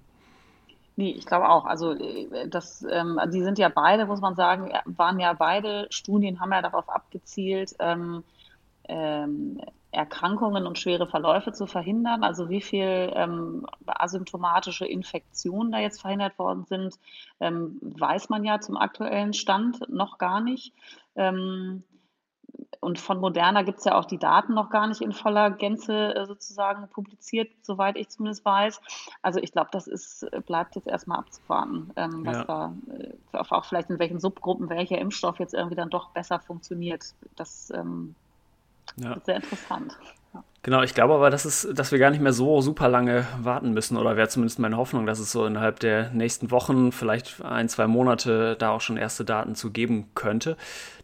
Nee, 0.95 1.11
ich 1.11 1.25
glaube 1.25 1.49
auch. 1.49 1.65
Also 1.65 1.91
äh, 1.91 2.47
das, 2.47 2.85
ähm, 2.89 3.19
die 3.27 3.43
sind 3.43 3.59
ja 3.59 3.67
beide, 3.67 4.05
muss 4.05 4.21
man 4.21 4.35
sagen, 4.35 4.71
waren 4.85 5.19
ja 5.19 5.33
beide 5.33 5.87
Studien, 5.89 6.39
haben 6.39 6.53
ja 6.53 6.61
darauf 6.61 6.87
abgezielt, 6.87 7.75
ähm, 7.79 8.23
ähm, 8.87 9.59
Erkrankungen 9.91 10.65
und 10.65 10.79
schwere 10.79 11.05
Verläufe 11.05 11.51
zu 11.51 11.67
verhindern. 11.67 12.23
Also 12.23 12.47
wie 12.49 12.61
viel 12.61 13.11
ähm, 13.13 13.65
asymptomatische 13.85 14.85
Infektionen 14.85 15.73
da 15.73 15.79
jetzt 15.79 15.99
verhindert 15.99 16.39
worden 16.39 16.63
sind, 16.63 16.95
ähm, 17.41 17.77
weiß 17.81 18.29
man 18.29 18.45
ja 18.45 18.61
zum 18.61 18.77
aktuellen 18.77 19.33
Stand 19.33 19.89
noch 19.89 20.17
gar 20.17 20.39
nicht. 20.39 20.73
Ähm, 21.17 21.83
und 22.79 22.99
von 22.99 23.19
Moderna 23.19 23.61
gibt 23.63 23.79
es 23.79 23.85
ja 23.85 23.95
auch 23.95 24.05
die 24.05 24.17
Daten 24.17 24.53
noch 24.53 24.69
gar 24.69 24.87
nicht 24.87 25.01
in 25.01 25.11
voller 25.11 25.51
Gänze 25.51 26.15
äh, 26.15 26.25
sozusagen 26.25 26.87
publiziert, 26.89 27.51
soweit 27.61 27.97
ich 27.97 28.09
zumindest 28.09 28.45
weiß. 28.45 28.81
Also 29.21 29.39
ich 29.39 29.51
glaube, 29.51 29.69
das 29.71 29.87
ist, 29.87 30.23
äh, 30.23 30.41
bleibt 30.41 30.75
jetzt 30.75 30.87
erstmal 30.87 31.19
abzuwarten, 31.19 31.91
ähm, 31.95 32.25
was 32.25 32.37
ja. 32.37 32.43
da, 32.43 32.73
äh, 32.97 33.37
auch 33.37 33.65
vielleicht 33.65 33.89
in 33.89 33.99
welchen 33.99 34.19
Subgruppen 34.19 34.69
welcher 34.69 34.97
Impfstoff 34.97 35.39
jetzt 35.39 35.53
irgendwie 35.53 35.75
dann 35.75 35.89
doch 35.89 36.09
besser 36.09 36.39
funktioniert. 36.39 37.13
Das 37.35 37.71
ähm, 37.75 38.15
ja. 38.97 39.13
ist 39.13 39.25
sehr 39.25 39.35
interessant. 39.37 39.97
Genau, 40.65 40.81
ich 40.81 40.93
glaube 40.93 41.13
aber, 41.13 41.29
dass, 41.29 41.43
es, 41.43 41.67
dass 41.73 41.91
wir 41.91 41.99
gar 41.99 42.09
nicht 42.09 42.21
mehr 42.21 42.31
so 42.31 42.61
super 42.61 42.87
lange 42.87 43.27
warten 43.41 43.73
müssen, 43.73 43.97
oder 43.97 44.15
wäre 44.15 44.29
zumindest 44.29 44.59
meine 44.59 44.77
Hoffnung, 44.77 45.05
dass 45.05 45.19
es 45.19 45.29
so 45.29 45.45
innerhalb 45.45 45.81
der 45.81 46.09
nächsten 46.11 46.51
Wochen, 46.51 46.93
vielleicht 46.93 47.43
ein, 47.43 47.67
zwei 47.67 47.85
Monate, 47.85 48.55
da 48.57 48.69
auch 48.69 48.79
schon 48.79 48.95
erste 48.95 49.25
Daten 49.25 49.55
zu 49.55 49.71
geben 49.71 50.11
könnte. 50.15 50.55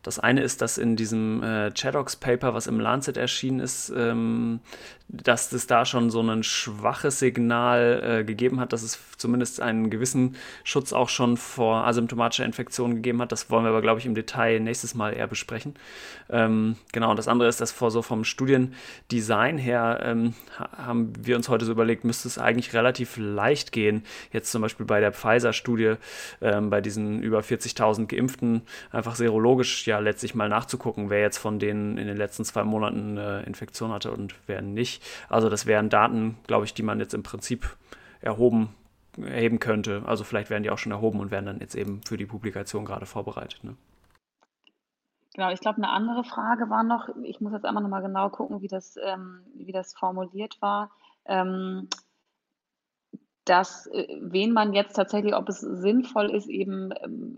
Das 0.02 0.17
eine 0.17 0.41
ist, 0.43 0.62
dass 0.62 0.78
in 0.78 0.95
diesem 0.95 1.43
äh, 1.43 1.72
Chadox-Paper, 1.72 2.54
was 2.54 2.67
im 2.67 2.80
Lancet 2.80 3.17
erschienen 3.17 3.60
ist, 3.60 3.91
ähm, 3.93 4.62
dass 5.10 5.52
es 5.52 5.67
da 5.67 5.84
schon 5.86 6.10
so 6.10 6.22
ein 6.22 6.43
schwaches 6.43 7.19
Signal 7.19 8.02
äh, 8.22 8.24
gegeben 8.24 8.62
hat, 8.62 8.72
dass 8.72 8.84
es 8.84 8.98
zumindest 9.17 9.60
einen 9.60 9.89
gewissen 9.89 10.38
Schutz 10.63 10.93
auch 10.93 11.10
schon 11.10 11.36
vor 11.36 11.86
asymptomatischer 11.86 12.45
Infektion 12.45 12.95
gegeben 12.95 13.22
hat. 13.22 13.34
Das 13.34 13.50
wollen 13.50 13.65
wir 13.65 13.72
aber, 13.72 13.82
glaube 13.82 14.00
ich, 14.00 14.06
im 14.06 14.15
Detail 14.15 14.62
nächstes 14.62 14.95
Mal 14.95 15.12
eher 15.12 15.28
besprechen. 15.28 15.76
Ähm, 16.30 16.78
genau, 16.93 17.10
und 17.10 17.17
das 17.17 17.28
andere 17.28 17.50
ist, 17.50 17.60
dass 17.60 17.72
vor 17.74 17.91
so 17.91 18.02
vom 18.02 18.24
Studiendesign 18.24 19.48
her 19.57 19.99
ähm, 20.03 20.33
haben 20.57 21.13
wir 21.19 21.35
uns 21.35 21.49
heute 21.49 21.65
so 21.65 21.71
überlegt, 21.71 22.03
müsste 22.03 22.27
es 22.27 22.38
eigentlich 22.38 22.73
relativ 22.73 23.17
leicht 23.17 23.71
gehen, 23.71 24.03
jetzt 24.31 24.51
zum 24.51 24.62
Beispiel 24.62 24.85
bei 24.85 24.99
der 24.99 25.12
Pfizer-Studie, 25.12 25.95
ähm, 26.41 26.69
bei 26.69 26.81
diesen 26.81 27.21
über 27.21 27.39
40.000 27.39 28.07
Geimpften, 28.07 28.62
einfach 28.91 29.15
serologisch 29.15 29.88
ja 29.88 29.99
letztlich 29.99 30.35
mal 30.35 30.49
nachzugucken, 30.49 31.09
wer 31.09 31.21
jetzt 31.21 31.38
von 31.38 31.59
denen 31.59 31.97
in 31.97 32.07
den 32.07 32.17
letzten 32.17 32.45
zwei 32.45 32.63
Monaten 32.63 33.17
eine 33.17 33.43
Infektion 33.43 33.91
hatte 33.91 34.12
und 34.12 34.35
wer 34.47 34.62
nicht. 34.62 35.03
Also 35.29 35.49
das 35.49 35.65
wären 35.65 35.89
Daten, 35.89 36.38
glaube 36.47 36.65
ich, 36.65 36.73
die 36.73 36.83
man 36.83 36.99
jetzt 36.99 37.13
im 37.13 37.23
Prinzip 37.23 37.75
erhoben 38.21 38.69
erheben 39.17 39.59
könnte. 39.59 40.03
Also 40.05 40.23
vielleicht 40.23 40.49
werden 40.49 40.63
die 40.63 40.69
auch 40.69 40.77
schon 40.77 40.91
erhoben 40.91 41.19
und 41.19 41.31
werden 41.31 41.45
dann 41.45 41.59
jetzt 41.59 41.75
eben 41.75 42.01
für 42.05 42.17
die 42.17 42.25
Publikation 42.25 42.85
gerade 42.85 43.05
vorbereitet. 43.05 43.63
Ne? 43.63 43.75
Genau, 45.39 45.54
ich 45.54 45.62
glaube, 45.62 45.78
eine 45.78 45.88
andere 45.88 46.25
Frage 46.25 46.69
war 46.69 46.84
noch, 46.84 47.08
ich 47.23 47.39
muss 47.39 47.54
jetzt 47.54 47.63
einmal 47.63 47.82
nochmal 47.82 48.02
genau 48.02 48.30
gucken, 48.30 48.60
wie 48.62 48.67
das, 48.67 48.97
ähm, 49.02 49.39
wie 49.56 49.71
das 49.71 49.93
formuliert 49.93 50.62
war. 50.62 50.91
Ähm, 51.23 51.88
dass, 53.45 53.88
äh, 53.88 54.17
wen 54.19 54.52
man 54.52 54.73
jetzt 54.73 54.95
tatsächlich, 54.95 55.34
ob 55.34 55.47
es 55.47 55.62
sinnvoll 55.62 56.30
ist, 56.32 56.49
eben 56.49 56.89
ähm, 57.02 57.38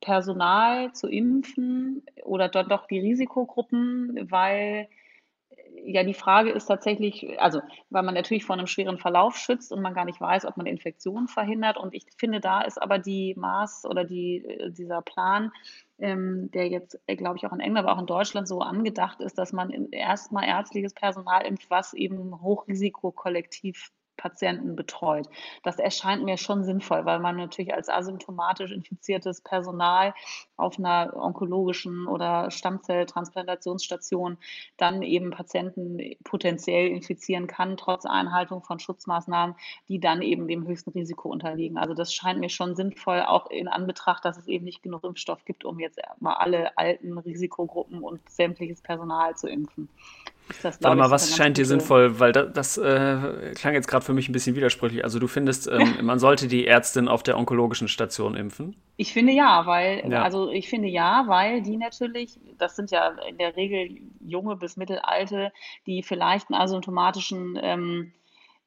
Personal 0.00 0.94
zu 0.94 1.08
impfen 1.08 2.06
oder 2.24 2.48
dort 2.48 2.70
doch 2.70 2.86
die 2.86 3.00
Risikogruppen, 3.00 4.30
weil 4.30 4.88
ja, 5.84 6.04
die 6.04 6.14
Frage 6.14 6.50
ist 6.50 6.66
tatsächlich, 6.66 7.40
also 7.40 7.60
weil 7.90 8.02
man 8.02 8.14
natürlich 8.14 8.44
vor 8.44 8.56
einem 8.56 8.66
schweren 8.66 8.98
Verlauf 8.98 9.36
schützt 9.36 9.72
und 9.72 9.82
man 9.82 9.94
gar 9.94 10.04
nicht 10.04 10.20
weiß, 10.20 10.44
ob 10.46 10.56
man 10.56 10.66
Infektionen 10.66 11.28
verhindert. 11.28 11.76
Und 11.76 11.94
ich 11.94 12.06
finde, 12.16 12.40
da 12.40 12.62
ist 12.62 12.80
aber 12.80 12.98
die 12.98 13.34
Maß 13.36 13.84
oder 13.86 14.04
die, 14.04 14.44
äh, 14.44 14.70
dieser 14.70 15.02
Plan, 15.02 15.52
ähm, 15.98 16.50
der 16.52 16.68
jetzt, 16.68 17.00
äh, 17.06 17.16
glaube 17.16 17.36
ich, 17.36 17.46
auch 17.46 17.52
in 17.52 17.60
England, 17.60 17.86
aber 17.86 17.96
auch 17.96 18.00
in 18.00 18.06
Deutschland 18.06 18.48
so 18.48 18.60
angedacht 18.60 19.20
ist, 19.20 19.38
dass 19.38 19.52
man 19.52 19.90
erstmal 19.92 20.44
ärztliches 20.44 20.94
Personal 20.94 21.46
impft, 21.46 21.70
was 21.70 21.94
eben 21.94 22.40
Hochrisikokollektiv 22.40 23.90
Patienten 24.16 24.76
betreut. 24.76 25.28
Das 25.62 25.78
erscheint 25.78 26.24
mir 26.24 26.36
schon 26.36 26.64
sinnvoll, 26.64 27.04
weil 27.04 27.18
man 27.18 27.36
natürlich 27.36 27.74
als 27.74 27.88
asymptomatisch 27.88 28.70
infiziertes 28.70 29.40
Personal 29.40 30.14
auf 30.56 30.78
einer 30.78 31.12
onkologischen 31.16 32.06
oder 32.06 32.50
Stammzelltransplantationsstation 32.50 34.38
dann 34.76 35.02
eben 35.02 35.30
Patienten 35.30 35.98
potenziell 36.24 36.88
infizieren 36.88 37.46
kann, 37.46 37.76
trotz 37.76 38.06
Einhaltung 38.06 38.62
von 38.62 38.78
Schutzmaßnahmen, 38.78 39.56
die 39.88 39.98
dann 39.98 40.22
eben 40.22 40.46
dem 40.46 40.66
höchsten 40.66 40.90
Risiko 40.90 41.28
unterliegen. 41.28 41.78
Also 41.78 41.94
das 41.94 42.14
scheint 42.14 42.40
mir 42.40 42.50
schon 42.50 42.76
sinnvoll, 42.76 43.22
auch 43.22 43.50
in 43.50 43.68
Anbetracht, 43.68 44.24
dass 44.24 44.38
es 44.38 44.46
eben 44.46 44.64
nicht 44.64 44.82
genug 44.82 45.04
Impfstoff 45.04 45.44
gibt, 45.44 45.64
um 45.64 45.80
jetzt 45.80 46.00
mal 46.20 46.34
alle 46.34 46.76
alten 46.78 47.18
Risikogruppen 47.18 48.02
und 48.02 48.28
sämtliches 48.28 48.82
Personal 48.82 49.36
zu 49.36 49.48
impfen. 49.48 49.88
Das, 50.62 50.82
Warte 50.82 50.96
mal, 50.96 51.10
was 51.10 51.36
scheint 51.36 51.56
dir 51.56 51.64
sinnvoll? 51.64 52.18
Weil 52.18 52.32
das, 52.32 52.52
das 52.52 52.78
äh, 52.78 53.52
klang 53.54 53.74
jetzt 53.74 53.88
gerade 53.88 54.04
für 54.04 54.12
mich 54.12 54.28
ein 54.28 54.32
bisschen 54.32 54.54
widersprüchlich. 54.56 55.04
Also 55.04 55.18
du 55.18 55.26
findest, 55.26 55.68
ähm, 55.68 55.98
man 56.02 56.18
sollte 56.18 56.48
die 56.48 56.66
Ärztin 56.66 57.08
auf 57.08 57.22
der 57.22 57.38
onkologischen 57.38 57.88
Station 57.88 58.34
impfen? 58.34 58.76
Ich 58.96 59.12
finde 59.12 59.32
ja, 59.32 59.66
weil, 59.66 60.08
ja. 60.10 60.22
also 60.22 60.50
ich 60.50 60.68
finde 60.68 60.88
ja, 60.88 61.24
weil 61.26 61.62
die 61.62 61.76
natürlich, 61.76 62.38
das 62.58 62.76
sind 62.76 62.90
ja 62.90 63.14
in 63.28 63.38
der 63.38 63.56
Regel 63.56 63.98
junge 64.20 64.56
bis 64.56 64.76
mittelalte, 64.76 65.52
die 65.86 66.02
vielleicht 66.02 66.50
einen 66.50 66.60
asymptomatischen 66.60 67.58
ähm, 67.62 68.12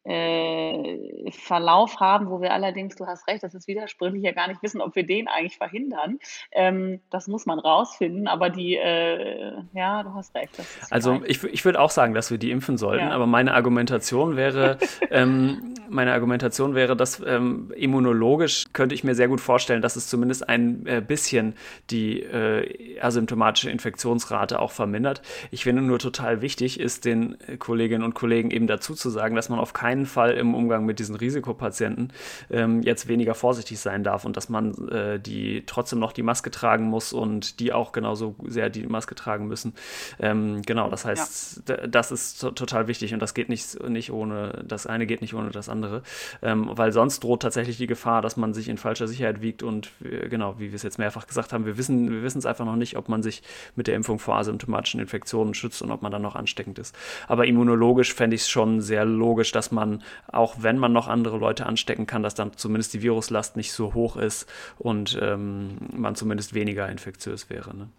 äh, 0.05 1.31
Verlauf 1.31 1.99
haben, 1.99 2.29
wo 2.29 2.39
wir 2.39 2.53
allerdings, 2.53 2.95
du 2.95 3.07
hast 3.07 3.27
recht, 3.27 3.43
das 3.43 3.55
ist 3.55 3.67
widersprüchlich, 3.67 4.23
ja 4.23 4.31
gar 4.31 4.47
nicht 4.47 4.61
wissen, 4.61 4.79
ob 4.79 4.95
wir 4.95 5.05
den 5.05 5.27
eigentlich 5.27 5.57
verhindern. 5.57 6.19
Ähm, 6.51 7.01
das 7.09 7.27
muss 7.27 7.45
man 7.45 7.57
rausfinden, 7.57 8.27
aber 8.27 8.51
die, 8.51 8.75
äh, 8.75 9.53
ja, 9.73 10.03
du 10.03 10.13
hast 10.13 10.35
recht. 10.35 10.51
also 10.91 11.21
ich, 11.25 11.43
ich 11.43 11.65
würde 11.65 11.79
auch 11.79 11.89
sagen, 11.89 12.13
dass 12.13 12.29
wir 12.29 12.37
die 12.37 12.51
impfen 12.51 12.77
sollten, 12.77 13.07
ja. 13.07 13.11
aber 13.11 13.25
meine 13.25 13.55
Argumentation 13.55 14.35
wäre, 14.35 14.77
ähm, 15.09 15.73
meine 15.89 16.13
Argumentation 16.13 16.75
wäre, 16.75 16.95
dass 16.95 17.21
ähm, 17.25 17.71
immunologisch 17.75 18.65
könnte 18.73 18.93
ich 18.93 19.03
mir 19.03 19.15
sehr 19.15 19.27
gut 19.27 19.41
vorstellen, 19.41 19.81
dass 19.81 19.95
es 19.95 20.07
zumindest 20.07 20.47
ein 20.47 20.85
äh, 20.85 21.01
bisschen 21.05 21.55
die 21.89 22.21
äh, 22.21 22.99
asymptomatische 22.99 23.71
Infektionsrate 23.71 24.59
auch 24.59 24.71
vermindert. 24.71 25.23
Ich 25.49 25.63
finde 25.63 25.81
nur 25.81 25.97
total 25.97 26.41
wichtig 26.41 26.79
ist, 26.79 27.05
den 27.05 27.37
Kolleginnen 27.57 28.03
und 28.03 28.13
Kollegen 28.13 28.51
eben 28.51 28.67
dazu 28.67 28.93
zu 28.93 29.09
sagen, 29.09 29.35
dass 29.35 29.49
man 29.49 29.59
auf 29.59 29.73
keinen 29.73 29.94
keinen 29.95 30.05
Fall 30.05 30.31
im 30.31 30.53
Umgang 30.53 30.85
mit 30.85 30.99
diesen 30.99 31.15
Risikopatienten 31.15 32.11
ähm, 32.51 32.81
jetzt 32.81 33.07
weniger 33.07 33.33
vorsichtig 33.33 33.79
sein 33.79 34.03
darf 34.03 34.25
und 34.25 34.35
dass 34.35 34.49
man 34.49 34.89
äh, 34.89 35.19
die 35.19 35.63
trotzdem 35.65 35.99
noch 35.99 36.11
die 36.11 36.23
Maske 36.23 36.51
tragen 36.51 36.85
muss 36.85 37.13
und 37.13 37.59
die 37.59 37.71
auch 37.71 37.93
genauso 37.93 38.35
sehr 38.45 38.69
die 38.69 38.85
Maske 38.85 39.15
tragen 39.15 39.47
müssen. 39.47 39.73
Ähm, 40.19 40.61
genau, 40.63 40.89
das 40.89 41.05
heißt, 41.05 41.69
ja. 41.69 41.87
das 41.87 42.11
ist 42.11 42.39
total 42.39 42.87
wichtig 42.87 43.13
und 43.13 43.21
das 43.21 43.33
geht 43.33 43.47
nicht, 43.47 43.81
nicht 43.87 44.11
ohne, 44.11 44.63
das 44.67 44.85
eine 44.85 45.05
geht 45.05 45.21
nicht 45.21 45.33
ohne 45.33 45.49
das 45.51 45.69
andere, 45.69 46.03
ähm, 46.41 46.69
weil 46.73 46.91
sonst 46.91 47.23
droht 47.23 47.41
tatsächlich 47.41 47.77
die 47.77 47.87
Gefahr, 47.87 48.21
dass 48.21 48.35
man 48.35 48.53
sich 48.53 48.67
in 48.67 48.77
falscher 48.77 49.07
Sicherheit 49.07 49.41
wiegt 49.41 49.63
und 49.63 49.91
äh, 50.03 50.27
genau, 50.27 50.59
wie 50.59 50.71
wir 50.71 50.75
es 50.75 50.83
jetzt 50.83 50.99
mehrfach 50.99 51.25
gesagt 51.25 51.53
haben, 51.53 51.65
wir 51.65 51.77
wissen, 51.77 52.11
wir 52.11 52.21
wissen 52.21 52.39
es 52.39 52.45
einfach 52.45 52.65
noch 52.65 52.75
nicht, 52.75 52.97
ob 52.97 53.07
man 53.07 53.23
sich 53.23 53.43
mit 53.75 53.87
der 53.87 53.95
Impfung 53.95 54.19
vor 54.19 54.35
asymptomatischen 54.35 54.99
Infektionen 54.99 55.53
schützt 55.53 55.81
und 55.81 55.91
ob 55.91 56.01
man 56.01 56.11
dann 56.11 56.21
noch 56.21 56.35
ansteckend 56.35 56.79
ist. 56.79 56.95
Aber 57.27 57.47
immunologisch 57.47 58.13
fände 58.13 58.35
ich 58.35 58.41
es 58.41 58.49
schon 58.49 58.81
sehr 58.81 59.05
logisch, 59.05 59.51
dass 59.51 59.71
man 59.71 59.84
man, 59.85 60.03
auch 60.27 60.55
wenn 60.59 60.77
man 60.77 60.93
noch 60.93 61.07
andere 61.07 61.37
Leute 61.37 61.65
anstecken 61.65 62.05
kann, 62.05 62.23
dass 62.23 62.35
dann 62.35 62.53
zumindest 62.55 62.93
die 62.93 63.01
Viruslast 63.01 63.55
nicht 63.55 63.71
so 63.71 63.93
hoch 63.93 64.17
ist 64.17 64.49
und 64.77 65.17
ähm, 65.21 65.77
man 65.93 66.15
zumindest 66.15 66.53
weniger 66.53 66.89
infektiös 66.89 67.49
wäre. 67.49 67.75
Ne? 67.75 67.89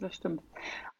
Das 0.00 0.14
stimmt. 0.14 0.42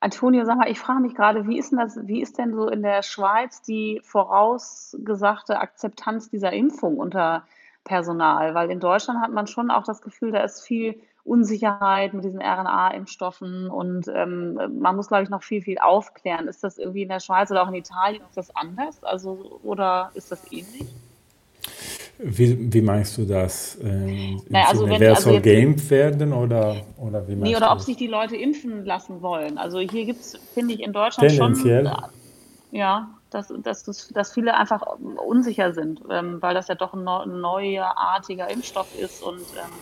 Antonio, 0.00 0.44
sag 0.44 0.56
mal, 0.56 0.70
ich 0.70 0.78
frage 0.78 1.00
mich 1.00 1.14
gerade, 1.14 1.46
wie 1.46 1.58
ist 1.58 1.72
denn 1.72 1.78
das, 1.78 1.98
wie 2.06 2.22
ist 2.22 2.38
denn 2.38 2.54
so 2.54 2.68
in 2.68 2.82
der 2.82 3.02
Schweiz 3.02 3.62
die 3.62 4.00
vorausgesagte 4.02 5.58
Akzeptanz 5.58 6.30
dieser 6.30 6.52
Impfung 6.52 6.96
unter 6.96 7.44
Personal? 7.84 8.54
Weil 8.54 8.70
in 8.70 8.80
Deutschland 8.80 9.20
hat 9.20 9.30
man 9.30 9.46
schon 9.46 9.70
auch 9.70 9.84
das 9.84 10.00
Gefühl, 10.00 10.32
da 10.32 10.42
ist 10.42 10.62
viel 10.62 11.00
Unsicherheit 11.25 12.14
mit 12.14 12.25
diesen 12.25 12.41
RNA-Impfstoffen 12.41 13.68
und 13.68 14.09
ähm, 14.09 14.59
man 14.81 14.97
muss, 14.97 15.09
glaube 15.09 15.23
ich, 15.23 15.29
noch 15.29 15.43
viel, 15.43 15.62
viel 15.62 15.79
aufklären. 15.79 16.49
Ist 16.49 16.64
das 16.64 16.79
irgendwie 16.79 17.03
in 17.03 17.09
der 17.09 17.21
Schweiz 17.21 17.51
oder 17.51 17.62
auch 17.62 17.68
in 17.68 17.75
Italien 17.75 18.23
ist 18.29 18.37
das 18.37 18.55
anders? 18.57 19.03
Also, 19.05 19.61
oder 19.62 20.11
ist 20.14 20.33
das 20.33 20.51
ähnlich? 20.51 20.87
Wie, 22.23 22.73
wie 22.73 22.83
meinst 22.83 23.16
du 23.16 23.25
das? 23.25 23.79
Ähm, 23.83 24.43
naja, 24.49 24.66
also 24.68 24.89
wenn, 24.89 25.01
wer 25.01 25.14
also 25.14 25.31
soll 25.31 25.41
geimpft 25.41 25.89
werden 25.91 26.33
oder, 26.33 26.77
oder 26.99 27.27
wie 27.27 27.35
Nee, 27.35 27.57
oder 27.57 27.73
ob 27.73 27.81
sich 27.81 27.97
die 27.97 28.09
Leute 28.09 28.37
impfen 28.37 28.85
lassen 28.85 29.23
wollen. 29.23 29.57
Also 29.57 29.81
hier 29.81 30.05
gibt 30.05 30.21
es, 30.21 30.39
finde 30.53 30.75
ich, 30.75 30.81
in 30.81 30.93
Deutschland 30.93 31.31
Tendenziell. 31.31 31.87
schon. 31.87 32.05
Ja, 32.73 33.11
dass, 33.31 33.53
dass, 33.62 34.09
dass 34.09 34.33
viele 34.33 34.55
einfach 34.55 34.83
unsicher 35.27 35.73
sind, 35.73 36.03
ähm, 36.11 36.43
weil 36.43 36.55
das 36.55 36.68
ja 36.68 36.75
doch 36.75 36.93
ein 36.93 37.05
neuartiger 37.05 38.51
Impfstoff 38.51 38.89
ist 38.99 39.23
und 39.23 39.39
ähm, 39.39 39.73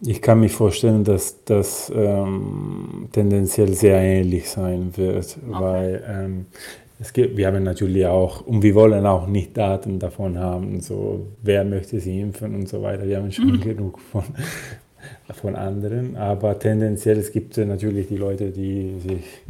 ich 0.00 0.20
kann 0.20 0.40
mir 0.40 0.48
vorstellen, 0.48 1.04
dass 1.04 1.44
das 1.44 1.92
ähm, 1.94 3.08
tendenziell 3.12 3.74
sehr 3.74 4.00
ähnlich 4.00 4.50
sein 4.50 4.92
wird, 4.96 5.36
okay. 5.48 5.60
weil 5.60 6.04
ähm, 6.08 6.46
es 7.00 7.12
gibt, 7.12 7.36
wir 7.36 7.46
haben 7.46 7.62
natürlich 7.62 8.06
auch, 8.06 8.46
und 8.46 8.62
wir 8.62 8.74
wollen 8.74 9.04
auch 9.06 9.26
nicht 9.26 9.56
Daten 9.56 9.98
davon 9.98 10.38
haben, 10.38 10.80
so 10.80 11.26
wer 11.42 11.64
möchte 11.64 12.00
sie 12.00 12.20
impfen 12.20 12.54
und 12.54 12.68
so 12.68 12.82
weiter. 12.82 13.06
Wir 13.06 13.18
haben 13.18 13.32
schon 13.32 13.52
mhm. 13.52 13.60
genug 13.60 13.98
von, 14.00 14.24
von 15.34 15.56
anderen, 15.56 16.16
aber 16.16 16.58
tendenziell 16.58 17.18
es 17.18 17.32
gibt 17.32 17.56
natürlich 17.56 18.08
die 18.08 18.16
Leute, 18.16 18.50
die 18.50 18.94
sich 19.00 19.43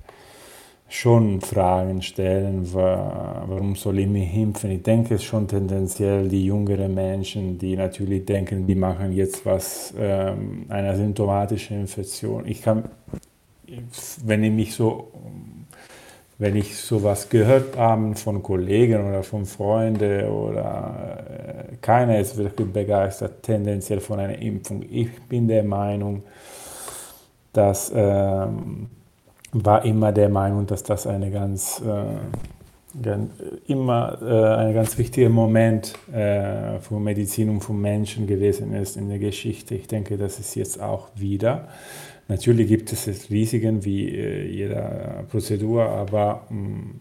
schon 0.95 1.41
Fragen 1.41 2.03
stellen, 2.03 2.73
warum 2.73 3.75
soll 3.75 3.99
ich 3.99 4.07
mich 4.07 4.33
impfen? 4.33 4.71
Ich 4.71 4.83
denke 4.85 5.19
schon 5.19 5.49
tendenziell 5.49 6.29
die 6.29 6.45
jüngeren 6.45 6.95
Menschen, 6.95 7.59
die 7.59 7.77
natürlich 7.77 8.25
denken, 8.25 8.65
die 8.65 8.77
machen 8.77 9.13
jetzt 9.13 9.45
was, 9.45 9.93
ähm, 9.99 10.67
eine 10.69 10.97
symptomatische 10.97 11.75
Infektion. 11.75 12.47
Ich 12.47 12.63
kann, 12.63 12.85
wenn 14.25 14.45
ich 14.45 14.53
mich 14.53 14.75
so, 14.77 15.11
wenn 16.39 16.55
ich 16.55 16.77
sowas 16.77 17.29
gehört 17.29 17.77
habe 17.77 18.15
von 18.15 18.41
Kollegen 18.41 19.09
oder 19.09 19.25
von 19.25 19.47
Freunden 19.47 20.29
oder 20.29 21.25
äh, 21.73 21.77
keiner 21.81 22.21
ist 22.21 22.37
wirklich 22.37 22.73
begeistert 22.73 23.43
tendenziell 23.43 23.99
von 23.99 24.21
einer 24.21 24.39
Impfung. 24.39 24.85
Ich 24.89 25.11
bin 25.23 25.49
der 25.49 25.65
Meinung, 25.65 26.23
dass 27.53 27.91
ähm, 27.93 28.87
war 29.55 29.85
immer 29.85 30.13
der 30.13 30.29
Meinung, 30.29 30.67
dass 30.67 30.83
das 30.83 31.07
eine 31.07 31.31
ganz, 31.31 31.81
äh, 31.81 33.17
immer 33.67 34.19
äh, 34.21 34.67
ein 34.67 34.75
ganz 34.75 34.99
wichtiger 34.99 35.29
Moment 35.29 35.95
äh, 36.13 36.81
für 36.81 36.99
Medizin 36.99 37.51
und 37.51 37.61
für 37.61 37.73
Menschen 37.73 38.27
gewesen 38.27 38.75
ist 38.75 38.97
in 38.97 39.09
der 39.09 39.21
Geschichte. 39.21 39.77
Ich 39.77 39.87
denke, 39.87 40.17
das 40.17 40.41
ist 40.41 40.57
jetzt 40.57 40.81
auch 40.81 41.09
wieder. 41.15 41.69
Natürlich 42.27 42.69
gibt 42.69 42.93
es 42.93 43.31
Risiken 43.31 43.85
wie 43.85 44.09
äh, 44.09 44.47
jeder 44.49 45.25
Prozedur, 45.31 45.85
aber 45.85 46.47
mh, 46.51 46.59
mm, 46.59 47.01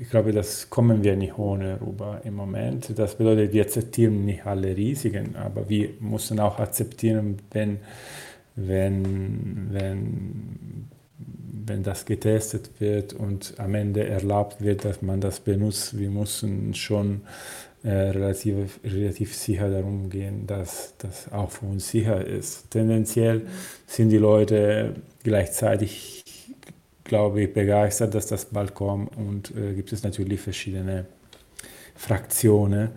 ich 0.00 0.08
glaube, 0.08 0.32
das 0.32 0.70
kommen 0.70 1.04
wir 1.04 1.14
nicht 1.14 1.36
ohne 1.38 1.78
rüber 1.78 2.22
im 2.24 2.34
Moment. 2.34 2.98
Das 2.98 3.16
bedeutet, 3.16 3.52
wir 3.52 3.62
akzeptieren 3.62 4.24
nicht 4.24 4.46
alle 4.46 4.74
Risiken, 4.74 5.36
aber 5.36 5.68
wir 5.68 5.90
müssen 6.00 6.40
auch 6.40 6.58
akzeptieren, 6.58 7.38
wenn 7.50 7.80
wenn, 8.66 9.68
wenn, 9.70 10.88
wenn 11.66 11.82
das 11.82 12.04
getestet 12.04 12.70
wird 12.78 13.12
und 13.12 13.54
am 13.58 13.74
Ende 13.74 14.06
erlaubt 14.06 14.60
wird, 14.60 14.84
dass 14.84 15.02
man 15.02 15.20
das 15.20 15.40
benutzt, 15.40 15.98
wir 15.98 16.10
müssen 16.10 16.74
schon 16.74 17.22
äh, 17.82 17.88
relativ, 17.88 18.80
relativ 18.84 19.34
sicher 19.34 19.70
darum 19.70 20.10
gehen, 20.10 20.46
dass 20.46 20.94
das 20.98 21.32
auch 21.32 21.50
für 21.50 21.66
uns 21.66 21.88
sicher 21.88 22.24
ist. 22.24 22.70
Tendenziell 22.70 23.46
sind 23.86 24.10
die 24.10 24.18
Leute 24.18 24.94
gleichzeitig, 25.22 26.24
glaube 27.04 27.42
ich, 27.42 27.52
begeistert, 27.52 28.14
dass 28.14 28.26
das 28.26 28.46
bald 28.46 28.74
kommt 28.74 29.16
und 29.16 29.56
äh, 29.56 29.74
gibt 29.74 29.92
es 29.92 30.02
natürlich 30.02 30.40
verschiedene 30.40 31.06
Fraktionen 31.94 32.90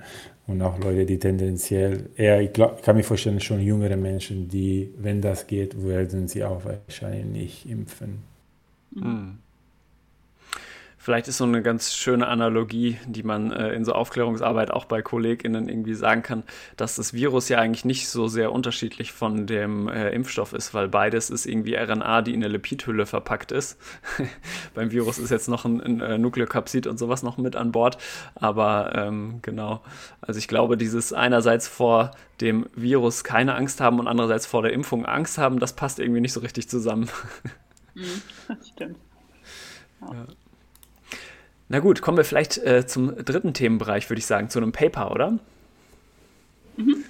und 0.46 0.62
auch 0.62 0.78
Leute, 0.80 1.06
die 1.06 1.20
tendenziell 1.20 2.10
eher, 2.16 2.42
ich, 2.42 2.52
glaub, 2.52 2.78
ich 2.78 2.84
kann 2.84 2.98
mir 2.98 3.04
vorstellen, 3.04 3.40
schon 3.40 3.62
jüngere 3.62 3.96
Menschen, 3.96 4.50
die, 4.50 4.94
wenn 4.98 5.22
das 5.22 5.48
geht, 5.48 5.82
werden 5.86 6.28
sie 6.28 6.44
auch 6.44 6.66
wahrscheinlich 6.66 7.26
nicht 7.26 7.70
impfen. 7.70 8.20
Hm. 8.94 9.40
Vielleicht 11.04 11.28
ist 11.28 11.40
so 11.40 11.44
eine 11.44 11.62
ganz 11.62 11.94
schöne 11.94 12.30
Analogie, 12.30 12.98
die 13.06 13.24
man 13.24 13.52
äh, 13.52 13.74
in 13.74 13.84
so 13.84 13.92
Aufklärungsarbeit 13.92 14.72
auch 14.72 14.86
bei 14.86 15.02
KollegInnen 15.02 15.68
irgendwie 15.68 15.96
sagen 15.96 16.22
kann, 16.22 16.44
dass 16.78 16.96
das 16.96 17.14
Virus 17.14 17.50
ja 17.50 17.60
eigentlich 17.60 17.84
nicht 17.84 18.08
so 18.08 18.30
sehr 18.30 18.54
unterschiedlich 18.54 19.12
von 19.12 19.46
dem 19.46 19.90
äh, 19.90 20.12
Impfstoff 20.12 20.54
ist, 20.54 20.74
weil 20.74 20.88
beides 20.88 21.30
ist 21.30 21.46
irgendwie 21.46 21.76
RNA, 21.76 22.22
die 22.22 22.34
in 22.34 22.42
eine 22.42 22.48
Lipidhülle 22.54 23.06
verpackt 23.06 23.52
ist. 23.52 23.78
Beim 24.76 24.92
Virus 24.92 25.20
ist 25.20 25.30
jetzt 25.30 25.50
noch 25.50 25.66
ein, 25.66 25.82
ein 25.82 26.00
äh, 26.00 26.18
Nukleokapsid 26.18 26.88
und 26.88 26.98
sowas 26.98 27.22
noch 27.22 27.38
mit 27.38 27.58
an 27.58 27.74
Bord. 27.74 27.98
Aber 28.36 28.94
ähm, 28.96 29.40
genau, 29.42 29.82
also 30.22 30.38
ich 30.38 30.48
glaube, 30.48 30.78
dieses 30.78 31.12
einerseits 31.12 31.68
vor 31.68 32.12
dem 32.40 32.68
Virus 32.76 33.26
keine 33.26 33.56
Angst 33.56 33.82
haben 33.82 34.00
und 34.00 34.08
andererseits 34.08 34.46
vor 34.46 34.62
der 34.62 34.72
Impfung 34.72 35.06
Angst 35.06 35.38
haben, 35.38 35.60
das 35.60 35.74
passt 35.74 36.00
irgendwie 36.00 36.22
nicht 36.22 36.32
so 36.32 36.40
richtig 36.40 36.70
zusammen. 36.70 37.10
Mhm, 37.96 38.24
das 38.48 38.70
stimmt. 38.70 38.98
Ja. 40.02 40.14
Ja. 40.14 40.26
Na 41.74 41.80
gut, 41.80 42.04
kommen 42.04 42.18
wir 42.18 42.24
vielleicht 42.24 42.60
äh, 42.60 42.86
zum 42.86 43.16
dritten 43.26 43.56
Themenbereich, 43.56 44.08
würde 44.08 44.20
ich 44.20 44.28
sagen, 44.28 44.48
zu 44.48 44.60
einem 44.60 44.72
Paper, 44.72 45.10
oder? 45.10 45.40
Mhm. 46.78 47.04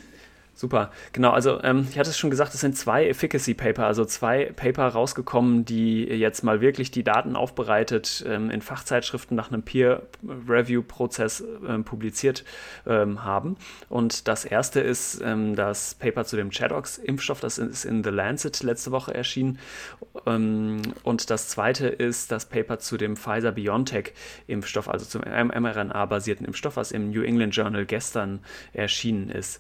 Super, 0.56 0.92
genau. 1.14 1.32
Also 1.32 1.64
ähm, 1.64 1.88
ich 1.90 1.98
hatte 1.98 2.12
es 2.12 2.18
schon 2.18 2.30
gesagt, 2.30 2.54
es 2.54 2.62
sind 2.62 2.78
zwei 2.78 3.08
Efficacy 3.08 3.56
Paper, 3.56 3.88
also 3.88 4.06
zwei 4.06 4.52
Paper 4.56 4.88
rausgekommen, 4.90 5.66
die 5.66 6.04
jetzt 6.04 6.44
mal 6.44 6.62
wirklich 6.62 6.92
die 6.92 7.04
Daten 7.04 7.36
aufbereitet 7.36 8.24
ähm, 8.28 8.52
in 8.52 8.62
Fachzeitschriften 8.62 9.36
nach 9.36 9.52
einem 9.52 9.64
Peer-Review-Prozess 9.64 11.44
ähm, 11.68 11.84
publiziert 11.84 12.44
ähm, 12.86 13.24
haben. 13.24 13.58
Und 13.90 14.28
das 14.28 14.46
erste 14.46 14.80
ist 14.80 15.22
ähm, 15.24 15.56
das 15.56 15.96
Paper 15.96 16.24
zu 16.24 16.36
dem 16.36 16.52
Chadox-Impfstoff, 16.52 17.40
das 17.40 17.58
ist 17.58 17.84
in 17.84 18.04
The 18.04 18.12
Lancet 18.12 18.62
letzte 18.62 18.92
Woche 18.92 19.12
erschienen. 19.12 19.58
Ähm, 20.28 20.84
und 21.02 21.32
das 21.32 21.48
zweite 21.48 21.88
ist 21.88 22.32
das 22.32 22.46
Paper 22.46 22.78
zu 22.78 22.98
dem 22.98 23.18
Pfizer-BioNTech-Impfstoff, 23.18 24.88
also 24.88 25.06
zum 25.08 25.22
mRNA-basierten 25.22 26.46
Impfstoff, 26.46 26.78
was 26.78 26.92
im 26.92 27.10
New 27.10 27.24
England 27.24 27.56
Journal 27.56 27.88
gestern 27.88 28.42
erschienen 28.74 29.32
ist. 29.32 29.60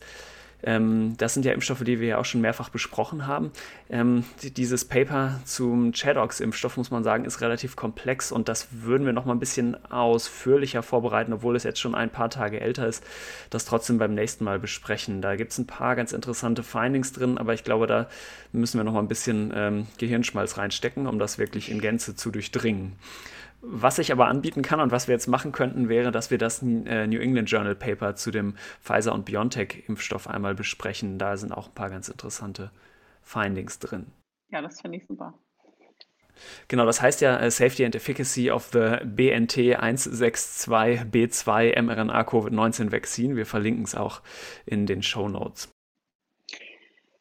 Ähm, 0.63 1.15
das 1.17 1.33
sind 1.33 1.45
ja 1.45 1.51
Impfstoffe, 1.51 1.83
die 1.83 1.99
wir 1.99 2.07
ja 2.07 2.17
auch 2.17 2.25
schon 2.25 2.41
mehrfach 2.41 2.69
besprochen 2.69 3.27
haben. 3.27 3.51
Ähm, 3.89 4.23
dieses 4.41 4.85
Paper 4.85 5.39
zum 5.45 5.91
Chadox-Impfstoff, 5.91 6.77
muss 6.77 6.91
man 6.91 7.03
sagen, 7.03 7.25
ist 7.25 7.41
relativ 7.41 7.75
komplex 7.75 8.31
und 8.31 8.47
das 8.49 8.67
würden 8.71 9.05
wir 9.05 9.13
noch 9.13 9.25
mal 9.25 9.33
ein 9.33 9.39
bisschen 9.39 9.75
ausführlicher 9.91 10.83
vorbereiten, 10.83 11.33
obwohl 11.33 11.55
es 11.55 11.63
jetzt 11.63 11.79
schon 11.79 11.95
ein 11.95 12.09
paar 12.09 12.29
Tage 12.29 12.61
älter 12.61 12.87
ist, 12.87 13.03
das 13.49 13.65
trotzdem 13.65 13.97
beim 13.97 14.13
nächsten 14.13 14.43
Mal 14.43 14.59
besprechen. 14.59 15.21
Da 15.21 15.35
gibt 15.35 15.51
es 15.51 15.57
ein 15.57 15.67
paar 15.67 15.95
ganz 15.95 16.13
interessante 16.13 16.63
Findings 16.63 17.11
drin, 17.11 17.37
aber 17.37 17.53
ich 17.53 17.63
glaube, 17.63 17.87
da 17.87 18.07
müssen 18.51 18.79
wir 18.79 18.83
noch 18.83 18.93
mal 18.93 18.99
ein 18.99 19.07
bisschen 19.07 19.51
ähm, 19.55 19.87
Gehirnschmalz 19.97 20.57
reinstecken, 20.57 21.07
um 21.07 21.19
das 21.19 21.37
wirklich 21.37 21.69
in 21.69 21.81
Gänze 21.81 22.15
zu 22.15 22.31
durchdringen. 22.31 22.93
Was 23.65 23.97
ich 23.97 24.11
aber 24.11 24.27
anbieten 24.27 24.61
kann 24.61 24.81
und 24.81 24.91
was 24.91 25.07
wir 25.07 25.13
jetzt 25.13 25.27
machen 25.27 25.53
könnten, 25.53 25.87
wäre, 25.87 26.11
dass 26.11 26.29
wir 26.29 26.37
das 26.37 26.61
äh, 26.61 27.07
New 27.07 27.19
England 27.19 27.49
Journal 27.49 27.75
Paper 27.75 28.13
zu 28.13 28.29
dem 28.29 28.55
Pfizer 28.81 29.13
und 29.13 29.23
BioNTech 29.23 29.85
Impfstoff 29.87 30.27
einmal 30.27 30.53
besprechen. 30.53 31.17
Da 31.17 31.37
sind 31.37 31.53
auch 31.53 31.69
ein 31.69 31.73
paar 31.73 31.89
ganz 31.89 32.09
interessante 32.09 32.71
Findings 33.21 33.79
drin. 33.79 34.07
Ja, 34.49 34.61
das 34.61 34.81
finde 34.81 34.97
ich 34.97 35.07
super. 35.07 35.33
Genau, 36.67 36.85
das 36.85 37.01
heißt 37.01 37.21
ja 37.21 37.41
uh, 37.41 37.49
Safety 37.49 37.85
and 37.85 37.95
Efficacy 37.95 38.51
of 38.51 38.69
the 38.73 38.97
BNT 39.05 39.79
162B2 39.79 41.81
mRNA 41.81 42.21
Covid-19 42.23 42.91
Vaccine. 42.91 43.37
Wir 43.37 43.45
verlinken 43.45 43.85
es 43.85 43.95
auch 43.95 44.21
in 44.65 44.85
den 44.85 45.03
Show 45.03 45.29
Notes. 45.29 45.69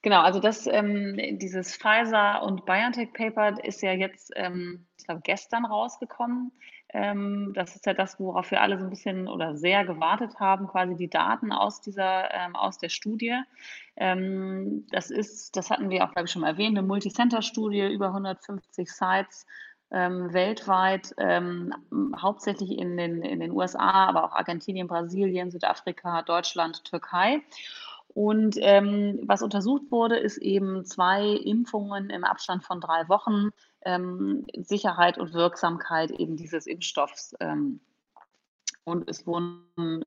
Genau, 0.02 0.20
also 0.20 0.40
das, 0.40 0.66
ähm, 0.66 1.16
dieses 1.38 1.76
Pfizer 1.76 2.42
und 2.42 2.66
BioNTech 2.66 3.12
Paper 3.12 3.64
ist 3.64 3.82
ja 3.82 3.92
jetzt, 3.92 4.32
ähm, 4.34 4.86
ich 4.98 5.06
glaube, 5.06 5.20
gestern 5.22 5.64
rausgekommen. 5.64 6.50
Ähm, 6.88 7.52
das 7.54 7.76
ist 7.76 7.86
ja 7.86 7.94
das, 7.94 8.18
worauf 8.18 8.50
wir 8.50 8.60
alle 8.60 8.78
so 8.78 8.84
ein 8.84 8.90
bisschen 8.90 9.28
oder 9.28 9.56
sehr 9.56 9.84
gewartet 9.84 10.40
haben, 10.40 10.66
quasi 10.66 10.96
die 10.96 11.08
Daten 11.08 11.52
aus 11.52 11.80
dieser, 11.80 12.34
ähm, 12.34 12.56
aus 12.56 12.78
der 12.78 12.88
Studie. 12.88 13.34
Ähm, 13.96 14.86
das 14.90 15.10
ist, 15.10 15.56
das 15.56 15.70
hatten 15.70 15.88
wir 15.88 16.04
auch, 16.04 16.12
glaube 16.12 16.26
ich, 16.26 16.32
schon 16.32 16.42
mal 16.42 16.48
erwähnt, 16.50 16.76
eine 16.76 16.86
Multicenter-Studie, 16.86 17.86
über 17.92 18.08
150 18.08 18.90
Sites 18.90 19.46
ähm, 19.92 20.32
weltweit, 20.32 21.14
ähm, 21.18 21.72
hauptsächlich 22.20 22.72
in 22.78 22.96
den, 22.96 23.22
in 23.22 23.40
den 23.40 23.52
USA, 23.52 24.06
aber 24.08 24.24
auch 24.24 24.32
Argentinien, 24.32 24.88
Brasilien, 24.88 25.50
Südafrika, 25.50 26.22
Deutschland, 26.22 26.84
Türkei. 26.84 27.42
Und 28.14 28.56
ähm, 28.60 29.20
was 29.24 29.42
untersucht 29.42 29.90
wurde, 29.90 30.18
ist 30.18 30.38
eben 30.38 30.84
zwei 30.84 31.28
Impfungen 31.28 32.10
im 32.10 32.24
Abstand 32.24 32.64
von 32.64 32.80
drei 32.80 33.08
Wochen, 33.08 33.50
ähm, 33.84 34.46
Sicherheit 34.56 35.18
und 35.18 35.32
Wirksamkeit 35.32 36.10
eben 36.10 36.36
dieses 36.36 36.66
Impfstoffs. 36.66 37.34
Ähm, 37.40 37.80
und 38.84 39.08
es 39.08 39.26
wurden 39.26 40.04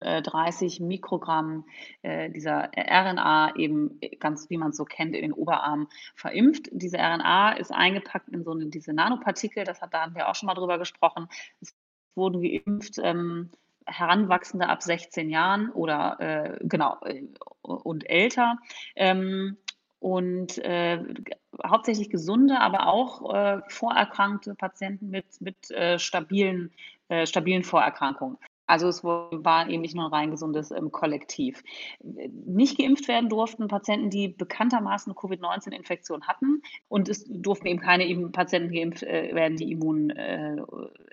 äh, 0.00 0.22
30 0.22 0.80
Mikrogramm 0.80 1.64
äh, 2.02 2.30
dieser 2.30 2.70
RNA 2.76 3.56
eben 3.56 3.98
ganz, 4.20 4.48
wie 4.50 4.58
man 4.58 4.70
es 4.70 4.76
so 4.76 4.84
kennt, 4.84 5.16
in 5.16 5.22
den 5.22 5.32
Oberarm 5.32 5.88
verimpft. 6.14 6.68
Diese 6.70 6.98
RNA 6.98 7.52
ist 7.54 7.72
eingepackt 7.72 8.28
in 8.28 8.44
so 8.44 8.52
eine, 8.52 8.66
diese 8.66 8.92
Nanopartikel, 8.92 9.64
das 9.64 9.80
hat, 9.80 9.94
da 9.94 10.02
haben 10.02 10.14
wir 10.14 10.28
auch 10.28 10.34
schon 10.34 10.46
mal 10.46 10.54
drüber 10.54 10.78
gesprochen. 10.78 11.28
Es 11.60 11.74
wurden 12.14 12.42
geimpft 12.42 12.98
ähm, 13.02 13.50
Heranwachsende 13.88 14.68
ab 14.68 14.82
16 14.82 15.30
Jahren 15.30 15.70
oder 15.70 16.16
äh, 16.20 16.58
genau 16.62 16.96
äh, 17.04 17.24
und 17.62 18.08
älter. 18.08 18.58
Ähm, 18.96 19.56
und 20.00 20.58
äh, 20.58 21.02
hauptsächlich 21.66 22.10
gesunde, 22.10 22.60
aber 22.60 22.86
auch 22.86 23.34
äh, 23.34 23.60
vorerkrankte 23.68 24.54
Patienten 24.54 25.10
mit, 25.10 25.40
mit 25.40 25.70
äh, 25.72 25.98
stabilen, 25.98 26.70
äh, 27.08 27.26
stabilen 27.26 27.64
Vorerkrankungen. 27.64 28.38
Also 28.66 28.86
es 28.86 29.02
war 29.02 29.68
eben 29.68 29.80
nicht 29.80 29.96
nur 29.96 30.04
ein 30.04 30.12
rein 30.12 30.30
gesundes 30.30 30.70
ähm, 30.70 30.92
Kollektiv. 30.92 31.64
Nicht 32.00 32.78
geimpft 32.78 33.08
werden 33.08 33.30
durften 33.30 33.66
Patienten, 33.66 34.10
die 34.10 34.28
bekanntermaßen 34.28 35.14
Covid-19-Infektion 35.14 36.26
hatten. 36.28 36.62
Und 36.86 37.08
es 37.08 37.24
durften 37.26 37.66
eben 37.66 37.80
keine 37.80 38.28
Patienten 38.28 38.72
geimpft 38.72 39.02
äh, 39.04 39.34
werden, 39.34 39.56
die 39.56 39.72
Immun, 39.72 40.12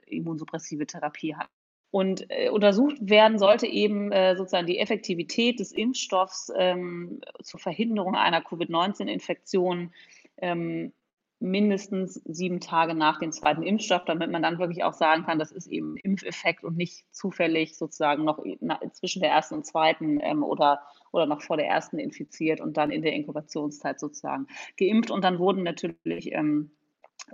immunsuppressive 0.06 0.86
Therapie 0.86 1.34
hatten. 1.34 1.50
Und 1.96 2.26
äh, 2.30 2.50
untersucht 2.50 2.98
werden 3.00 3.40
sollte 3.40 3.68
eben 3.68 4.12
äh, 4.12 4.36
sozusagen 4.36 4.68
die 4.68 4.80
Effektivität 4.80 5.62
des 5.62 5.72
Impfstoffs 5.72 6.52
ähm, 6.54 7.22
zur 7.42 7.58
Verhinderung 7.58 8.16
einer 8.16 8.42
Covid-19-Infektion 8.42 9.94
ähm, 10.36 10.92
mindestens 11.40 12.16
sieben 12.26 12.60
Tage 12.60 12.96
nach 12.96 13.20
dem 13.20 13.32
zweiten 13.32 13.64
Impfstoff, 13.64 14.04
damit 14.04 14.30
man 14.30 14.42
dann 14.42 14.60
wirklich 14.60 14.84
auch 14.84 14.92
sagen 14.92 15.24
kann, 15.24 15.40
das 15.40 15.54
ist 15.54 15.68
eben 15.68 15.96
Impfeffekt 15.96 16.66
und 16.66 16.76
nicht 16.76 17.06
zufällig 17.16 17.78
sozusagen 17.78 18.26
noch 18.26 18.44
zwischen 18.92 19.22
der 19.22 19.32
ersten 19.32 19.56
und 19.56 19.66
zweiten 19.66 20.20
ähm, 20.20 20.44
oder, 20.44 20.82
oder 21.14 21.28
noch 21.28 21.42
vor 21.42 21.56
der 21.56 21.68
ersten 21.68 21.98
infiziert 21.98 22.60
und 22.60 22.76
dann 22.76 22.92
in 22.92 23.04
der 23.04 23.14
Inkubationszeit 23.14 24.02
sozusagen 24.02 24.48
geimpft. 24.78 25.12
Und 25.12 25.24
dann 25.24 25.40
wurden 25.40 25.64
natürlich 25.64 26.34
ähm, 26.34 26.72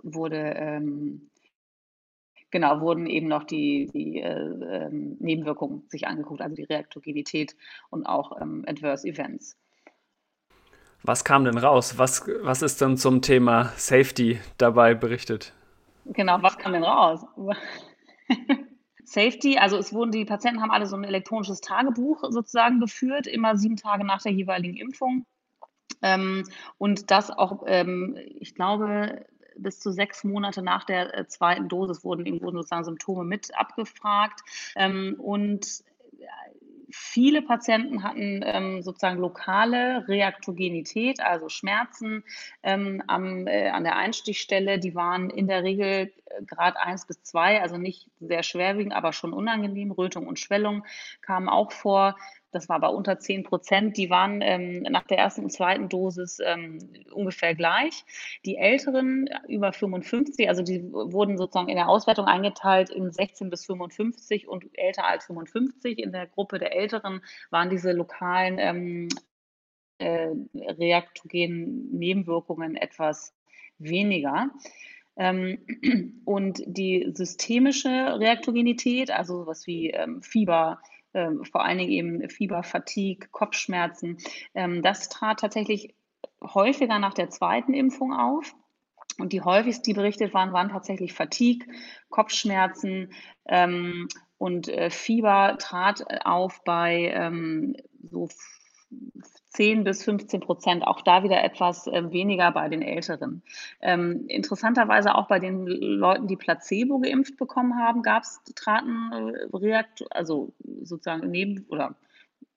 wurde 0.04 0.54
ähm, 0.56 1.31
genau, 2.52 2.82
wurden 2.82 3.08
eben 3.08 3.28
noch 3.28 3.44
die, 3.44 3.90
die 3.94 4.22
äh, 4.22 4.30
ähm, 4.30 5.18
Nebenwirkungen 5.20 5.84
sich 5.90 6.08
angeguckt, 6.08 6.42
also 6.42 6.56
die 6.56 6.64
Reaktogenität 6.64 7.56
und 7.90 8.06
auch 8.06 8.40
ähm, 8.40 8.64
Adverse 8.68 9.08
Events. 9.08 9.58
Was 11.04 11.24
kam 11.24 11.46
denn 11.46 11.58
raus? 11.58 11.98
Was, 11.98 12.28
was 12.42 12.62
ist 12.62 12.80
denn 12.80 12.96
zum 12.96 13.22
Thema 13.24 13.72
Safety 13.76 14.40
dabei 14.58 14.94
berichtet? 14.94 15.54
Genau, 16.06 16.38
was 16.42 16.58
kam 16.58 16.74
denn 16.74 16.84
raus? 16.84 17.26
Safety, 19.04 19.58
also 19.58 19.78
es 19.78 19.94
wurden 19.94 20.12
die 20.12 20.26
Patienten 20.26 20.62
haben 20.62 20.72
alle 20.72 20.86
so 20.86 20.96
ein 20.96 21.04
elektronisches 21.04 21.60
Tagebuch 21.60 22.24
sozusagen 22.30 22.80
geführt, 22.80 23.28
immer 23.28 23.58
sieben 23.58 23.78
Tage 23.78 24.06
nach 24.06 24.22
der 24.22 24.32
jeweiligen 24.32 24.78
Impfung. 24.78 25.26
Ähm, 26.02 26.44
und 26.78 27.12
das 27.12 27.30
auch, 27.30 27.64
ähm, 27.66 28.18
ich 28.40 28.56
glaube, 28.56 29.26
bis 29.58 29.80
zu 29.80 29.92
sechs 29.92 30.24
Monate 30.24 30.62
nach 30.62 30.84
der 30.84 31.18
äh, 31.18 31.28
zweiten 31.28 31.70
Dosis 31.70 32.04
wurden 32.04 32.26
wurden 32.42 32.58
sozusagen 32.58 32.84
Symptome 32.84 33.24
mit 33.24 33.56
abgefragt. 33.58 34.42
Ähm, 34.76 35.16
und 35.20 35.84
viele 36.92 37.42
Patienten 37.42 38.04
hatten 38.04 38.42
ähm, 38.44 38.82
sozusagen 38.82 39.20
lokale 39.20 40.08
Reaktogenität, 40.08 41.22
also 41.22 41.50
Schmerzen 41.50 42.24
ähm, 42.64 43.02
am, 43.08 43.48
äh, 43.48 43.70
an 43.70 43.84
der 43.84 43.96
Einstichstelle. 43.96 44.80
Die 44.80 44.96
waren 44.96 45.30
in 45.30 45.48
der 45.48 45.64
Regel 45.64 46.12
äh, 46.26 46.44
Grad 46.46 46.78
1 46.78 47.08
bis 47.08 47.24
2, 47.24 47.62
also 47.62 47.78
nicht 47.78 48.10
sehr 48.20 48.44
schwerwiegend, 48.44 48.94
aber 48.94 49.14
schon 49.14 49.34
unangenehm. 49.34 49.92
Rötung 49.92 50.28
und 50.28 50.40
Schwellung 50.40 50.86
kamen 51.22 51.50
auch 51.50 51.72
vor 51.72 52.16
das 52.52 52.70
war 52.70 52.78
aber 52.78 52.94
unter 52.94 53.18
10 53.20 53.44
Prozent, 53.44 53.98
die 53.98 54.10
waren 54.10 54.42
ähm, 54.42 54.84
nach 54.84 55.06
der 55.08 55.18
ersten 55.18 55.44
und 55.44 55.52
zweiten 55.52 55.90
Dosis 55.90 56.40
ähm, 56.46 56.80
ungefähr 57.12 57.56
gleich. 57.56 58.06
Die 58.46 58.58
Älteren 58.58 59.30
über 59.48 59.74
55, 59.74 60.50
also 60.50 60.62
die 60.62 60.84
wurden 60.92 61.38
sozusagen 61.38 61.70
in 61.70 61.78
der 61.78 61.90
Auswertung 61.90 62.26
eingeteilt 62.26 62.90
in 62.90 63.12
16 63.12 63.50
bis 63.50 63.66
55 63.66 64.48
und 64.48 64.66
älter 64.74 65.06
als 65.06 65.26
55. 65.26 65.98
In 66.00 66.12
der 66.12 66.28
Gruppe 66.28 66.60
der 66.60 66.76
Älteren 66.76 67.22
waren 67.50 67.70
diese 67.70 67.94
lokalen 67.94 68.58
ähm, 68.60 69.10
äh, 69.98 70.30
reaktogenen 70.54 71.90
Nebenwirkungen 71.92 72.76
etwas 72.76 73.34
weniger. 73.78 74.50
Ähm, 75.16 75.60
und 76.26 76.62
die 76.66 77.12
systemische 77.14 77.90
Reaktogenität, 77.90 79.12
also 79.12 79.44
sowas 79.44 79.68
wie 79.68 79.92
ähm, 79.92 80.22
Fieber, 80.22 80.80
ähm, 81.14 81.44
vor 81.46 81.64
allen 81.64 81.78
Dingen 81.78 81.92
eben 81.92 82.30
Fieber, 82.30 82.64
Fatigue, 82.64 83.28
Kopfschmerzen, 83.32 84.18
ähm, 84.54 84.82
das 84.82 85.10
trat 85.10 85.40
tatsächlich 85.40 85.96
häufiger 86.42 87.00
nach 87.00 87.14
der 87.14 87.30
zweiten 87.30 87.74
Impfung 87.74 88.14
auf. 88.14 88.54
Und 89.20 89.34
die 89.34 89.42
häufigsten, 89.42 89.84
die 89.84 89.94
berichtet 89.94 90.34
waren, 90.34 90.54
waren 90.54 90.70
tatsächlich 90.70 91.14
Fatigue, 91.14 91.68
Kopfschmerzen 92.10 93.12
ähm, 93.46 94.08
und 94.38 94.68
äh, 94.70 94.90
Fieber 94.90 95.58
trat 95.60 96.04
auf 96.26 96.64
bei 96.64 97.12
ähm, 97.14 97.76
so 98.10 98.30
10 99.52 99.84
bis 99.84 100.04
15 100.04 100.40
Prozent, 100.40 100.88
auch 100.88 101.02
da 101.02 101.24
wieder 101.24 101.44
etwas 101.44 101.88
äh, 101.88 102.12
weniger 102.12 102.52
bei 102.52 102.70
den 102.70 102.82
Älteren. 102.82 103.44
Ähm, 103.82 104.26
interessanterweise 104.28 105.16
auch 105.16 105.28
bei 105.28 105.40
den 105.40 105.68
Leuten, 105.68 106.28
die 106.28 106.38
Placebo 106.38 107.00
geimpft 107.00 107.38
bekommen 107.38 107.78
haben, 107.78 108.02
gab 108.02 108.24
es, 108.24 108.42
traten 108.56 109.12
äh, 109.12 109.84
also 110.10 110.54
sozusagen 110.82 111.30
neben 111.30 111.66
oder 111.70 111.96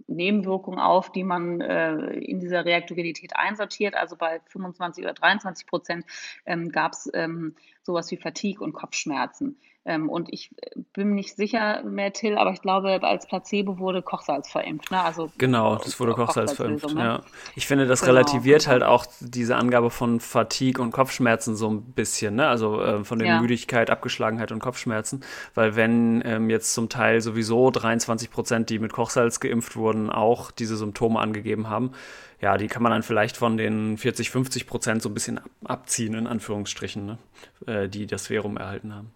Nebenwirkungen 0.06 0.78
auf, 0.78 1.10
die 1.10 1.24
man 1.24 1.60
äh, 1.60 1.96
in 2.18 2.38
dieser 2.38 2.64
Reaktogenität 2.64 3.34
einsortiert. 3.34 3.94
Also 3.94 4.16
bei 4.16 4.40
25 4.46 5.02
oder 5.02 5.14
23 5.14 5.66
Prozent 5.66 6.04
ähm, 6.46 6.70
gab 6.70 6.92
es 6.92 7.10
ähm, 7.14 7.56
sowas 7.82 8.10
wie 8.10 8.16
Fatigue 8.16 8.62
und 8.62 8.72
Kopfschmerzen. 8.72 9.58
Ähm, 9.86 10.08
und 10.08 10.32
ich 10.32 10.50
äh, 10.62 10.80
bin 10.94 11.14
nicht 11.14 11.36
sicher 11.36 11.82
mehr, 11.82 12.12
Till, 12.12 12.38
aber 12.38 12.52
ich 12.52 12.62
glaube, 12.62 13.02
als 13.02 13.26
Placebo 13.26 13.78
wurde 13.78 14.00
Kochsalz 14.00 14.50
verimpft. 14.50 14.90
Ne? 14.90 15.00
Also, 15.00 15.30
genau, 15.36 15.76
das 15.76 16.00
wurde 16.00 16.14
Kochsalz 16.14 16.52
verimpft. 16.52 16.94
Ne? 16.94 17.00
Ja. 17.00 17.20
Ich 17.54 17.66
finde, 17.66 17.86
das 17.86 18.00
genau. 18.00 18.12
relativiert 18.12 18.66
halt 18.66 18.82
auch 18.82 19.04
diese 19.20 19.56
Angabe 19.56 19.90
von 19.90 20.20
Fatigue 20.20 20.82
und 20.82 20.90
Kopfschmerzen 20.90 21.54
so 21.54 21.68
ein 21.68 21.82
bisschen. 21.82 22.36
Ne? 22.36 22.48
Also 22.48 22.80
äh, 22.80 23.04
von 23.04 23.18
der 23.18 23.28
ja. 23.28 23.40
Müdigkeit, 23.40 23.90
Abgeschlagenheit 23.90 24.52
und 24.52 24.60
Kopfschmerzen. 24.60 25.22
Weil 25.54 25.76
wenn 25.76 26.22
ähm, 26.24 26.48
jetzt 26.48 26.72
zum 26.72 26.88
Teil 26.88 27.20
sowieso 27.20 27.70
23 27.70 28.30
Prozent, 28.30 28.70
die 28.70 28.78
mit 28.78 28.92
Kochsalz 28.92 29.38
geimpft 29.38 29.76
wurden, 29.76 30.08
auch 30.08 30.50
diese 30.50 30.76
Symptome 30.76 31.20
angegeben 31.20 31.68
haben, 31.68 31.92
ja, 32.40 32.56
die 32.56 32.68
kann 32.68 32.82
man 32.82 32.92
dann 32.92 33.02
vielleicht 33.02 33.36
von 33.36 33.56
den 33.56 33.98
40, 33.98 34.30
50 34.30 34.66
Prozent 34.66 35.02
so 35.02 35.08
ein 35.10 35.14
bisschen 35.14 35.40
abziehen, 35.64 36.14
in 36.14 36.26
Anführungsstrichen, 36.26 37.06
ne? 37.06 37.18
äh, 37.66 37.88
die 37.88 38.06
das 38.06 38.26
Verum 38.26 38.56
erhalten 38.56 38.94
haben. 38.94 39.12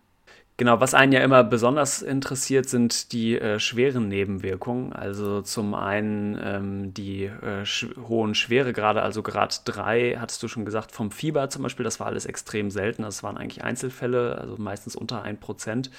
Genau, 0.58 0.80
was 0.80 0.92
einen 0.92 1.12
ja 1.12 1.20
immer 1.20 1.44
besonders 1.44 2.02
interessiert, 2.02 2.68
sind 2.68 3.12
die 3.12 3.38
äh, 3.38 3.60
schweren 3.60 4.08
Nebenwirkungen. 4.08 4.92
Also 4.92 5.40
zum 5.40 5.72
einen 5.72 6.36
ähm, 6.42 6.94
die 6.94 7.26
äh, 7.26 7.64
sch 7.64 7.86
hohen 8.08 8.34
Schweregrade, 8.34 9.00
also 9.00 9.22
Grad 9.22 9.62
3, 9.66 10.16
hattest 10.18 10.42
du 10.42 10.48
schon 10.48 10.64
gesagt, 10.64 10.90
vom 10.90 11.12
Fieber 11.12 11.48
zum 11.48 11.62
Beispiel, 11.62 11.84
das 11.84 12.00
war 12.00 12.08
alles 12.08 12.26
extrem 12.26 12.72
selten. 12.72 13.04
Das 13.04 13.22
waren 13.22 13.36
eigentlich 13.36 13.62
Einzelfälle, 13.62 14.36
also 14.36 14.56
meistens 14.58 14.96
unter 14.96 15.24
1%. 15.24 15.90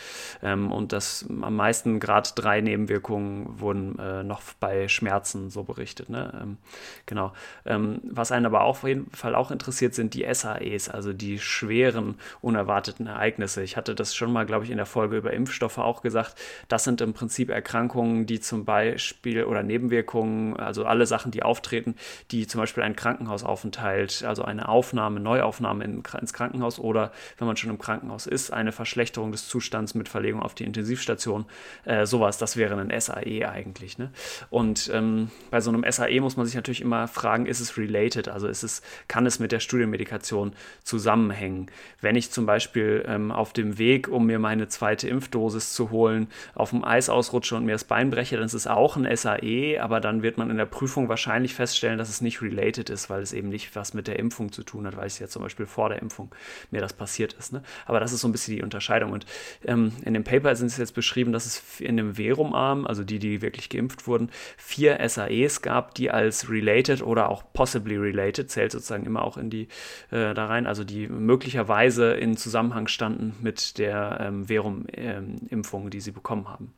Ähm, 0.43 0.73
und 0.73 0.91
das 0.91 1.25
am 1.29 1.55
meisten 1.55 2.01
Grad 2.01 2.33
3 2.37 2.59
Nebenwirkungen 2.59 3.61
wurden 3.61 3.97
äh, 3.97 4.23
noch 4.25 4.41
bei 4.59 4.89
Schmerzen 4.89 5.49
so 5.49 5.63
berichtet. 5.63 6.09
Ne? 6.09 6.37
Ähm, 6.37 6.57
genau. 7.05 7.31
Ähm, 7.65 8.01
was 8.03 8.33
einen 8.33 8.45
aber 8.45 8.63
auf 8.63 8.83
jeden 8.83 9.09
Fall 9.11 9.35
auch 9.35 9.51
interessiert, 9.51 9.95
sind 9.95 10.15
die 10.15 10.25
SAEs, 10.29 10.89
also 10.89 11.13
die 11.13 11.39
schweren 11.39 12.15
unerwarteten 12.41 13.07
Ereignisse. 13.07 13.63
Ich 13.63 13.77
hatte 13.77 13.95
das 13.95 14.13
schon 14.13 14.33
mal 14.33 14.48
glaube 14.49 14.65
ich, 14.65 14.71
in 14.71 14.77
der 14.77 14.85
Folge 14.85 15.15
über 15.15 15.31
Impfstoffe 15.31 15.77
auch 15.77 16.01
gesagt, 16.01 16.35
das 16.67 16.83
sind 16.83 16.99
im 17.01 17.13
Prinzip 17.13 17.49
Erkrankungen, 17.49 18.25
die 18.25 18.39
zum 18.39 18.65
Beispiel 18.65 19.45
oder 19.45 19.63
Nebenwirkungen, 19.63 20.57
also 20.57 20.85
alle 20.85 21.05
Sachen, 21.05 21.31
die 21.31 21.43
auftreten, 21.43 21.95
die 22.31 22.47
zum 22.47 22.59
Beispiel 22.59 22.83
ein 22.83 22.95
Krankenhausaufenthalt, 22.95 24.23
also 24.25 24.43
eine 24.43 24.67
Aufnahme, 24.67 25.19
Neuaufnahme 25.19 25.85
in, 25.85 26.03
ins 26.19 26.33
Krankenhaus 26.33 26.79
oder 26.79 27.11
wenn 27.37 27.47
man 27.47 27.55
schon 27.55 27.69
im 27.69 27.77
Krankenhaus 27.77 28.25
ist, 28.25 28.51
eine 28.51 28.71
Verschlechterung 28.71 29.31
des 29.31 29.47
Zustands 29.47 29.93
mit 29.93 30.09
Verlegung 30.09 30.41
auf 30.41 30.55
die 30.55 30.63
Intensivstation, 30.63 31.45
äh, 31.85 32.05
sowas, 32.05 32.39
das 32.39 32.57
wäre 32.57 32.75
ein 32.75 32.99
SAE 32.99 33.47
eigentlich. 33.47 33.99
Ne? 33.99 34.11
Und 34.49 34.89
ähm, 34.93 35.29
bei 35.51 35.61
so 35.61 35.69
einem 35.69 35.85
SAE 35.89 36.21
muss 36.21 36.37
man 36.37 36.47
sich 36.47 36.55
natürlich 36.55 36.81
immer 36.81 37.07
fragen, 37.07 37.45
ist 37.45 37.59
es 37.59 37.77
related, 37.77 38.27
also 38.29 38.47
ist 38.47 38.63
es, 38.63 38.81
kann 39.07 39.27
es 39.27 39.37
mit 39.39 39.51
der 39.51 39.59
Studienmedikation 39.59 40.53
zusammenhängen? 40.83 41.67
Wenn 42.01 42.15
ich 42.15 42.31
zum 42.31 42.47
Beispiel 42.47 43.05
ähm, 43.07 43.31
auf 43.31 43.53
dem 43.53 43.77
Weg, 43.77 44.07
um 44.07 44.25
mir 44.25 44.38
meine 44.39 44.67
zweite 44.67 45.07
Impfdosis 45.07 45.73
zu 45.73 45.91
holen, 45.91 46.27
auf 46.55 46.71
dem 46.71 46.83
Eis 46.83 47.09
ausrutsche 47.09 47.55
und 47.55 47.65
mir 47.65 47.73
das 47.73 47.83
Bein 47.83 48.09
breche, 48.09 48.37
dann 48.37 48.45
ist 48.45 48.53
es 48.53 48.67
auch 48.67 48.95
ein 48.95 49.15
SAE, 49.15 49.79
aber 49.79 49.99
dann 49.99 50.23
wird 50.23 50.37
man 50.37 50.49
in 50.49 50.57
der 50.57 50.65
Prüfung 50.65 51.09
wahrscheinlich 51.09 51.53
feststellen, 51.53 51.97
dass 51.97 52.09
es 52.09 52.21
nicht 52.21 52.41
related 52.41 52.89
ist, 52.89 53.09
weil 53.09 53.21
es 53.21 53.33
eben 53.33 53.49
nicht 53.49 53.75
was 53.75 53.93
mit 53.93 54.07
der 54.07 54.19
Impfung 54.19 54.51
zu 54.51 54.63
tun 54.63 54.85
hat, 54.87 54.97
weil 54.97 55.07
es 55.07 55.19
ja 55.19 55.27
zum 55.27 55.43
Beispiel 55.43 55.65
vor 55.65 55.89
der 55.89 56.01
Impfung 56.01 56.33
mir 56.71 56.81
das 56.81 56.93
passiert 56.93 57.33
ist. 57.33 57.53
Ne? 57.53 57.61
Aber 57.85 57.99
das 57.99 58.13
ist 58.13 58.21
so 58.21 58.27
ein 58.27 58.31
bisschen 58.31 58.55
die 58.55 58.63
Unterscheidung. 58.63 59.11
Und 59.11 59.25
ähm, 59.65 59.91
in 60.03 60.13
dem 60.13 60.23
Paper 60.23 60.55
sind 60.55 60.67
es 60.67 60.77
jetzt 60.77 60.93
beschrieben, 60.93 61.31
dass 61.31 61.45
es 61.45 61.79
in 61.79 61.97
dem 61.97 62.15
Verum-Arm, 62.15 62.85
also 62.87 63.03
die, 63.03 63.19
die 63.19 63.41
wirklich 63.41 63.69
geimpft 63.69 64.07
wurden, 64.07 64.29
vier 64.57 64.97
SAEs 65.07 65.61
gab, 65.61 65.95
die 65.95 66.11
als 66.11 66.49
related 66.49 67.01
oder 67.01 67.29
auch 67.29 67.43
possibly 67.53 67.97
related, 67.97 68.49
zählt 68.49 68.71
sozusagen 68.71 69.05
immer 69.05 69.23
auch 69.23 69.37
in 69.37 69.49
die 69.49 69.67
äh, 70.11 70.33
da 70.33 70.45
rein, 70.45 70.67
also 70.67 70.83
die 70.83 71.07
möglicherweise 71.07 72.13
in 72.13 72.37
Zusammenhang 72.37 72.87
standen 72.87 73.35
mit 73.41 73.77
der 73.77 74.19
ähm, 74.29 74.45
Verum-Impfungen, 74.47 75.89
die 75.89 76.01
sie 76.01 76.11
bekommen 76.11 76.47
haben. 76.47 76.73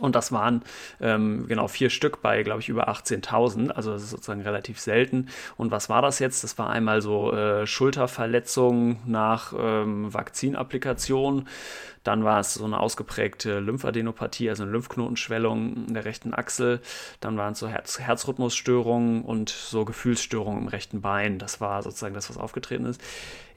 Und 0.00 0.16
das 0.16 0.32
waren 0.32 0.62
ähm, 1.00 1.46
genau 1.46 1.68
vier 1.68 1.90
Stück 1.90 2.22
bei, 2.22 2.42
glaube 2.42 2.60
ich, 2.60 2.68
über 2.68 2.88
18.000. 2.88 3.70
Also 3.70 3.92
das 3.92 4.02
ist 4.02 4.10
sozusagen 4.10 4.40
relativ 4.40 4.80
selten. 4.80 5.28
Und 5.56 5.70
was 5.70 5.88
war 5.88 6.02
das 6.02 6.18
jetzt? 6.18 6.42
Das 6.42 6.58
war 6.58 6.70
einmal 6.70 7.02
so 7.02 7.32
äh, 7.32 7.66
Schulterverletzung 7.66 9.00
nach 9.06 9.52
ähm, 9.56 10.12
Vakzinapplikation. 10.12 11.48
Dann 12.02 12.24
war 12.24 12.40
es 12.40 12.54
so 12.54 12.64
eine 12.64 12.80
ausgeprägte 12.80 13.60
Lymphadenopathie, 13.60 14.48
also 14.48 14.62
eine 14.62 14.72
Lymphknotenschwellung 14.72 15.86
in 15.88 15.94
der 15.94 16.04
rechten 16.04 16.32
Achsel. 16.32 16.80
Dann 17.20 17.36
waren 17.36 17.52
es 17.52 17.58
so 17.58 17.68
Herz 17.68 17.98
Herzrhythmusstörungen 17.98 19.22
und 19.22 19.50
so 19.50 19.84
Gefühlsstörungen 19.84 20.62
im 20.62 20.68
rechten 20.68 21.02
Bein. 21.02 21.38
Das 21.38 21.60
war 21.60 21.82
sozusagen 21.82 22.14
das, 22.14 22.30
was 22.30 22.38
aufgetreten 22.38 22.86
ist. 22.86 23.00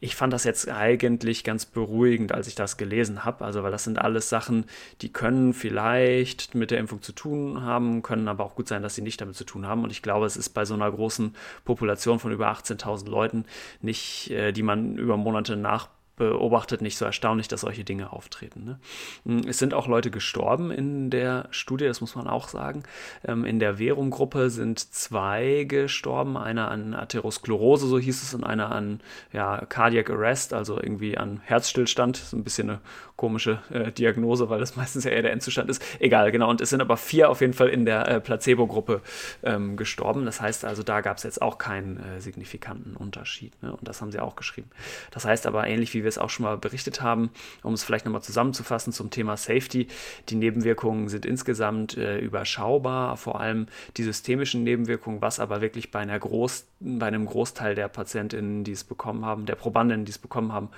Ich 0.02 0.18
fand 0.18 0.34
das 0.34 0.44
jetzt 0.44 0.68
eigentlich 0.68 1.46
ganz 1.46 1.66
beruhigend, 1.66 2.34
als 2.34 2.48
ich 2.48 2.56
das 2.56 2.76
gelesen 2.76 3.24
habe. 3.24 3.46
Also, 3.46 3.64
weil 3.64 3.72
das 3.72 3.86
sind 3.86 4.00
alles 4.00 4.28
Sachen, 4.28 4.66
die 5.02 5.14
können 5.14 5.54
vielleicht 5.54 6.56
mit 6.56 6.72
der 6.72 6.80
Impfung 6.80 7.02
zu 7.02 7.14
tun 7.14 7.62
haben, 7.62 8.02
können 8.02 8.28
aber 8.28 8.44
auch 8.44 8.56
gut 8.56 8.68
sein, 8.68 8.84
dass 8.84 8.96
sie 8.96 9.02
nicht 9.02 9.22
damit 9.22 9.38
zu 9.38 9.46
tun 9.46 9.66
haben. 9.66 9.86
Und 9.86 9.91
ich 9.91 10.02
glaube, 10.02 10.26
es 10.26 10.36
ist 10.36 10.50
bei 10.50 10.66
so 10.66 10.74
einer 10.74 10.91
großen 10.91 11.34
Population 11.64 12.20
von 12.20 12.34
über 12.34 12.52
18.000 12.52 13.10
Leuten 13.10 13.46
nicht, 13.82 14.30
äh, 14.32 14.52
die 14.52 14.64
man 14.64 14.98
über 14.98 15.16
Monate 15.16 15.56
nach 15.56 15.88
beobachtet, 16.32 16.82
nicht 16.82 16.97
so 16.97 17.05
erstaunlich, 17.05 17.47
dass 17.47 17.61
solche 17.61 17.84
Dinge 17.84 18.13
auftreten. 18.13 18.63
Ne? 18.63 18.80
Hm, 19.26 19.47
es 19.47 19.59
sind 19.59 19.74
auch 19.74 19.88
Leute 19.88 20.11
gestorben 20.11 20.71
in 20.71 21.09
der 21.09 21.47
Studie, 21.51 21.86
das 21.86 22.01
muss 22.01 22.15
man 22.15 22.28
auch 22.28 22.47
sagen. 22.47 22.84
Ähm, 23.26 23.45
in 23.45 23.59
der 23.59 23.78
Verum-Gruppe 23.78 24.49
sind 24.49 24.80
zwei 24.80 25.65
gestorben, 25.67 26.38
einer 26.38 26.69
an 26.69 26.93
Atherosklerose, 26.93 27.88
so 27.88 27.99
hieß 27.99 28.24
es, 28.24 28.34
und 28.34 28.43
einer 28.43 28.71
an 28.71 29.01
ja, 29.32 29.65
Cardiac 29.65 30.09
Arrest, 30.09 30.53
also 30.53 30.78
irgendwie 30.78 31.17
an 31.17 31.41
Herzstillstand. 31.43 32.17
So 32.17 32.38
ein 32.38 32.43
bisschen 32.43 32.69
eine 32.69 32.80
komische 33.16 33.61
äh, 33.72 33.91
Diagnose, 33.91 34.49
weil 34.49 34.59
das 34.59 34.76
meistens 34.84 35.03
ja 35.03 35.11
eher 35.11 35.22
der 35.22 35.32
Endzustand 35.32 35.70
ist. 35.70 35.84
Egal, 35.99 36.32
genau. 36.32 36.49
Und 36.49 36.61
es 36.61 36.70
sind 36.70 36.82
aber 36.82 36.97
vier 36.97 37.30
auf 37.30 37.41
jeden 37.41 37.53
Fall 37.53 37.70
in 37.70 37.86
der 37.86 38.07
äh, 38.07 38.20
Placebo-Gruppe 38.20 39.01
ähm, 39.43 39.78
gestorben. 39.78 40.26
Das 40.26 40.41
heißt 40.41 40.66
also, 40.66 40.84
da 40.84 41.01
gab 41.01 41.18
es 41.18 41.24
jetzt 41.24 41.41
auch 41.41 41.57
keinen 41.57 41.97
äh, 41.97 42.22
signifikanten 42.22 42.95
Unterschied. 42.95 43.53
Ne? 43.61 43.72
Und 43.72 43.88
das 43.88 44.01
haben 44.01 44.11
sie 44.11 44.20
auch 44.20 44.36
geschrieben. 44.36 44.70
Das 45.11 45.26
heißt 45.26 45.45
aber, 45.45 45.68
ähnlich 45.68 45.93
wie 45.93 46.03
wir 46.03 46.09
es 46.09 46.18
auch 46.18 46.30
schon 46.30 46.43
mal 46.43 46.57
berichtet 46.57 47.01
haben, 47.01 47.30
um 47.61 47.74
es 47.74 47.84
vielleicht 47.84 48.05
nochmal 48.05 48.24
zusammenzufassen 48.24 48.93
zum 48.93 49.09
Thema 49.09 49.38
Safety, 49.38 49.88
die 50.30 50.36
Nebenwirkungen 50.36 51.07
sind 51.09 51.26
insgesamt 51.26 51.97
äh, 51.97 52.20
überschaubar, 52.20 53.18
vor 53.18 53.39
allem 53.39 53.68
die 53.97 54.03
systemischen 54.03 54.64
Nebenwirkungen, 54.64 55.22
was 55.22 55.39
aber 55.39 55.61
wirklich 55.61 55.91
bei, 55.91 55.99
einer 55.99 56.18
Groß, 56.18 56.66
bei 56.80 57.07
einem 57.07 57.26
Großteil 57.26 57.76
der 57.76 57.88
Patientinnen, 57.88 58.64
die 58.64 58.72
es 58.72 58.84
bekommen 58.84 59.26
haben, 59.26 59.45
der 59.45 59.55
Probandinnen, 59.55 60.05
die 60.05 60.11
es 60.11 60.18
bekommen 60.18 60.51
haben, 60.51 60.70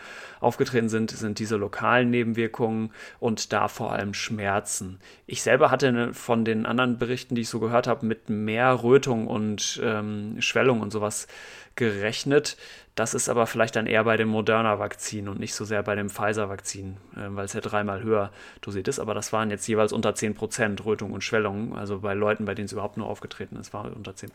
aufgetreten 0.42 0.90
sind, 0.90 1.12
sind 1.12 1.40
diese 1.40 1.56
lokalen 1.56 2.10
Nebenwirkungen 2.10 2.25
Nebenwirkungen 2.26 2.92
und 3.20 3.54
da 3.54 3.68
vor 3.68 3.92
allem 3.92 4.14
Schmerzen. 4.14 5.00
Ich 5.28 5.42
selber 5.42 5.72
hatte 5.72 5.92
ne, 5.92 6.14
von 6.14 6.46
den 6.46 6.66
anderen 6.66 6.98
Berichten, 6.98 7.36
die 7.36 7.42
ich 7.42 7.50
so 7.50 7.60
gehört 7.60 7.88
habe, 7.88 8.06
mit 8.06 8.30
mehr 8.30 8.84
Rötung 8.84 9.28
und 9.28 9.80
ähm, 9.84 10.38
Schwellung 10.40 10.82
und 10.82 10.92
sowas 10.92 11.28
gerechnet. 11.76 12.58
Das 12.96 13.14
ist 13.14 13.28
aber 13.28 13.46
vielleicht 13.46 13.76
dann 13.76 13.88
eher 13.88 14.06
bei 14.06 14.16
dem 14.16 14.30
Moderna-Vakzin 14.30 15.28
und 15.28 15.40
nicht 15.40 15.54
so 15.54 15.66
sehr 15.66 15.84
bei 15.84 15.96
dem 15.96 16.10
Pfizer-Vakzin, 16.10 16.98
äh, 17.16 17.28
weil 17.30 17.46
es 17.46 17.54
ja 17.54 17.62
dreimal 17.62 18.02
höher 18.02 18.32
dosiert 18.62 18.88
ist. 18.88 19.00
Aber 19.00 19.14
das 19.14 19.34
waren 19.34 19.50
jetzt 19.50 19.68
jeweils 19.68 19.94
unter 19.94 20.12
10% 20.12 20.84
Rötung 20.86 21.12
und 21.12 21.24
Schwellung. 21.24 21.78
Also 21.78 22.00
bei 22.00 22.14
Leuten, 22.14 22.46
bei 22.46 22.56
denen 22.56 22.66
es 22.66 22.72
überhaupt 22.72 22.98
nur 22.98 23.08
aufgetreten 23.08 23.58
ist, 23.58 23.74
war 23.74 23.86
unter 23.96 24.12
10%. 24.12 24.30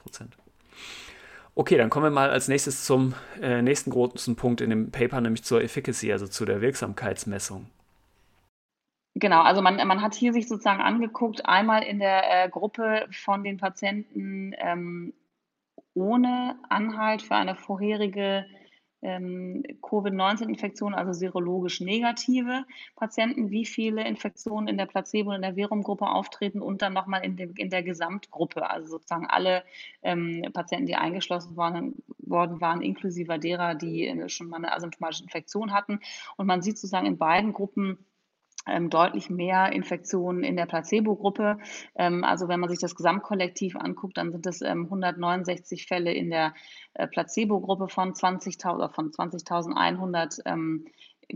Okay, 1.57 1.77
dann 1.77 1.91
kommen 1.91 2.07
wir 2.07 2.11
mal 2.11 2.31
als 2.31 2.49
nächstes 2.49 2.85
zum 2.85 3.15
äh, 3.41 3.61
nächsten 3.61 3.91
großen 3.91 4.37
Punkt 4.37 4.61
in 4.61 4.71
dem 4.71 4.91
Paper, 4.93 5.21
nämlich 5.21 5.43
zur 5.43 5.63
Efficacy, 5.63 6.13
also 6.13 6.29
zu 6.29 6.45
der 6.45 6.61
Wirksamkeitsmessung. 6.61 7.67
Genau, 9.21 9.43
also 9.43 9.61
man, 9.61 9.77
man 9.87 10.01
hat 10.01 10.15
hier 10.15 10.33
sich 10.33 10.49
sozusagen 10.49 10.81
angeguckt, 10.81 11.45
einmal 11.47 11.83
in 11.83 11.99
der 11.99 12.45
äh, 12.45 12.49
Gruppe 12.49 13.07
von 13.13 13.45
den 13.45 13.59
Patienten 13.59 14.55
ähm, 14.57 15.13
ohne 15.93 16.59
Anhalt 16.71 17.21
für 17.21 17.35
eine 17.35 17.55
vorherige 17.55 18.47
ähm, 19.03 19.63
Covid-19-Infektionen, 19.83 20.95
also 20.95 21.13
serologisch 21.13 21.81
negative 21.81 22.65
Patienten, 22.97 23.51
wie 23.51 23.67
viele 23.67 24.07
Infektionen 24.07 24.69
in 24.69 24.79
der 24.79 24.87
Placebo- 24.87 25.31
und 25.31 25.37
in 25.37 25.43
der 25.43 25.55
Verum-Gruppe 25.55 26.07
auftreten 26.07 26.63
und 26.63 26.81
dann 26.81 26.95
nochmal 26.95 27.23
in, 27.23 27.37
in 27.37 27.69
der 27.69 27.83
Gesamtgruppe, 27.83 28.71
also 28.71 28.93
sozusagen 28.93 29.27
alle 29.27 29.65
ähm, 30.03 30.47
Patienten, 30.55 30.87
die 30.87 30.97
eingeschlossen 30.97 31.57
waren, 31.57 31.95
worden 32.19 32.61
waren, 32.63 32.81
inklusive 32.81 33.39
derer, 33.39 33.75
die 33.75 34.07
äh, 34.07 34.29
schon 34.31 34.49
mal 34.49 34.57
eine 34.57 34.73
asymptomatische 34.73 35.25
Infektion 35.25 35.73
hatten. 35.73 36.01
Und 36.37 36.47
man 36.47 36.63
sieht 36.63 36.79
sozusagen 36.79 37.07
in 37.07 37.19
beiden 37.19 37.53
Gruppen 37.53 37.99
ähm, 38.67 38.91
deutlich 38.91 39.31
mehr 39.31 39.73
Infektionen 39.73 40.45
in 40.45 40.57
der 40.57 40.67
Placebo-Gruppe. 40.67 41.59
Ähm, 41.95 42.25
also 42.25 42.49
wenn 42.49 42.61
man 42.61 42.69
sich 42.69 42.79
das 42.79 42.95
Gesamtkollektiv 42.95 43.77
anguckt, 43.77 44.17
dann 44.17 44.33
sind 44.33 44.47
es 44.47 44.61
ähm, 44.63 44.85
169 44.85 45.87
Fälle 45.87 46.13
in 46.13 46.31
der 46.31 46.55
äh, 46.95 47.07
Placebo-Gruppe 47.07 47.89
von 47.89 48.13
20.000 48.13 48.93
von 48.93 49.11
20.100 49.11 50.43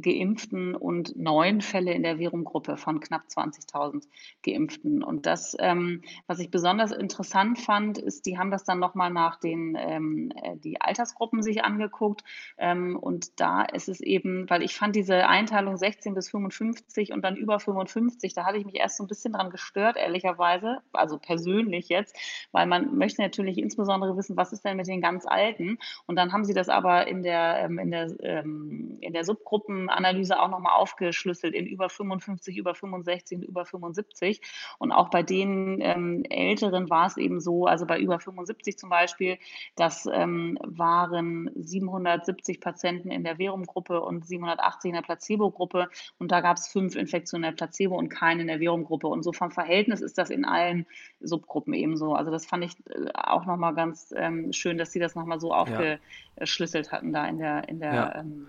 Geimpften 0.00 0.74
und 0.74 1.16
neun 1.16 1.60
Fälle 1.60 1.92
in 1.92 2.02
der 2.02 2.18
Virumgruppe 2.18 2.76
von 2.76 3.00
knapp 3.00 3.24
20.000 3.28 4.06
Geimpften. 4.42 5.02
Und 5.02 5.26
das, 5.26 5.56
ähm, 5.58 6.02
was 6.26 6.38
ich 6.38 6.50
besonders 6.50 6.92
interessant 6.92 7.58
fand, 7.58 7.98
ist, 7.98 8.26
die 8.26 8.38
haben 8.38 8.50
das 8.50 8.64
dann 8.64 8.78
nochmal 8.78 9.10
nach 9.10 9.36
den 9.38 9.76
ähm, 9.78 10.32
äh, 10.42 10.56
die 10.56 10.80
Altersgruppen 10.80 11.42
sich 11.42 11.64
angeguckt. 11.64 12.24
Ähm, 12.58 12.96
und 12.96 13.40
da 13.40 13.62
ist 13.62 13.88
es 13.88 14.00
eben, 14.00 14.48
weil 14.48 14.62
ich 14.62 14.74
fand 14.74 14.96
diese 14.96 15.26
Einteilung 15.26 15.76
16 15.76 16.14
bis 16.14 16.30
55 16.30 17.12
und 17.12 17.22
dann 17.22 17.36
über 17.36 17.60
55, 17.60 18.34
da 18.34 18.44
hatte 18.44 18.58
ich 18.58 18.66
mich 18.66 18.76
erst 18.76 18.96
so 18.96 19.04
ein 19.04 19.08
bisschen 19.08 19.32
dran 19.32 19.50
gestört, 19.50 19.96
ehrlicherweise, 19.96 20.78
also 20.92 21.18
persönlich 21.18 21.88
jetzt, 21.88 22.16
weil 22.52 22.66
man 22.66 22.96
möchte 22.96 23.22
natürlich 23.22 23.58
insbesondere 23.58 24.16
wissen, 24.16 24.36
was 24.36 24.52
ist 24.52 24.64
denn 24.64 24.76
mit 24.76 24.86
den 24.86 25.00
ganz 25.00 25.26
Alten? 25.26 25.78
Und 26.06 26.16
dann 26.16 26.32
haben 26.32 26.44
sie 26.44 26.54
das 26.54 26.68
aber 26.68 27.06
in 27.06 27.22
der, 27.22 27.58
ähm, 27.60 27.78
in 27.78 27.90
der, 27.90 28.14
ähm, 28.20 28.98
in 29.00 29.12
der 29.12 29.24
Subgruppen 29.24 29.83
Analyse 29.88 30.40
auch 30.40 30.48
nochmal 30.48 30.74
aufgeschlüsselt 30.74 31.54
in 31.54 31.66
über 31.66 31.88
55, 31.88 32.56
über 32.56 32.74
65 32.74 33.38
und 33.38 33.44
über 33.44 33.64
75. 33.64 34.40
Und 34.78 34.92
auch 34.92 35.10
bei 35.10 35.22
den 35.22 35.80
ähm, 35.80 36.24
Älteren 36.28 36.90
war 36.90 37.06
es 37.06 37.16
eben 37.16 37.40
so, 37.40 37.66
also 37.66 37.86
bei 37.86 37.98
über 37.98 38.20
75 38.20 38.78
zum 38.78 38.90
Beispiel, 38.90 39.38
das 39.76 40.08
ähm, 40.12 40.58
waren 40.62 41.50
770 41.54 42.60
Patienten 42.60 43.10
in 43.10 43.24
der 43.24 43.36
Verum-Gruppe 43.36 44.00
und 44.00 44.26
780 44.26 44.88
in 44.90 44.94
der 44.94 45.02
Placebo-Gruppe. 45.02 45.88
Und 46.18 46.32
da 46.32 46.40
gab 46.40 46.56
es 46.56 46.68
fünf 46.68 46.96
Infektionen 46.96 47.44
in 47.44 47.50
der 47.50 47.56
Placebo 47.56 47.96
und 47.96 48.08
keine 48.08 48.42
in 48.42 48.48
der 48.48 48.58
Verum-Gruppe. 48.58 49.06
Und 49.06 49.22
so 49.22 49.32
vom 49.32 49.50
Verhältnis 49.50 50.00
ist 50.00 50.18
das 50.18 50.30
in 50.30 50.44
allen 50.44 50.86
Subgruppen 51.20 51.74
ebenso. 51.74 52.14
Also 52.14 52.30
das 52.30 52.46
fand 52.46 52.64
ich 52.64 52.72
äh, 52.90 53.10
auch 53.14 53.46
nochmal 53.46 53.74
ganz 53.74 54.12
ähm, 54.16 54.52
schön, 54.52 54.78
dass 54.78 54.92
sie 54.92 55.00
das 55.00 55.14
nochmal 55.14 55.40
so 55.40 55.52
aufgeschlüsselt 55.52 56.92
hatten 56.92 57.12
da 57.12 57.26
in 57.26 57.38
der, 57.38 57.68
in 57.68 57.80
der 57.80 57.94
ja. 57.94 58.14
ähm, 58.16 58.46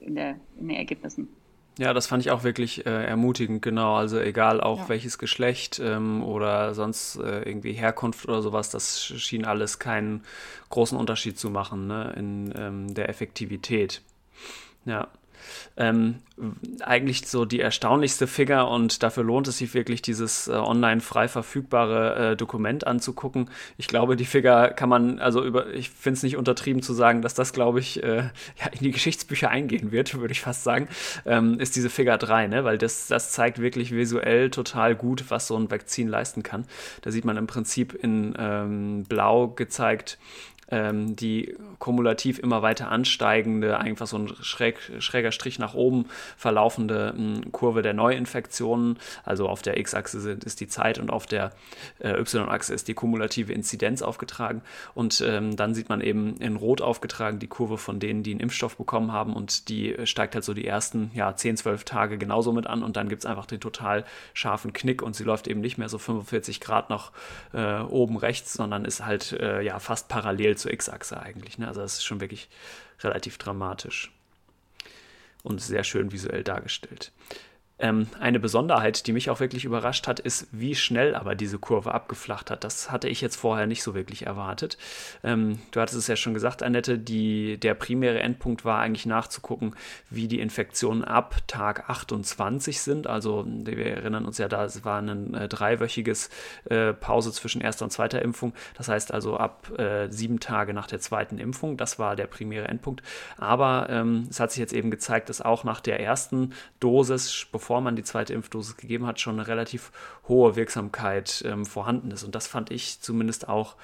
in, 0.00 0.14
der, 0.14 0.36
in 0.58 0.68
den 0.68 0.76
Ergebnissen. 0.76 1.28
Ja, 1.78 1.92
das 1.92 2.06
fand 2.06 2.24
ich 2.24 2.30
auch 2.30 2.42
wirklich 2.42 2.86
äh, 2.86 3.04
ermutigend, 3.04 3.60
genau. 3.60 3.96
Also 3.96 4.18
egal 4.18 4.62
auch 4.62 4.80
ja. 4.80 4.88
welches 4.88 5.18
Geschlecht 5.18 5.78
ähm, 5.78 6.22
oder 6.22 6.72
sonst 6.74 7.16
äh, 7.16 7.42
irgendwie 7.42 7.72
Herkunft 7.72 8.26
oder 8.26 8.40
sowas, 8.40 8.70
das 8.70 9.04
schien 9.04 9.44
alles 9.44 9.78
keinen 9.78 10.24
großen 10.70 10.96
Unterschied 10.96 11.38
zu 11.38 11.50
machen 11.50 11.86
ne, 11.86 12.14
in 12.16 12.54
ähm, 12.56 12.94
der 12.94 13.10
Effektivität. 13.10 14.00
Ja. 14.86 15.08
Ähm, 15.76 16.16
eigentlich 16.80 17.26
so 17.26 17.46
die 17.46 17.60
erstaunlichste 17.60 18.26
Figure 18.26 18.66
und 18.66 19.02
dafür 19.02 19.24
lohnt 19.24 19.48
es 19.48 19.58
sich 19.58 19.72
wirklich, 19.72 20.02
dieses 20.02 20.48
äh, 20.48 20.52
online 20.52 21.00
frei 21.00 21.28
verfügbare 21.28 22.32
äh, 22.32 22.36
Dokument 22.36 22.86
anzugucken. 22.86 23.48
Ich 23.78 23.88
glaube, 23.88 24.16
die 24.16 24.26
Figure 24.26 24.72
kann 24.74 24.90
man, 24.90 25.18
also 25.18 25.42
über, 25.42 25.72
ich 25.72 25.88
finde 25.88 26.18
es 26.18 26.22
nicht 26.22 26.36
untertrieben 26.36 26.82
zu 26.82 26.92
sagen, 26.92 27.22
dass 27.22 27.32
das, 27.32 27.54
glaube 27.54 27.80
ich, 27.80 28.02
äh, 28.02 28.16
ja, 28.16 28.66
in 28.72 28.80
die 28.80 28.90
Geschichtsbücher 28.90 29.48
eingehen 29.48 29.92
wird, 29.92 30.14
würde 30.20 30.32
ich 30.32 30.40
fast 30.40 30.62
sagen, 30.62 30.88
ähm, 31.24 31.58
ist 31.58 31.74
diese 31.74 31.88
Figure 31.88 32.18
3, 32.18 32.48
ne? 32.48 32.64
weil 32.64 32.76
das, 32.76 33.06
das 33.06 33.32
zeigt 33.32 33.60
wirklich 33.60 33.92
visuell 33.92 34.50
total 34.50 34.94
gut, 34.94 35.24
was 35.30 35.46
so 35.46 35.56
ein 35.56 35.70
Vakzin 35.70 36.08
leisten 36.08 36.42
kann. 36.42 36.66
Da 37.00 37.10
sieht 37.10 37.24
man 37.24 37.38
im 37.38 37.46
Prinzip 37.46 37.94
in 37.94 38.34
ähm, 38.38 39.04
Blau 39.04 39.48
gezeigt, 39.48 40.18
ähm, 40.70 41.16
die 41.16 41.54
kumulativ 41.78 42.38
immer 42.38 42.62
weiter 42.62 42.90
ansteigende, 42.90 43.78
einfach 43.78 44.06
so 44.06 44.18
ein 44.18 44.28
schräg, 44.40 44.78
schräger 44.98 45.32
Strich 45.32 45.58
nach 45.58 45.74
oben 45.74 46.06
verlaufende 46.36 47.14
mh, 47.16 47.40
Kurve 47.52 47.82
der 47.82 47.94
Neuinfektionen. 47.94 48.98
Also 49.24 49.48
auf 49.48 49.62
der 49.62 49.78
X-Achse 49.78 50.38
ist 50.44 50.60
die 50.60 50.68
Zeit 50.68 50.98
und 50.98 51.10
auf 51.10 51.26
der 51.26 51.52
äh, 51.98 52.18
Y-Achse 52.20 52.74
ist 52.74 52.88
die 52.88 52.94
kumulative 52.94 53.52
Inzidenz 53.52 54.02
aufgetragen. 54.02 54.62
Und 54.94 55.22
ähm, 55.26 55.56
dann 55.56 55.74
sieht 55.74 55.88
man 55.88 56.00
eben 56.00 56.36
in 56.38 56.56
Rot 56.56 56.80
aufgetragen 56.80 57.38
die 57.38 57.46
Kurve 57.46 57.78
von 57.78 58.00
denen, 58.00 58.22
die 58.22 58.32
einen 58.32 58.40
Impfstoff 58.40 58.76
bekommen 58.76 59.12
haben 59.12 59.34
und 59.34 59.68
die 59.68 59.94
steigt 60.04 60.34
halt 60.34 60.44
so 60.44 60.54
die 60.54 60.66
ersten 60.66 61.10
ja, 61.14 61.34
10, 61.34 61.58
12 61.58 61.84
Tage 61.84 62.18
genauso 62.18 62.52
mit 62.52 62.66
an 62.66 62.82
und 62.82 62.96
dann 62.96 63.08
gibt 63.08 63.22
es 63.22 63.26
einfach 63.26 63.46
den 63.46 63.60
total 63.60 64.04
scharfen 64.34 64.72
Knick 64.72 65.02
und 65.02 65.14
sie 65.14 65.24
läuft 65.24 65.48
eben 65.48 65.60
nicht 65.60 65.78
mehr 65.78 65.88
so 65.88 65.98
45 65.98 66.60
Grad 66.60 66.90
nach 66.90 67.12
äh, 67.52 67.80
oben 67.80 68.16
rechts, 68.16 68.54
sondern 68.54 68.84
ist 68.84 69.04
halt 69.04 69.32
äh, 69.32 69.62
ja 69.62 69.78
fast 69.78 70.08
parallel 70.08 70.55
zur 70.56 70.72
X-Achse 70.72 71.20
eigentlich. 71.20 71.58
Ne? 71.58 71.68
Also 71.68 71.80
das 71.80 71.94
ist 71.94 72.04
schon 72.04 72.20
wirklich 72.20 72.48
relativ 73.00 73.38
dramatisch 73.38 74.12
und 75.42 75.60
sehr 75.60 75.84
schön 75.84 76.12
visuell 76.12 76.42
dargestellt. 76.42 77.12
Ähm, 77.78 78.06
eine 78.18 78.40
Besonderheit, 78.40 79.06
die 79.06 79.12
mich 79.12 79.28
auch 79.28 79.38
wirklich 79.38 79.66
überrascht 79.66 80.06
hat, 80.08 80.18
ist, 80.18 80.48
wie 80.50 80.74
schnell 80.74 81.14
aber 81.14 81.34
diese 81.34 81.58
Kurve 81.58 81.92
abgeflacht 81.92 82.50
hat. 82.50 82.64
Das 82.64 82.90
hatte 82.90 83.08
ich 83.08 83.20
jetzt 83.20 83.36
vorher 83.36 83.66
nicht 83.66 83.82
so 83.82 83.94
wirklich 83.94 84.24
erwartet. 84.24 84.78
Ähm, 85.22 85.58
du 85.72 85.80
hattest 85.80 85.98
es 85.98 86.06
ja 86.06 86.16
schon 86.16 86.32
gesagt, 86.32 86.62
Annette, 86.62 86.98
die, 86.98 87.58
der 87.58 87.74
primäre 87.74 88.20
Endpunkt 88.20 88.64
war 88.64 88.80
eigentlich 88.80 89.04
nachzugucken, 89.04 89.74
wie 90.08 90.26
die 90.26 90.40
Infektionen 90.40 91.04
ab 91.04 91.36
Tag 91.48 91.90
28 91.90 92.80
sind. 92.80 93.06
Also 93.06 93.44
wir 93.46 93.96
erinnern 93.96 94.24
uns 94.24 94.38
ja, 94.38 94.48
da 94.48 94.66
war 94.82 95.02
ein 95.02 95.34
äh, 95.34 95.46
dreiwöchiges 95.46 96.30
äh, 96.70 96.94
Pause 96.94 97.30
zwischen 97.30 97.60
erster 97.60 97.84
und 97.84 97.90
zweiter 97.90 98.22
Impfung. 98.22 98.54
Das 98.74 98.88
heißt 98.88 99.12
also 99.12 99.36
ab 99.36 99.70
äh, 99.78 100.08
sieben 100.08 100.40
Tage 100.40 100.72
nach 100.72 100.86
der 100.86 101.00
zweiten 101.00 101.38
Impfung. 101.38 101.76
Das 101.76 101.98
war 101.98 102.16
der 102.16 102.26
primäre 102.26 102.68
Endpunkt. 102.68 103.02
Aber 103.36 103.88
ähm, 103.90 104.28
es 104.30 104.40
hat 104.40 104.50
sich 104.50 104.60
jetzt 104.60 104.72
eben 104.72 104.90
gezeigt, 104.90 105.28
dass 105.28 105.42
auch 105.42 105.62
nach 105.62 105.80
der 105.80 106.00
ersten 106.00 106.54
Dosis, 106.80 107.46
bevor 107.52 107.65
bevor 107.66 107.80
man 107.80 107.96
die 107.96 108.04
zweite 108.04 108.32
Impfdosis 108.32 108.76
gegeben 108.76 109.08
hat, 109.08 109.18
schon 109.18 109.40
eine 109.40 109.48
relativ 109.48 109.90
hohe 110.28 110.54
Wirksamkeit 110.54 111.42
ähm, 111.44 111.66
vorhanden 111.66 112.12
ist. 112.12 112.22
Und 112.22 112.36
das 112.36 112.46
fand 112.46 112.70
ich 112.70 113.00
zumindest 113.00 113.48
auch 113.48 113.74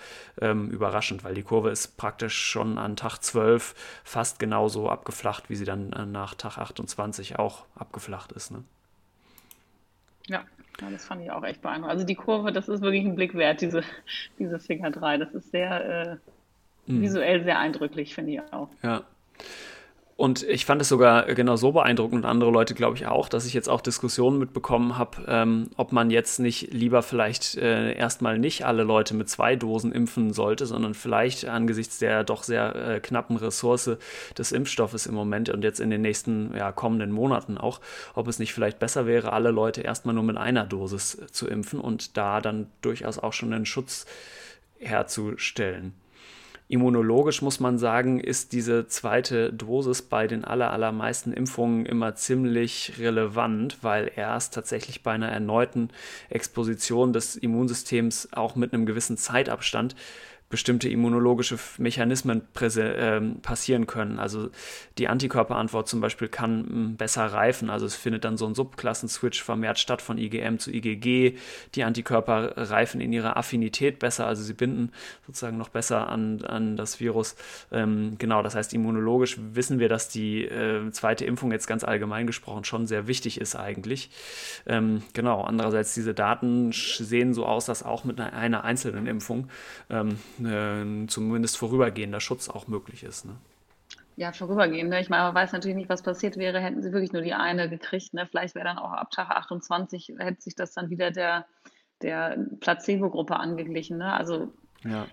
ähm, 0.40 0.70
überraschend, 0.70 1.24
weil 1.24 1.34
die 1.34 1.42
Kurve 1.42 1.70
ist 1.70 1.96
praktisch 1.96 2.38
schon 2.38 2.78
an 2.78 2.94
Tag 2.94 3.18
12 3.18 3.74
fast 4.04 4.38
genauso 4.38 4.88
abgeflacht, 4.88 5.50
wie 5.50 5.56
sie 5.56 5.64
dann 5.64 5.92
äh, 5.94 6.06
nach 6.06 6.34
Tag 6.36 6.58
28 6.58 7.40
auch 7.40 7.64
abgeflacht 7.74 8.30
ist. 8.30 8.52
Ne? 8.52 8.62
Ja, 10.28 10.44
ja, 10.80 10.88
das 10.88 11.04
fand 11.04 11.22
ich 11.22 11.32
auch 11.32 11.42
echt 11.42 11.60
beeindruckend. 11.60 11.90
Also 11.90 12.06
die 12.06 12.14
Kurve, 12.14 12.52
das 12.52 12.68
ist 12.68 12.82
wirklich 12.82 13.04
ein 13.04 13.16
Blick 13.16 13.34
wert, 13.34 13.62
diese, 13.62 13.82
diese 14.38 14.60
Finger 14.60 14.92
3. 14.92 15.18
Das 15.18 15.34
ist 15.34 15.50
sehr 15.50 16.20
äh, 16.86 16.92
mhm. 16.92 17.02
visuell 17.02 17.42
sehr 17.42 17.58
eindrücklich, 17.58 18.14
finde 18.14 18.30
ich 18.34 18.40
auch. 18.52 18.68
Ja. 18.84 19.02
Und 20.22 20.44
ich 20.44 20.66
fand 20.66 20.80
es 20.80 20.88
sogar 20.88 21.24
genau 21.34 21.56
so 21.56 21.72
beeindruckend 21.72 22.24
und 22.24 22.30
andere 22.30 22.52
Leute, 22.52 22.74
glaube 22.74 22.94
ich, 22.94 23.08
auch, 23.08 23.28
dass 23.28 23.44
ich 23.44 23.54
jetzt 23.54 23.68
auch 23.68 23.80
Diskussionen 23.80 24.38
mitbekommen 24.38 24.96
habe, 24.96 25.24
ähm, 25.26 25.70
ob 25.76 25.90
man 25.90 26.10
jetzt 26.10 26.38
nicht 26.38 26.72
lieber 26.72 27.02
vielleicht 27.02 27.56
äh, 27.56 27.92
erstmal 27.94 28.38
nicht 28.38 28.64
alle 28.64 28.84
Leute 28.84 29.14
mit 29.14 29.28
zwei 29.28 29.56
Dosen 29.56 29.90
impfen 29.90 30.32
sollte, 30.32 30.64
sondern 30.64 30.94
vielleicht 30.94 31.46
angesichts 31.46 31.98
der 31.98 32.22
doch 32.22 32.44
sehr 32.44 32.76
äh, 32.76 33.00
knappen 33.00 33.36
Ressource 33.36 33.96
des 34.38 34.52
Impfstoffes 34.52 35.06
im 35.06 35.14
Moment 35.16 35.48
und 35.48 35.64
jetzt 35.64 35.80
in 35.80 35.90
den 35.90 36.02
nächsten 36.02 36.54
ja, 36.56 36.70
kommenden 36.70 37.10
Monaten 37.10 37.58
auch, 37.58 37.80
ob 38.14 38.28
es 38.28 38.38
nicht 38.38 38.54
vielleicht 38.54 38.78
besser 38.78 39.06
wäre, 39.06 39.32
alle 39.32 39.50
Leute 39.50 39.80
erstmal 39.80 40.14
nur 40.14 40.22
mit 40.22 40.36
einer 40.36 40.66
Dosis 40.66 41.20
zu 41.32 41.48
impfen 41.48 41.80
und 41.80 42.16
da 42.16 42.40
dann 42.40 42.68
durchaus 42.80 43.18
auch 43.18 43.32
schon 43.32 43.52
einen 43.52 43.66
Schutz 43.66 44.06
herzustellen. 44.78 45.94
Immunologisch 46.72 47.42
muss 47.42 47.60
man 47.60 47.76
sagen, 47.76 48.18
ist 48.18 48.54
diese 48.54 48.86
zweite 48.86 49.52
Dosis 49.52 50.00
bei 50.00 50.26
den 50.26 50.42
allermeisten 50.42 51.34
Impfungen 51.34 51.84
immer 51.84 52.14
ziemlich 52.14 52.94
relevant, 52.98 53.76
weil 53.82 54.10
erst 54.16 54.54
tatsächlich 54.54 55.02
bei 55.02 55.12
einer 55.12 55.28
erneuten 55.28 55.90
Exposition 56.30 57.12
des 57.12 57.36
Immunsystems 57.36 58.30
auch 58.32 58.56
mit 58.56 58.72
einem 58.72 58.86
gewissen 58.86 59.18
Zeitabstand 59.18 59.96
bestimmte 60.52 60.90
immunologische 60.90 61.58
Mechanismen 61.78 62.42
äh, 62.60 63.20
passieren 63.42 63.86
können. 63.86 64.18
Also 64.18 64.50
die 64.98 65.08
Antikörperantwort 65.08 65.88
zum 65.88 66.02
Beispiel 66.02 66.28
kann 66.28 66.66
hm, 66.68 66.96
besser 66.96 67.24
reifen. 67.24 67.70
Also 67.70 67.86
es 67.86 67.96
findet 67.96 68.24
dann 68.26 68.36
so 68.36 68.46
ein 68.46 68.54
Subklassenswitch 68.54 69.42
vermehrt 69.42 69.78
statt 69.78 70.02
von 70.02 70.18
IgM 70.18 70.58
zu 70.58 70.70
IgG. 70.70 71.38
Die 71.74 71.84
Antikörper 71.84 72.52
reifen 72.54 73.00
in 73.00 73.14
ihrer 73.14 73.38
Affinität 73.38 73.98
besser, 73.98 74.26
also 74.26 74.42
sie 74.42 74.52
binden 74.52 74.92
sozusagen 75.26 75.56
noch 75.56 75.70
besser 75.70 76.10
an, 76.10 76.44
an 76.44 76.76
das 76.76 77.00
Virus. 77.00 77.34
Ähm, 77.72 78.16
genau, 78.18 78.42
das 78.42 78.54
heißt, 78.54 78.74
immunologisch 78.74 79.38
wissen 79.54 79.78
wir, 79.78 79.88
dass 79.88 80.10
die 80.10 80.44
äh, 80.44 80.90
zweite 80.90 81.24
Impfung 81.24 81.50
jetzt 81.50 81.66
ganz 81.66 81.82
allgemein 81.82 82.26
gesprochen 82.26 82.64
schon 82.64 82.86
sehr 82.86 83.06
wichtig 83.06 83.40
ist 83.40 83.56
eigentlich. 83.56 84.10
Ähm, 84.66 85.02
genau, 85.14 85.40
andererseits 85.40 85.94
diese 85.94 86.12
Daten 86.12 86.72
sehen 86.72 87.32
so 87.32 87.46
aus, 87.46 87.64
dass 87.64 87.82
auch 87.82 88.04
mit 88.04 88.20
einer, 88.20 88.34
einer 88.34 88.64
einzelnen 88.64 89.06
Impfung 89.06 89.48
ähm, 89.88 90.18
äh, 90.46 91.06
zumindest 91.06 91.56
vorübergehender 91.56 92.20
Schutz 92.20 92.48
auch 92.48 92.68
möglich 92.68 93.02
ist. 93.04 93.24
Ne? 93.24 93.36
ja, 94.16 94.32
vorübergehend. 94.32 94.90
Ne? 94.90 95.00
Ich 95.00 95.08
meine, 95.08 95.24
man 95.24 95.34
weiß 95.34 95.52
natürlich 95.52 95.76
nicht, 95.76 95.88
was 95.88 96.02
passiert 96.02 96.36
wäre, 96.36 96.60
hätten 96.60 96.82
sie 96.82 96.92
wirklich 96.92 97.12
nur 97.12 97.22
die 97.22 97.34
eine 97.34 97.68
gekriegt. 97.68 98.14
Ne? 98.14 98.26
Vielleicht 98.26 98.54
wäre 98.54 98.66
dann 98.66 98.78
auch 98.78 98.92
ab 98.92 99.10
Tag 99.10 99.30
28, 99.30 100.14
hätte 100.18 100.42
sich 100.42 100.54
das 100.54 100.74
dann 100.74 100.90
wieder 100.90 101.10
der, 101.10 101.46
der 102.02 102.36
Placebo-Gruppe 102.60 103.36
angeglichen. 103.36 103.98
Ne? 103.98 104.12
Also 104.12 104.52
ja. 104.84 105.06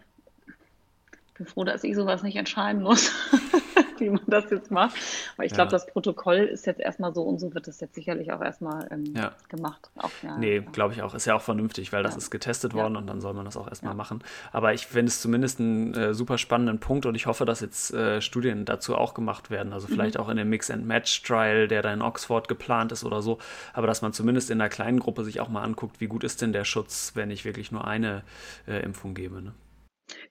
ich 1.28 1.34
bin 1.36 1.46
froh, 1.46 1.64
dass 1.64 1.84
ich 1.84 1.96
sowas 1.96 2.24
nicht 2.24 2.36
entscheiden 2.36 2.84
muss. 2.84 3.12
wie 4.06 4.10
man 4.10 4.24
das 4.28 4.50
jetzt 4.50 4.72
macht. 4.72 4.96
Aber 5.36 5.46
ich 5.46 5.54
glaube, 5.54 5.72
das 5.72 5.86
Protokoll 5.88 6.38
ist 6.38 6.66
jetzt 6.66 6.80
erstmal 6.80 7.14
so 7.14 7.24
und 7.24 7.40
so 7.40 7.54
wird 7.54 7.68
das 7.68 7.80
jetzt 7.80 7.96
sicherlich 7.96 8.32
auch 8.32 8.42
erstmal 8.42 8.88
ähm, 8.92 9.14
ja. 9.16 9.32
gemacht. 9.50 9.90
Auch, 9.98 10.12
ja, 10.24 10.38
nee, 10.38 10.60
glaube 10.60 10.94
ich 10.94 11.02
auch. 11.02 11.14
Ist 11.14 11.26
ja 11.26 11.36
auch 11.36 11.42
vernünftig, 11.42 11.92
weil 11.94 12.04
das 12.04 12.16
ist 12.16 12.30
getestet 12.30 12.74
worden 12.74 12.96
und 12.96 13.08
dann 13.08 13.22
soll 13.22 13.34
man 13.34 13.46
das 13.46 13.58
auch 13.58 13.68
erstmal 13.68 13.94
machen. 13.94 14.24
Aber 14.52 14.74
ich 14.74 14.88
finde 14.88 15.10
es 15.10 15.22
zumindest 15.22 15.60
einen 15.60 15.94
äh, 15.94 16.14
super 16.14 16.38
spannenden 16.38 16.80
Punkt 16.80 17.06
und 17.06 17.16
ich 17.16 17.26
hoffe, 17.26 17.46
dass 17.46 17.60
jetzt 17.60 17.94
äh, 17.94 18.22
Studien 18.22 18.66
dazu 18.66 18.96
auch 18.96 19.14
gemacht 19.14 19.50
werden. 19.50 19.74
Also 19.74 19.88
vielleicht 19.88 20.16
mhm. 20.16 20.22
auch 20.22 20.30
in 20.30 20.38
dem 20.38 20.50
Mix-and-Match-Trial, 20.50 21.68
der 21.68 21.82
da 21.82 21.94
in 21.94 22.02
Oxford 22.02 22.48
geplant 22.48 22.92
ist 22.92 23.04
oder 23.04 23.22
so. 23.22 23.40
Aber 23.74 23.88
dass 23.88 24.02
man 24.02 24.14
zumindest 24.14 24.50
in 24.50 24.60
einer 24.60 24.70
kleinen 24.70 25.00
Gruppe 25.00 25.24
sich 25.24 25.40
auch 25.40 25.50
mal 25.50 25.64
anguckt, 25.64 26.00
wie 26.00 26.08
gut 26.08 26.24
ist 26.24 26.42
denn 26.42 26.54
der 26.54 26.64
Schutz, 26.64 27.12
wenn 27.16 27.32
ich 27.32 27.46
wirklich 27.46 27.72
nur 27.72 27.86
eine 27.86 28.24
äh, 28.68 28.84
Impfung 28.84 29.14
gebe. 29.14 29.42
Ne? 29.42 29.54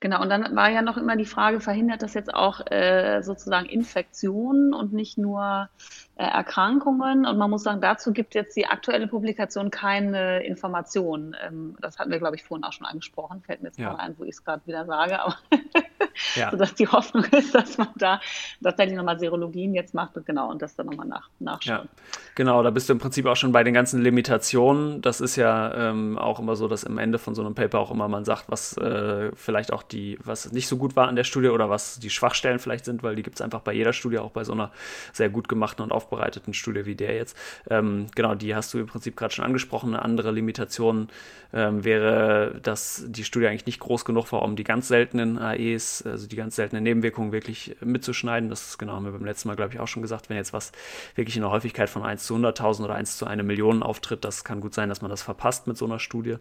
Genau, 0.01 0.23
und 0.23 0.29
dann 0.29 0.55
war 0.55 0.71
ja 0.71 0.83
noch 0.83 0.97
immer 0.97 1.17
die 1.17 1.25
Frage, 1.25 1.61
verhindert 1.61 2.03
das 2.03 2.15
jetzt 2.15 2.33
auch 2.33 2.61
äh, 2.71 3.23
sozusagen 3.23 3.67
Infektionen 3.67 4.75
und 4.75 4.93
nicht 4.93 5.19
nur 5.19 5.69
äh, 6.17 6.25
Erkrankungen? 6.25 7.27
Und 7.27 7.39
man 7.39 7.51
muss 7.51 7.63
sagen, 7.63 7.81
dazu 7.81 8.13
gibt 8.13 8.35
jetzt 8.35 8.57
die 8.57 8.67
aktuelle 8.67 9.09
Publikation 9.09 9.71
keine 9.71 10.45
Informationen. 10.45 11.37
Ähm, 11.47 11.77
das 11.81 11.99
hatten 11.99 12.11
wir, 12.11 12.19
glaube 12.19 12.37
ich, 12.37 12.45
vorhin 12.45 12.65
auch 12.65 12.73
schon 12.73 12.87
angesprochen. 12.87 13.43
Fällt 13.43 13.63
mir 13.63 13.69
jetzt 13.69 13.79
ja. 13.79 13.89
gerade 13.89 14.01
ein, 14.01 14.19
wo 14.19 14.25
ich 14.25 14.31
es 14.31 14.45
gerade 14.45 14.63
wieder 14.67 14.87
sage. 14.87 15.21
Aber 15.21 15.37
ja. 16.35 16.51
sodass 16.53 16.75
die 16.75 16.89
Hoffnung 16.89 17.25
ist, 17.25 17.55
dass 17.55 17.79
man 17.79 17.89
da 17.97 18.21
tatsächlich 18.63 18.97
nochmal 18.97 19.19
Serologien 19.19 19.75
jetzt 19.75 19.95
macht 19.95 20.17
und 20.17 20.27
genau 20.27 20.51
und 20.51 20.63
das 20.63 20.75
dann 20.77 20.87
nochmal 20.87 21.07
nach, 21.07 21.29
nachschaut. 21.39 21.85
Ja, 21.85 21.85
genau, 22.35 22.63
da 22.63 22.71
bist 22.71 22.89
du 22.89 22.93
im 22.93 22.99
Prinzip 22.99 23.27
auch 23.27 23.37
schon 23.37 23.53
bei 23.53 23.65
den 23.65 23.75
ganzen 23.75 24.03
Limitationen. 24.03 25.03
Das 25.03 25.21
ist 25.21 25.37
ja 25.37 25.91
ähm, 25.91 26.19
auch 26.19 26.41
immer 26.41 26.57
so, 26.57 26.69
dass 26.69 26.85
am 26.85 26.99
Ende 26.99 27.19
von 27.19 27.35
so 27.35 27.45
einem 27.45 27.55
Paper 27.55 27.79
auch 27.79 27.91
immer 27.91 28.09
man 28.09 28.25
sagt, 28.25 28.45
was 28.49 28.77
äh, 28.77 29.31
vielleicht 29.35 29.73
auch 29.73 29.83
die, 29.83 30.19
was 30.25 30.53
nicht 30.53 30.69
so 30.69 30.77
gut 30.77 30.97
war 30.97 31.09
an 31.09 31.17
der 31.17 31.25
Studie 31.25 31.49
oder 31.49 31.71
was 31.71 31.99
die 31.99 32.11
Schwachstellen 32.11 32.59
vielleicht 32.59 32.85
sind, 32.85 33.03
weil 33.03 33.17
die 33.17 33.23
gibt 33.23 33.37
es 33.37 33.43
einfach 33.43 33.61
bei 33.61 33.73
jeder 33.73 33.93
Studie, 33.93 34.19
auch 34.19 34.31
bei 34.31 34.45
so 34.45 34.53
einer 34.53 34.71
sehr 35.13 35.29
gut 35.29 35.49
gemachten 35.49 35.83
und 35.83 35.93
aufbereiteten 35.93 36.55
Studie 36.55 36.87
wie 36.87 36.95
der 36.95 37.15
jetzt. 37.15 37.37
Ähm, 37.71 38.07
genau, 38.15 38.35
die 38.35 38.55
hast 38.55 38.73
du 38.75 38.79
im 38.79 38.87
Prinzip 38.87 39.17
gerade 39.17 39.35
schon 39.35 39.45
angesprochen. 39.45 39.95
Eine 39.95 40.05
andere 40.05 40.31
Limitation 40.31 41.09
ähm, 41.53 41.85
wäre, 41.85 42.61
dass 42.63 43.05
die 43.07 43.25
Studie 43.25 43.47
eigentlich 43.47 43.67
nicht 43.67 43.81
groß 43.81 44.05
genug 44.05 44.31
war, 44.33 44.43
um 44.43 44.57
die 44.57 44.65
ganz 44.65 44.89
seltenen 44.89 45.39
AEs 45.39 46.05
also 46.11 46.27
die 46.27 46.37
ganz 46.37 46.57
seltenen 46.57 46.85
Nebenwirkungen 46.85 47.33
wirklich 47.33 47.77
mitzuschneiden. 47.81 48.49
Das 48.49 48.79
genau, 48.79 48.95
haben 48.95 49.05
wir 49.05 49.13
beim 49.13 49.25
letzten 49.25 49.49
Mal, 49.49 49.57
glaube 49.57 49.73
ich, 49.73 49.81
auch 49.81 49.89
schon 49.89 50.03
gesagt. 50.03 50.29
Wenn 50.29 50.37
jetzt 50.37 50.53
was 50.53 50.73
wirklich 51.15 51.37
in 51.37 51.43
der 51.43 51.51
Häufigkeit 51.51 51.91
von 51.91 52.03
1 52.03 52.25
zu 52.25 52.35
100.000 52.35 52.85
oder 52.85 52.95
1 52.95 53.17
zu 53.17 53.27
1 53.27 53.43
Million 53.43 53.83
auftritt, 53.83 54.25
das 54.25 54.45
kann 54.45 54.61
gut 54.61 54.75
sein, 54.75 54.89
dass 54.89 55.03
man 55.03 55.11
das 55.11 55.23
verpasst 55.23 55.67
mit 55.67 55.77
so 55.77 55.85
einer 55.85 55.99
Studie. 55.99 56.37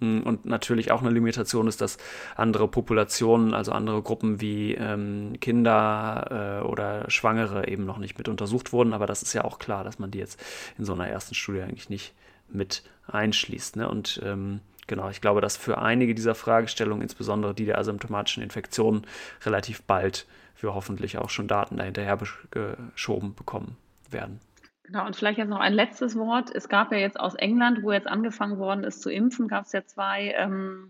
Mm, 0.00 0.20
und 0.20 0.44
natürlich 0.44 0.90
auch 0.90 1.00
eine 1.00 1.10
Limitation 1.10 1.66
ist, 1.66 1.80
dass 1.80 1.98
andere 2.36 2.68
Populationen, 2.68 3.54
also 3.54 3.72
andere 3.72 4.02
Gruppen 4.02 4.40
wie 4.40 4.74
ähm, 4.74 5.34
Kinder 5.40 6.60
äh, 6.62 6.66
oder 6.66 7.10
Schwangere 7.10 7.68
eben 7.68 7.84
noch 7.84 7.98
nicht 7.98 8.18
mit 8.18 8.28
untersucht 8.28 8.72
wurden. 8.72 8.92
Aber 8.92 9.06
das 9.06 9.22
ist 9.22 9.32
ja 9.32 9.44
auch 9.44 9.58
klar, 9.58 9.84
dass 9.84 9.98
man 9.98 10.10
die 10.10 10.18
jetzt 10.18 10.42
in 10.78 10.84
so 10.84 10.92
einer 10.92 11.08
ersten 11.08 11.34
Studie 11.34 11.62
eigentlich 11.62 11.90
nicht 11.90 12.14
mit 12.48 12.82
einschließt. 13.06 13.76
Ne? 13.76 13.88
Und 13.88 14.20
ähm, 14.24 14.60
Genau, 14.90 15.08
ich 15.08 15.20
glaube, 15.20 15.40
dass 15.40 15.56
für 15.56 15.78
einige 15.78 16.16
dieser 16.16 16.34
Fragestellungen, 16.34 17.00
insbesondere 17.00 17.54
die 17.54 17.64
der 17.64 17.78
asymptomatischen 17.78 18.42
Infektionen, 18.42 19.06
relativ 19.46 19.84
bald 19.84 20.26
wir 20.58 20.74
hoffentlich 20.74 21.16
auch 21.16 21.30
schon 21.30 21.46
Daten 21.46 21.76
dahinterher 21.76 22.18
geschoben 22.50 23.36
bekommen 23.36 23.76
werden. 24.10 24.40
Genau, 24.82 25.06
und 25.06 25.14
vielleicht 25.14 25.38
jetzt 25.38 25.48
noch 25.48 25.60
ein 25.60 25.74
letztes 25.74 26.16
Wort. 26.16 26.50
Es 26.52 26.68
gab 26.68 26.90
ja 26.90 26.98
jetzt 26.98 27.20
aus 27.20 27.36
England, 27.36 27.84
wo 27.84 27.92
jetzt 27.92 28.08
angefangen 28.08 28.58
worden 28.58 28.82
ist 28.82 29.00
zu 29.00 29.10
impfen, 29.10 29.46
gab 29.46 29.66
es 29.66 29.70
ja 29.70 29.86
zwei 29.86 30.34
ähm, 30.36 30.88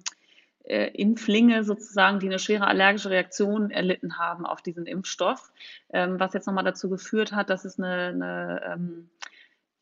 äh, 0.65 0.87
Impflinge 0.95 1.63
sozusagen, 1.63 2.21
die 2.21 2.29
eine 2.29 2.39
schwere 2.39 2.67
allergische 2.69 3.11
Reaktion 3.11 3.71
erlitten 3.71 4.17
haben 4.17 4.47
auf 4.47 4.63
diesen 4.63 4.87
Impfstoff, 4.87 5.53
ähm, 5.93 6.19
was 6.19 6.33
jetzt 6.33 6.47
nochmal 6.47 6.65
dazu 6.65 6.89
geführt 6.89 7.33
hat, 7.33 7.51
dass 7.51 7.67
es 7.67 7.79
eine, 7.79 8.07
eine 8.07 8.63
ähm, 8.65 9.11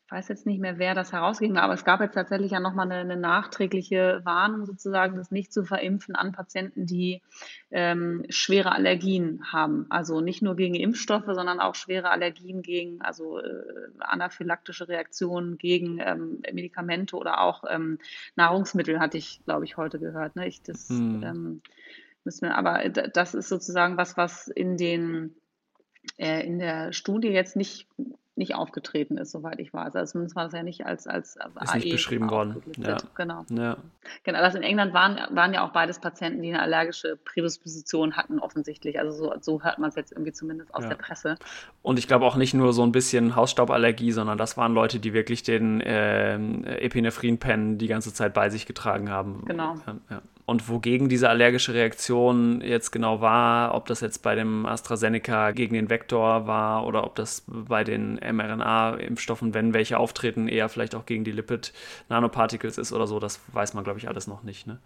ich 0.09 0.11
weiß 0.11 0.27
jetzt 0.29 0.47
nicht 0.47 0.59
mehr, 0.59 0.79
wer 0.79 0.95
das 0.95 1.13
herausging, 1.13 1.57
aber 1.57 1.75
es 1.75 1.85
gab 1.85 2.01
jetzt 2.01 2.15
tatsächlich 2.15 2.49
ja 2.53 2.59
nochmal 2.59 2.91
eine, 2.91 3.01
eine 3.01 3.15
nachträgliche 3.15 4.21
Warnung 4.23 4.65
sozusagen, 4.65 5.15
das 5.15 5.29
nicht 5.29 5.53
zu 5.53 5.65
verimpfen 5.65 6.15
an 6.15 6.31
Patienten, 6.31 6.87
die 6.87 7.21
ähm, 7.69 8.25
schwere 8.27 8.71
Allergien 8.71 9.39
haben. 9.51 9.85
Also 9.91 10.19
nicht 10.19 10.41
nur 10.41 10.55
gegen 10.55 10.73
Impfstoffe, 10.73 11.27
sondern 11.27 11.59
auch 11.59 11.75
schwere 11.75 12.09
Allergien 12.09 12.63
gegen, 12.63 13.03
also 13.03 13.37
äh, 13.37 13.61
anaphylaktische 13.99 14.87
Reaktionen 14.87 15.59
gegen 15.59 15.99
ähm, 15.99 16.41
Medikamente 16.53 17.15
oder 17.15 17.41
auch 17.41 17.63
ähm, 17.69 17.99
Nahrungsmittel, 18.35 18.99
hatte 18.99 19.19
ich, 19.19 19.41
glaube 19.45 19.65
ich, 19.65 19.77
heute 19.77 19.99
gehört. 19.99 20.35
Ne? 20.35 20.47
Ich, 20.47 20.63
das 20.63 20.89
hm. 20.89 21.61
müssen 22.23 22.47
wir, 22.47 22.57
aber 22.57 22.89
das 22.89 23.35
ist 23.35 23.47
sozusagen 23.47 23.95
was, 23.95 24.17
was 24.17 24.47
in 24.47 24.75
den 24.75 25.35
äh, 26.17 26.43
in 26.47 26.57
der 26.57 26.93
Studie 26.93 27.27
jetzt 27.27 27.55
nicht 27.55 27.87
nicht 28.35 28.55
aufgetreten 28.55 29.17
ist, 29.17 29.31
soweit 29.31 29.59
ich 29.59 29.73
weiß. 29.73 29.95
Also 29.95 30.13
zumindest 30.13 30.35
war 30.35 30.45
das 30.45 30.53
ja 30.53 30.63
nicht 30.63 30.85
als, 30.85 31.07
als 31.07 31.35
ist 31.35 31.69
AE 31.69 31.77
nicht 31.77 31.91
beschrieben 31.91 32.29
worden. 32.29 32.61
Ja. 32.77 32.97
Genau. 33.15 33.45
Ja. 33.49 33.77
Genau. 34.23 34.39
Also 34.39 34.57
in 34.57 34.63
England 34.63 34.93
waren, 34.93 35.17
waren 35.35 35.53
ja 35.53 35.65
auch 35.65 35.71
beides 35.71 35.99
Patienten, 35.99 36.41
die 36.41 36.49
eine 36.49 36.61
allergische 36.61 37.17
Prädisposition 37.17 38.15
hatten, 38.15 38.39
offensichtlich. 38.39 38.97
Also 38.97 39.11
so, 39.11 39.33
so 39.41 39.61
hört 39.63 39.79
man 39.79 39.89
es 39.89 39.95
jetzt 39.95 40.13
irgendwie 40.13 40.31
zumindest 40.31 40.73
aus 40.73 40.83
ja. 40.83 40.89
der 40.89 40.95
Presse. 40.95 41.35
Und 41.81 41.99
ich 41.99 42.07
glaube 42.07 42.25
auch 42.25 42.37
nicht 42.37 42.53
nur 42.53 42.71
so 42.71 42.83
ein 42.83 42.91
bisschen 42.91 43.35
Hausstauballergie, 43.35 44.11
sondern 44.11 44.37
das 44.37 44.55
waren 44.55 44.73
Leute, 44.73 44.99
die 44.99 45.13
wirklich 45.13 45.43
den 45.43 45.81
äh, 45.81 46.35
Epinephrin-Pen 46.79 47.77
die 47.77 47.87
ganze 47.87 48.13
Zeit 48.13 48.33
bei 48.33 48.49
sich 48.49 48.65
getragen 48.65 49.09
haben. 49.09 49.43
Genau. 49.45 49.75
Ja 50.09 50.21
und 50.49 50.67
wogegen 50.67 51.09
diese 51.09 51.29
allergische 51.29 51.75
Reaktion 51.75 52.61
jetzt 52.61 52.89
genau 52.89 53.21
war, 53.21 53.75
ob 53.75 53.85
das 53.85 54.01
jetzt 54.01 54.23
bei 54.23 54.33
dem 54.33 54.65
AstraZeneca 54.65 55.51
gegen 55.51 55.75
den 55.75 55.91
Vektor 55.91 56.47
war 56.47 56.87
oder 56.87 57.03
ob 57.03 57.13
das 57.13 57.43
bei 57.47 57.83
den 57.83 58.17
mRNA-Impfstoffen, 58.31 59.53
wenn 59.53 59.73
welche 59.73 59.97
auftreten, 59.97 60.47
eher 60.47 60.69
vielleicht 60.69 60.95
auch 60.95 61.05
gegen 61.05 61.23
die 61.23 61.31
Lipid-Nanoparticles 61.31 62.77
ist 62.77 62.93
oder 62.93 63.07
so, 63.07 63.19
das 63.19 63.39
weiß 63.53 63.73
man, 63.73 63.83
glaube 63.83 63.99
ich, 63.99 64.07
alles 64.07 64.27
noch 64.27 64.43
nicht. 64.43 64.67
Ne? 64.67 64.79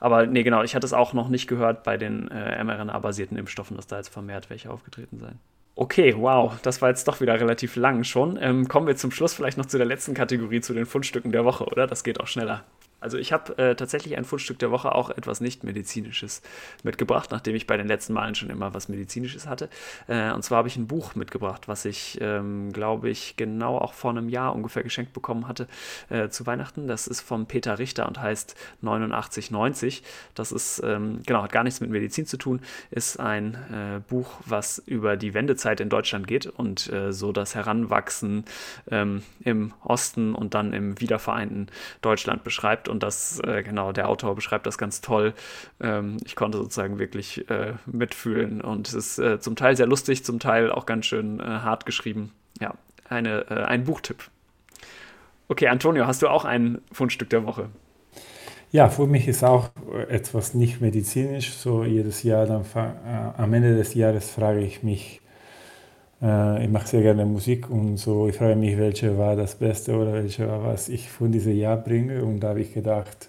Aber 0.00 0.26
nee, 0.26 0.42
genau, 0.42 0.62
ich 0.62 0.74
hatte 0.74 0.86
es 0.86 0.92
auch 0.92 1.12
noch 1.12 1.28
nicht 1.28 1.46
gehört 1.46 1.82
bei 1.84 1.96
den 1.96 2.28
äh, 2.30 2.62
mRNA-basierten 2.62 3.36
Impfstoffen, 3.36 3.76
dass 3.76 3.86
da 3.86 3.96
jetzt 3.96 4.08
vermehrt 4.08 4.50
welche 4.50 4.70
aufgetreten 4.70 5.18
seien. 5.18 5.38
Okay, 5.78 6.14
wow, 6.16 6.58
das 6.62 6.80
war 6.80 6.88
jetzt 6.88 7.06
doch 7.06 7.20
wieder 7.20 7.38
relativ 7.38 7.76
lang 7.76 8.02
schon. 8.02 8.38
Ähm, 8.40 8.66
kommen 8.66 8.86
wir 8.86 8.96
zum 8.96 9.10
Schluss 9.10 9.34
vielleicht 9.34 9.58
noch 9.58 9.66
zu 9.66 9.76
der 9.76 9.86
letzten 9.86 10.14
Kategorie, 10.14 10.62
zu 10.62 10.72
den 10.72 10.86
Fundstücken 10.86 11.32
der 11.32 11.44
Woche, 11.44 11.66
oder? 11.66 11.86
Das 11.86 12.02
geht 12.02 12.18
auch 12.18 12.26
schneller. 12.26 12.64
Also 13.00 13.18
ich 13.18 13.32
habe 13.32 13.56
äh, 13.58 13.74
tatsächlich 13.74 14.16
ein 14.16 14.24
Fundstück 14.24 14.58
der 14.58 14.70
Woche 14.70 14.94
auch 14.94 15.10
etwas 15.10 15.40
nicht-medizinisches 15.40 16.42
mitgebracht, 16.82 17.30
nachdem 17.30 17.54
ich 17.54 17.66
bei 17.66 17.76
den 17.76 17.88
letzten 17.88 18.14
Malen 18.14 18.34
schon 18.34 18.48
immer 18.48 18.72
was 18.72 18.88
medizinisches 18.88 19.46
hatte. 19.46 19.68
Äh, 20.08 20.32
und 20.32 20.42
zwar 20.42 20.58
habe 20.58 20.68
ich 20.68 20.76
ein 20.76 20.86
Buch 20.86 21.14
mitgebracht, 21.14 21.68
was 21.68 21.84
ich, 21.84 22.18
ähm, 22.22 22.72
glaube 22.72 23.10
ich, 23.10 23.36
genau 23.36 23.76
auch 23.78 23.92
vor 23.92 24.10
einem 24.10 24.30
Jahr 24.30 24.54
ungefähr 24.54 24.82
geschenkt 24.82 25.12
bekommen 25.12 25.46
hatte 25.46 25.68
äh, 26.08 26.30
zu 26.30 26.46
Weihnachten. 26.46 26.88
Das 26.88 27.06
ist 27.06 27.20
von 27.20 27.46
Peter 27.46 27.78
Richter 27.78 28.08
und 28.08 28.20
heißt 28.20 28.56
8990. 28.82 30.02
Das 30.34 30.50
ist, 30.50 30.82
ähm, 30.82 31.20
genau, 31.26 31.42
hat 31.42 31.52
gar 31.52 31.64
nichts 31.64 31.80
mit 31.80 31.90
Medizin 31.90 32.24
zu 32.24 32.38
tun, 32.38 32.60
ist 32.90 33.20
ein 33.20 33.54
äh, 33.54 34.00
Buch, 34.08 34.38
was 34.46 34.78
über 34.78 35.16
die 35.16 35.34
Wendezeit 35.34 35.80
in 35.80 35.90
Deutschland 35.90 36.26
geht 36.26 36.46
und 36.46 36.90
äh, 36.90 37.12
so 37.12 37.32
das 37.32 37.54
Heranwachsen 37.54 38.44
ähm, 38.90 39.22
im 39.40 39.74
Osten 39.84 40.34
und 40.34 40.54
dann 40.54 40.72
im 40.72 40.98
wiedervereinten 41.00 41.68
Deutschland 42.00 42.42
beschreibt 42.42 42.85
beschreibt 42.86 42.88
und 42.88 43.02
das, 43.02 43.40
äh, 43.40 43.62
genau, 43.62 43.92
der 43.92 44.08
Autor 44.08 44.34
beschreibt 44.34 44.66
das 44.66 44.78
ganz 44.78 45.00
toll. 45.00 45.34
Ähm, 45.80 46.16
ich 46.24 46.36
konnte 46.36 46.58
sozusagen 46.58 46.98
wirklich 46.98 47.48
äh, 47.50 47.74
mitfühlen 47.86 48.60
und 48.60 48.88
es 48.88 48.94
ist 48.94 49.18
äh, 49.18 49.40
zum 49.40 49.56
Teil 49.56 49.76
sehr 49.76 49.86
lustig, 49.86 50.24
zum 50.24 50.38
Teil 50.38 50.70
auch 50.70 50.86
ganz 50.86 51.06
schön 51.06 51.40
äh, 51.40 51.42
hart 51.42 51.86
geschrieben. 51.86 52.32
Ja, 52.60 52.74
eine, 53.08 53.46
äh, 53.50 53.64
ein 53.64 53.84
Buchtipp. 53.84 54.30
Okay, 55.48 55.68
Antonio, 55.68 56.06
hast 56.06 56.22
du 56.22 56.28
auch 56.28 56.44
ein 56.44 56.78
Fundstück 56.92 57.30
der 57.30 57.44
Woche? 57.44 57.68
Ja, 58.72 58.88
für 58.88 59.06
mich 59.06 59.28
ist 59.28 59.44
auch 59.44 59.70
etwas 60.08 60.54
nicht 60.54 60.80
medizinisch. 60.80 61.52
So 61.52 61.84
jedes 61.84 62.24
Jahr, 62.24 62.46
dann 62.46 62.62
äh, 62.74 63.40
am 63.40 63.54
Ende 63.54 63.76
des 63.76 63.94
Jahres 63.94 64.28
frage 64.30 64.60
ich 64.60 64.82
mich, 64.82 65.20
äh, 65.22 65.25
ich 66.64 66.70
mache 66.70 66.86
sehr 66.88 67.02
gerne 67.02 67.24
Musik 67.24 67.70
und 67.70 67.98
so. 67.98 68.28
Ich 68.28 68.36
frage 68.36 68.56
mich, 68.56 68.76
welche 68.78 69.16
war 69.16 69.36
das 69.36 69.54
Beste 69.54 69.96
oder 69.96 70.14
welche 70.14 70.48
war, 70.48 70.64
was 70.64 70.88
ich 70.88 71.08
von 71.08 71.30
diesem 71.30 71.56
Jahr 71.56 71.76
bringe. 71.76 72.24
Und 72.24 72.40
da 72.40 72.48
habe 72.48 72.60
ich 72.60 72.74
gedacht, 72.74 73.28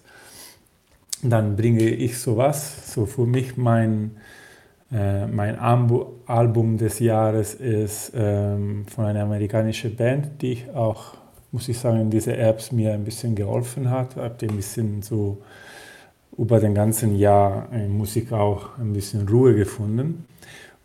dann 1.22 1.56
bringe 1.56 1.84
ich 1.84 2.18
sowas. 2.18 2.94
So 2.94 3.06
für 3.06 3.26
mich 3.26 3.58
mein, 3.58 4.18
äh, 4.92 5.28
mein 5.28 5.60
Album 5.60 6.78
des 6.78 7.00
Jahres 7.00 7.56
ist 7.56 8.14
ähm, 8.16 8.86
von 8.88 9.06
einer 9.06 9.24
amerikanischen 9.24 9.96
Band, 9.96 10.42
die 10.42 10.54
ich 10.54 10.70
auch, 10.72 11.16
muss 11.52 11.70
ich 11.70 11.78
sagen, 11.78 12.10
diese 12.10 12.36
Apps 12.38 12.72
mir 12.72 12.94
ein 12.94 13.04
bisschen 13.04 13.36
geholfen 13.36 13.90
hat. 13.90 14.12
Ich 14.12 14.18
Habe 14.18 14.36
ein 14.42 14.56
bisschen 14.56 15.02
so 15.02 15.42
über 16.38 16.60
den 16.60 16.74
ganzen 16.74 17.18
Jahr 17.18 17.68
in 17.72 17.98
Musik 17.98 18.32
auch 18.32 18.78
ein 18.78 18.94
bisschen 18.94 19.28
Ruhe 19.28 19.56
gefunden. 19.56 20.26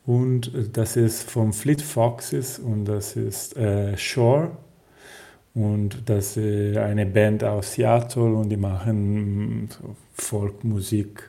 Und 0.05 0.53
das 0.73 0.97
ist 0.97 1.31
von 1.31 1.53
Fleet 1.53 1.81
Foxes 1.81 2.59
und 2.59 2.87
das 2.87 3.17
ist 3.17 3.57
äh, 3.57 3.97
Shore. 3.97 4.51
Und 5.55 6.09
das 6.09 6.37
ist 6.37 6.77
eine 6.77 7.07
Band 7.07 7.45
aus 7.45 7.75
Seattle 7.75 8.35
und 8.35 8.49
die 8.49 8.57
machen 8.57 9.69
so 9.71 9.97
Folkmusik, 10.15 11.29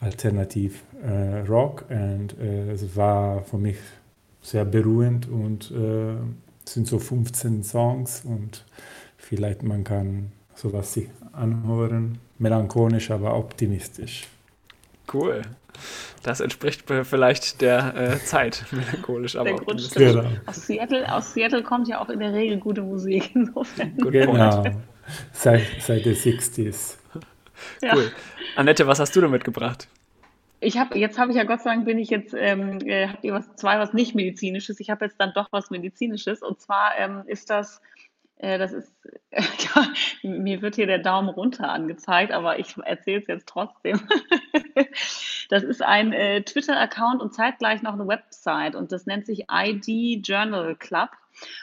Alternativ 0.00 0.82
äh, 1.02 1.40
Rock. 1.46 1.86
Und 1.88 2.36
äh, 2.40 2.72
es 2.72 2.96
war 2.96 3.42
für 3.44 3.58
mich 3.58 3.76
sehr 4.42 4.64
berührend 4.64 5.28
und 5.28 5.70
äh, 5.70 6.14
es 6.66 6.74
sind 6.74 6.86
so 6.86 6.98
15 6.98 7.62
Songs 7.62 8.22
und 8.24 8.64
vielleicht 9.16 9.62
man 9.62 9.84
kann 9.84 10.32
sowas 10.54 10.92
sich 10.92 11.08
anhören, 11.32 12.18
melancholisch, 12.38 13.10
aber 13.10 13.36
optimistisch. 13.36 14.28
Cool. 15.14 15.42
Das 16.22 16.40
entspricht 16.40 16.84
vielleicht 17.02 17.60
der 17.60 17.94
äh, 17.96 18.18
Zeit, 18.18 18.64
melancholisch, 18.70 19.36
aber. 19.36 19.56
Genau. 19.56 20.24
Aus, 20.46 20.66
Seattle, 20.66 21.12
aus 21.12 21.34
Seattle 21.34 21.62
kommt 21.62 21.88
ja 21.88 22.00
auch 22.00 22.08
in 22.08 22.20
der 22.20 22.32
Regel 22.32 22.58
gute 22.58 22.82
Musik. 22.82 23.34
Insofern. 23.34 23.96
Genau. 23.98 24.64
Seit, 25.32 25.62
seit 25.80 26.04
den 26.04 26.14
60s. 26.14 26.96
Ja. 27.82 27.94
Cool. 27.94 28.10
Annette, 28.56 28.86
was 28.86 29.00
hast 29.00 29.14
du 29.14 29.20
da 29.20 29.28
mitgebracht? 29.28 29.88
Ich 30.60 30.78
habe 30.78 30.98
jetzt 30.98 31.18
habe 31.18 31.30
ich 31.30 31.36
ja 31.36 31.44
Gott 31.44 31.60
sei 31.60 31.74
Dank 31.74 31.84
bin 31.84 31.98
ich 31.98 32.08
jetzt 32.08 32.32
ähm, 32.34 32.78
äh, 32.86 33.08
habt 33.08 33.22
ihr 33.22 33.34
was 33.34 33.54
zwei 33.56 33.78
was 33.78 33.92
nicht 33.92 34.14
medizinisches. 34.14 34.80
Ich 34.80 34.88
habe 34.88 35.04
jetzt 35.04 35.20
dann 35.20 35.32
doch 35.34 35.48
was 35.50 35.70
medizinisches 35.70 36.42
und 36.42 36.58
zwar 36.58 36.92
ähm, 36.98 37.22
ist 37.26 37.50
das 37.50 37.78
äh, 37.78 37.93
das 38.38 38.72
ist, 38.72 38.92
ja, 39.32 39.86
mir 40.22 40.62
wird 40.62 40.74
hier 40.74 40.86
der 40.86 40.98
Daumen 40.98 41.28
runter 41.28 41.68
angezeigt, 41.68 42.32
aber 42.32 42.58
ich 42.58 42.76
erzähle 42.76 43.20
es 43.20 43.26
jetzt 43.26 43.48
trotzdem. 43.48 44.00
das 45.48 45.62
ist 45.62 45.82
ein 45.82 46.12
äh, 46.12 46.42
Twitter-Account 46.42 47.22
und 47.22 47.34
zeitgleich 47.34 47.82
noch 47.82 47.94
eine 47.94 48.06
Website 48.06 48.74
und 48.74 48.92
das 48.92 49.06
nennt 49.06 49.26
sich 49.26 49.46
ID 49.50 50.26
Journal 50.26 50.74
Club. 50.76 51.10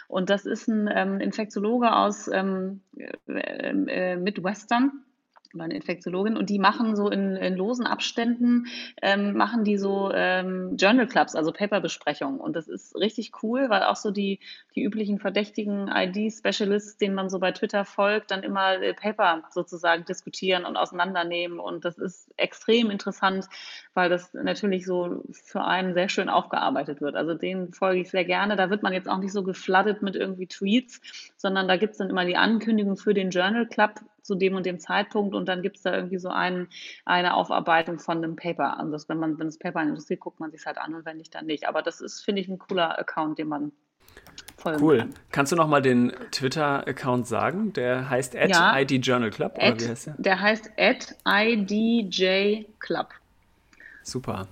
Und 0.08 0.30
das 0.30 0.46
ist 0.46 0.68
ein 0.68 0.90
ähm, 0.94 1.20
Infektiologe 1.22 1.94
aus 1.96 2.28
ähm, 2.28 2.82
äh, 2.98 3.70
äh, 3.70 4.16
Midwestern 4.18 5.04
oder 5.54 5.66
eine 5.66 5.76
Infektiologin 5.76 6.38
und 6.38 6.50
die 6.50 6.60
machen 6.60 6.96
so 6.96 7.10
in, 7.10 7.36
in 7.36 7.56
losen 7.56 7.86
Abständen, 7.86 8.68
ähm, 9.02 9.34
machen 9.34 9.64
die 9.64 9.78
so 9.78 10.12
ähm, 10.14 10.78
Journal 10.78 11.08
Clubs, 11.08 11.36
also 11.36 11.52
Paperbesprechungen 11.52 12.40
und 12.40 12.56
das 12.56 12.68
ist 12.68 12.96
richtig 12.96 13.32
cool, 13.44 13.70
weil 13.70 13.84
auch 13.84 13.96
so 13.96 14.12
die, 14.12 14.40
die 14.76 14.84
üblichen 14.84 15.20
verdächtigen 15.20 15.90
ID-Specialists, 15.94 16.98
denen 16.98 17.16
man 17.16 17.30
so 17.30 17.40
bei 17.40 17.52
Twitter 17.52 17.86
folgt, 17.86 18.32
dann 18.32 18.44
immer 18.44 18.82
äh, 18.82 18.94
Paper 18.94 19.44
sozusagen 19.52 20.06
diskutieren 20.06 20.66
und 20.66 20.78
auseinandernehmen 20.78 21.60
und 21.60 21.86
das 21.86 21.98
ist 21.98 22.30
extrem 22.38 22.90
interessant, 22.90 23.48
weil 23.94 24.10
das 24.10 24.34
natürlich 24.34 24.86
so 24.86 25.24
für 25.32 25.64
einen 25.64 25.94
sehr 25.94 26.10
schön 26.10 26.30
aufgearbeitet 26.30 27.02
wird. 27.02 27.16
Also 27.16 27.34
den 27.34 27.74
folge 27.74 28.02
ich 28.02 28.10
sehr 28.10 28.26
gerne. 28.26 28.56
Da 28.56 28.70
wird 28.70 28.84
man 28.84 28.94
jetzt 28.94 29.10
auch 29.10 29.18
nicht 29.18 29.34
so 29.34 29.44
gefloodet 29.44 30.02
mit 30.02 30.16
irgendwie 30.16 30.48
Tweets, 30.48 31.02
sondern 31.38 31.68
da 31.68 31.78
gibt 31.78 31.94
es 31.94 31.98
dann 31.98 32.10
immer 32.10 32.26
die 32.26 32.38
Ankündigung 32.38 32.98
für 32.98 33.14
den 33.14 33.32
Journal 33.32 33.68
Club 33.68 34.02
zu 34.22 34.36
dem 34.36 34.56
und 34.56 34.66
dem 34.66 34.80
Zeitpunkt 34.80 35.36
und 35.36 35.48
dann 35.48 35.62
gibt 35.62 35.78
es 35.78 35.84
da 35.84 35.96
irgendwie 35.96 36.20
so 36.20 36.30
ein, 36.30 36.68
eine 37.06 37.34
Aufarbeitung 37.34 38.00
von 38.00 38.18
einem 38.18 38.36
Paper. 38.36 38.80
Also 38.80 39.10
wenn 39.10 39.18
man, 39.18 39.40
wenn 39.40 39.48
das 39.48 39.58
Paper 39.58 39.82
interessiert, 39.82 40.20
guckt 40.20 40.40
man 40.40 40.52
sich 40.52 40.66
halt 40.66 40.78
an 40.78 40.94
und 40.94 41.06
wenn 41.06 41.18
nicht, 41.18 41.34
dann 41.34 41.46
nicht. 41.46 41.68
Aber 41.68 41.82
das 41.82 42.02
ist, 42.02 42.22
finde 42.22 42.42
ich, 42.42 42.48
ein 42.48 42.60
cooler 42.60 42.98
Account, 43.00 43.40
den 43.40 43.48
man 43.48 43.72
folgen 44.58 44.84
cool. 44.84 44.98
kann. 45.00 45.14
Kannst 45.32 45.52
du 45.52 45.56
noch 45.56 45.68
mal 45.68 45.82
den 45.82 46.14
Twitter-Account 46.32 47.28
sagen? 47.28 47.74
Der 47.74 48.10
heißt 48.10 48.36
at 48.36 48.50
ja, 48.50 48.80
ID 48.80 49.06
Journal 49.06 49.32
Club, 49.32 49.54
at, 49.58 49.74
oder 49.74 49.82
wie 49.82 49.90
heißt 49.90 50.08
der? 50.08 50.16
Der 50.18 50.40
heißt 50.42 50.72
at 50.78 51.16
IDJ 51.26 52.66
Club. 52.80 53.10
Super. 54.04 54.48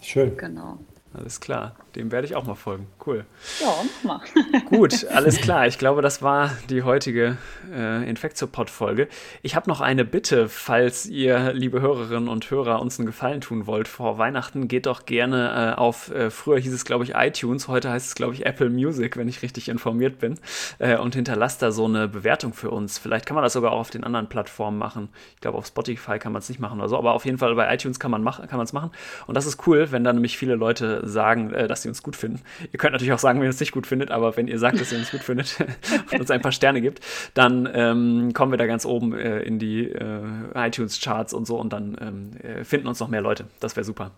Schön. 0.00 0.36
Genau. 0.36 0.78
Alles 1.14 1.40
klar, 1.40 1.76
dem 1.96 2.10
werde 2.10 2.26
ich 2.26 2.34
auch 2.34 2.44
mal 2.44 2.54
folgen. 2.54 2.86
Cool. 3.04 3.24
Ja, 3.60 3.74
mach 4.04 4.20
mal. 4.20 4.60
Gut, 4.70 5.06
alles 5.08 5.38
klar. 5.38 5.66
Ich 5.66 5.78
glaube, 5.78 6.02
das 6.02 6.22
war 6.22 6.50
die 6.70 6.82
heutige 6.82 7.36
äh, 7.72 8.08
Infektsupport-Folge. 8.08 9.08
Ich 9.42 9.56
habe 9.56 9.68
noch 9.68 9.80
eine 9.80 10.04
Bitte, 10.04 10.48
falls 10.48 11.06
ihr, 11.06 11.52
liebe 11.52 11.80
Hörerinnen 11.80 12.28
und 12.28 12.50
Hörer, 12.50 12.80
uns 12.80 12.98
einen 12.98 13.06
Gefallen 13.06 13.40
tun 13.40 13.66
wollt 13.66 13.88
vor 13.88 14.18
Weihnachten, 14.18 14.68
geht 14.68 14.86
doch 14.86 15.06
gerne 15.06 15.74
äh, 15.74 15.78
auf, 15.78 16.10
äh, 16.10 16.30
früher 16.30 16.58
hieß 16.58 16.72
es, 16.72 16.84
glaube 16.84 17.04
ich, 17.04 17.14
iTunes, 17.14 17.68
heute 17.68 17.90
heißt 17.90 18.08
es, 18.08 18.14
glaube 18.14 18.34
ich, 18.34 18.46
Apple 18.46 18.70
Music, 18.70 19.16
wenn 19.16 19.28
ich 19.28 19.42
richtig 19.42 19.68
informiert 19.68 20.18
bin, 20.18 20.38
äh, 20.78 20.96
und 20.96 21.14
hinterlasst 21.14 21.62
da 21.62 21.72
so 21.72 21.84
eine 21.84 22.08
Bewertung 22.08 22.54
für 22.54 22.70
uns. 22.70 22.98
Vielleicht 22.98 23.26
kann 23.26 23.34
man 23.34 23.44
das 23.44 23.52
sogar 23.52 23.72
auch 23.72 23.80
auf 23.80 23.90
den 23.90 24.04
anderen 24.04 24.28
Plattformen 24.28 24.78
machen. 24.78 25.08
Ich 25.34 25.40
glaube, 25.40 25.58
auf 25.58 25.66
Spotify 25.66 26.18
kann 26.18 26.32
man 26.32 26.40
es 26.40 26.48
nicht 26.48 26.60
machen 26.60 26.78
oder 26.78 26.88
so, 26.88 26.96
aber 26.96 27.12
auf 27.12 27.24
jeden 27.24 27.38
Fall 27.38 27.54
bei 27.54 27.72
iTunes 27.72 28.00
kann 28.00 28.10
man 28.10 28.26
es 28.26 28.72
machen. 28.72 28.90
Und 29.26 29.36
das 29.36 29.46
ist 29.46 29.66
cool, 29.66 29.90
wenn 29.90 30.04
da 30.04 30.12
nämlich 30.12 30.38
viele 30.38 30.54
Leute 30.54 31.06
sagen, 31.06 31.52
äh, 31.52 31.68
dass 31.82 31.84
sie 31.84 31.88
uns 31.88 32.02
gut 32.02 32.16
finden. 32.16 32.40
Ihr 32.72 32.78
könnt 32.78 32.92
natürlich 32.92 33.12
auch 33.12 33.18
sagen, 33.18 33.40
wenn 33.40 33.46
ihr 33.46 33.50
uns 33.50 33.60
nicht 33.60 33.72
gut 33.72 33.86
findet, 33.86 34.10
aber 34.10 34.36
wenn 34.36 34.46
ihr 34.46 34.58
sagt, 34.58 34.80
dass 34.80 34.92
ihr 34.92 34.98
uns 34.98 35.10
gut 35.10 35.22
findet 35.22 35.58
und 36.12 36.20
uns 36.20 36.30
ein 36.30 36.40
paar 36.40 36.52
Sterne 36.52 36.80
gibt, 36.80 37.00
dann 37.34 37.68
ähm, 37.72 38.32
kommen 38.32 38.52
wir 38.52 38.58
da 38.58 38.66
ganz 38.66 38.86
oben 38.86 39.12
äh, 39.14 39.40
in 39.40 39.58
die 39.58 39.88
äh, 39.88 40.22
iTunes-Charts 40.54 41.34
und 41.34 41.46
so 41.46 41.58
und 41.58 41.72
dann 41.72 41.96
ähm, 42.00 42.30
äh, 42.42 42.64
finden 42.64 42.86
uns 42.86 43.00
noch 43.00 43.08
mehr 43.08 43.20
Leute. 43.20 43.46
Das 43.60 43.76
wäre 43.76 43.84
super. 43.84 44.12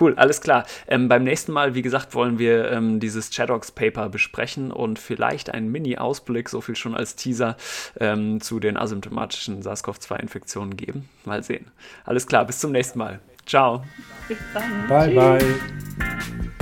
Cool, 0.00 0.14
alles 0.16 0.40
klar. 0.40 0.64
Ähm, 0.88 1.08
beim 1.08 1.22
nächsten 1.22 1.52
Mal, 1.52 1.74
wie 1.74 1.82
gesagt, 1.82 2.14
wollen 2.14 2.38
wir 2.38 2.70
ähm, 2.72 2.98
dieses 2.98 3.30
Chadox-Paper 3.30 4.08
besprechen 4.08 4.72
und 4.72 4.98
vielleicht 4.98 5.50
einen 5.50 5.70
Mini-Ausblick, 5.70 6.48
so 6.48 6.60
viel 6.60 6.76
schon 6.76 6.94
als 6.94 7.14
Teaser, 7.14 7.56
ähm, 8.00 8.40
zu 8.40 8.58
den 8.58 8.76
asymptomatischen 8.76 9.62
SARS-CoV-2-Infektionen 9.62 10.76
geben. 10.76 11.08
Mal 11.24 11.42
sehen. 11.42 11.66
Alles 12.04 12.26
klar, 12.26 12.44
bis 12.44 12.58
zum 12.58 12.72
nächsten 12.72 12.98
Mal. 12.98 13.20
Ciao. 13.46 13.84
Bis 14.28 14.38
dann. 14.54 14.88
Bye, 14.88 15.08
Tschüss. 15.08 15.58
bye. 15.98 16.61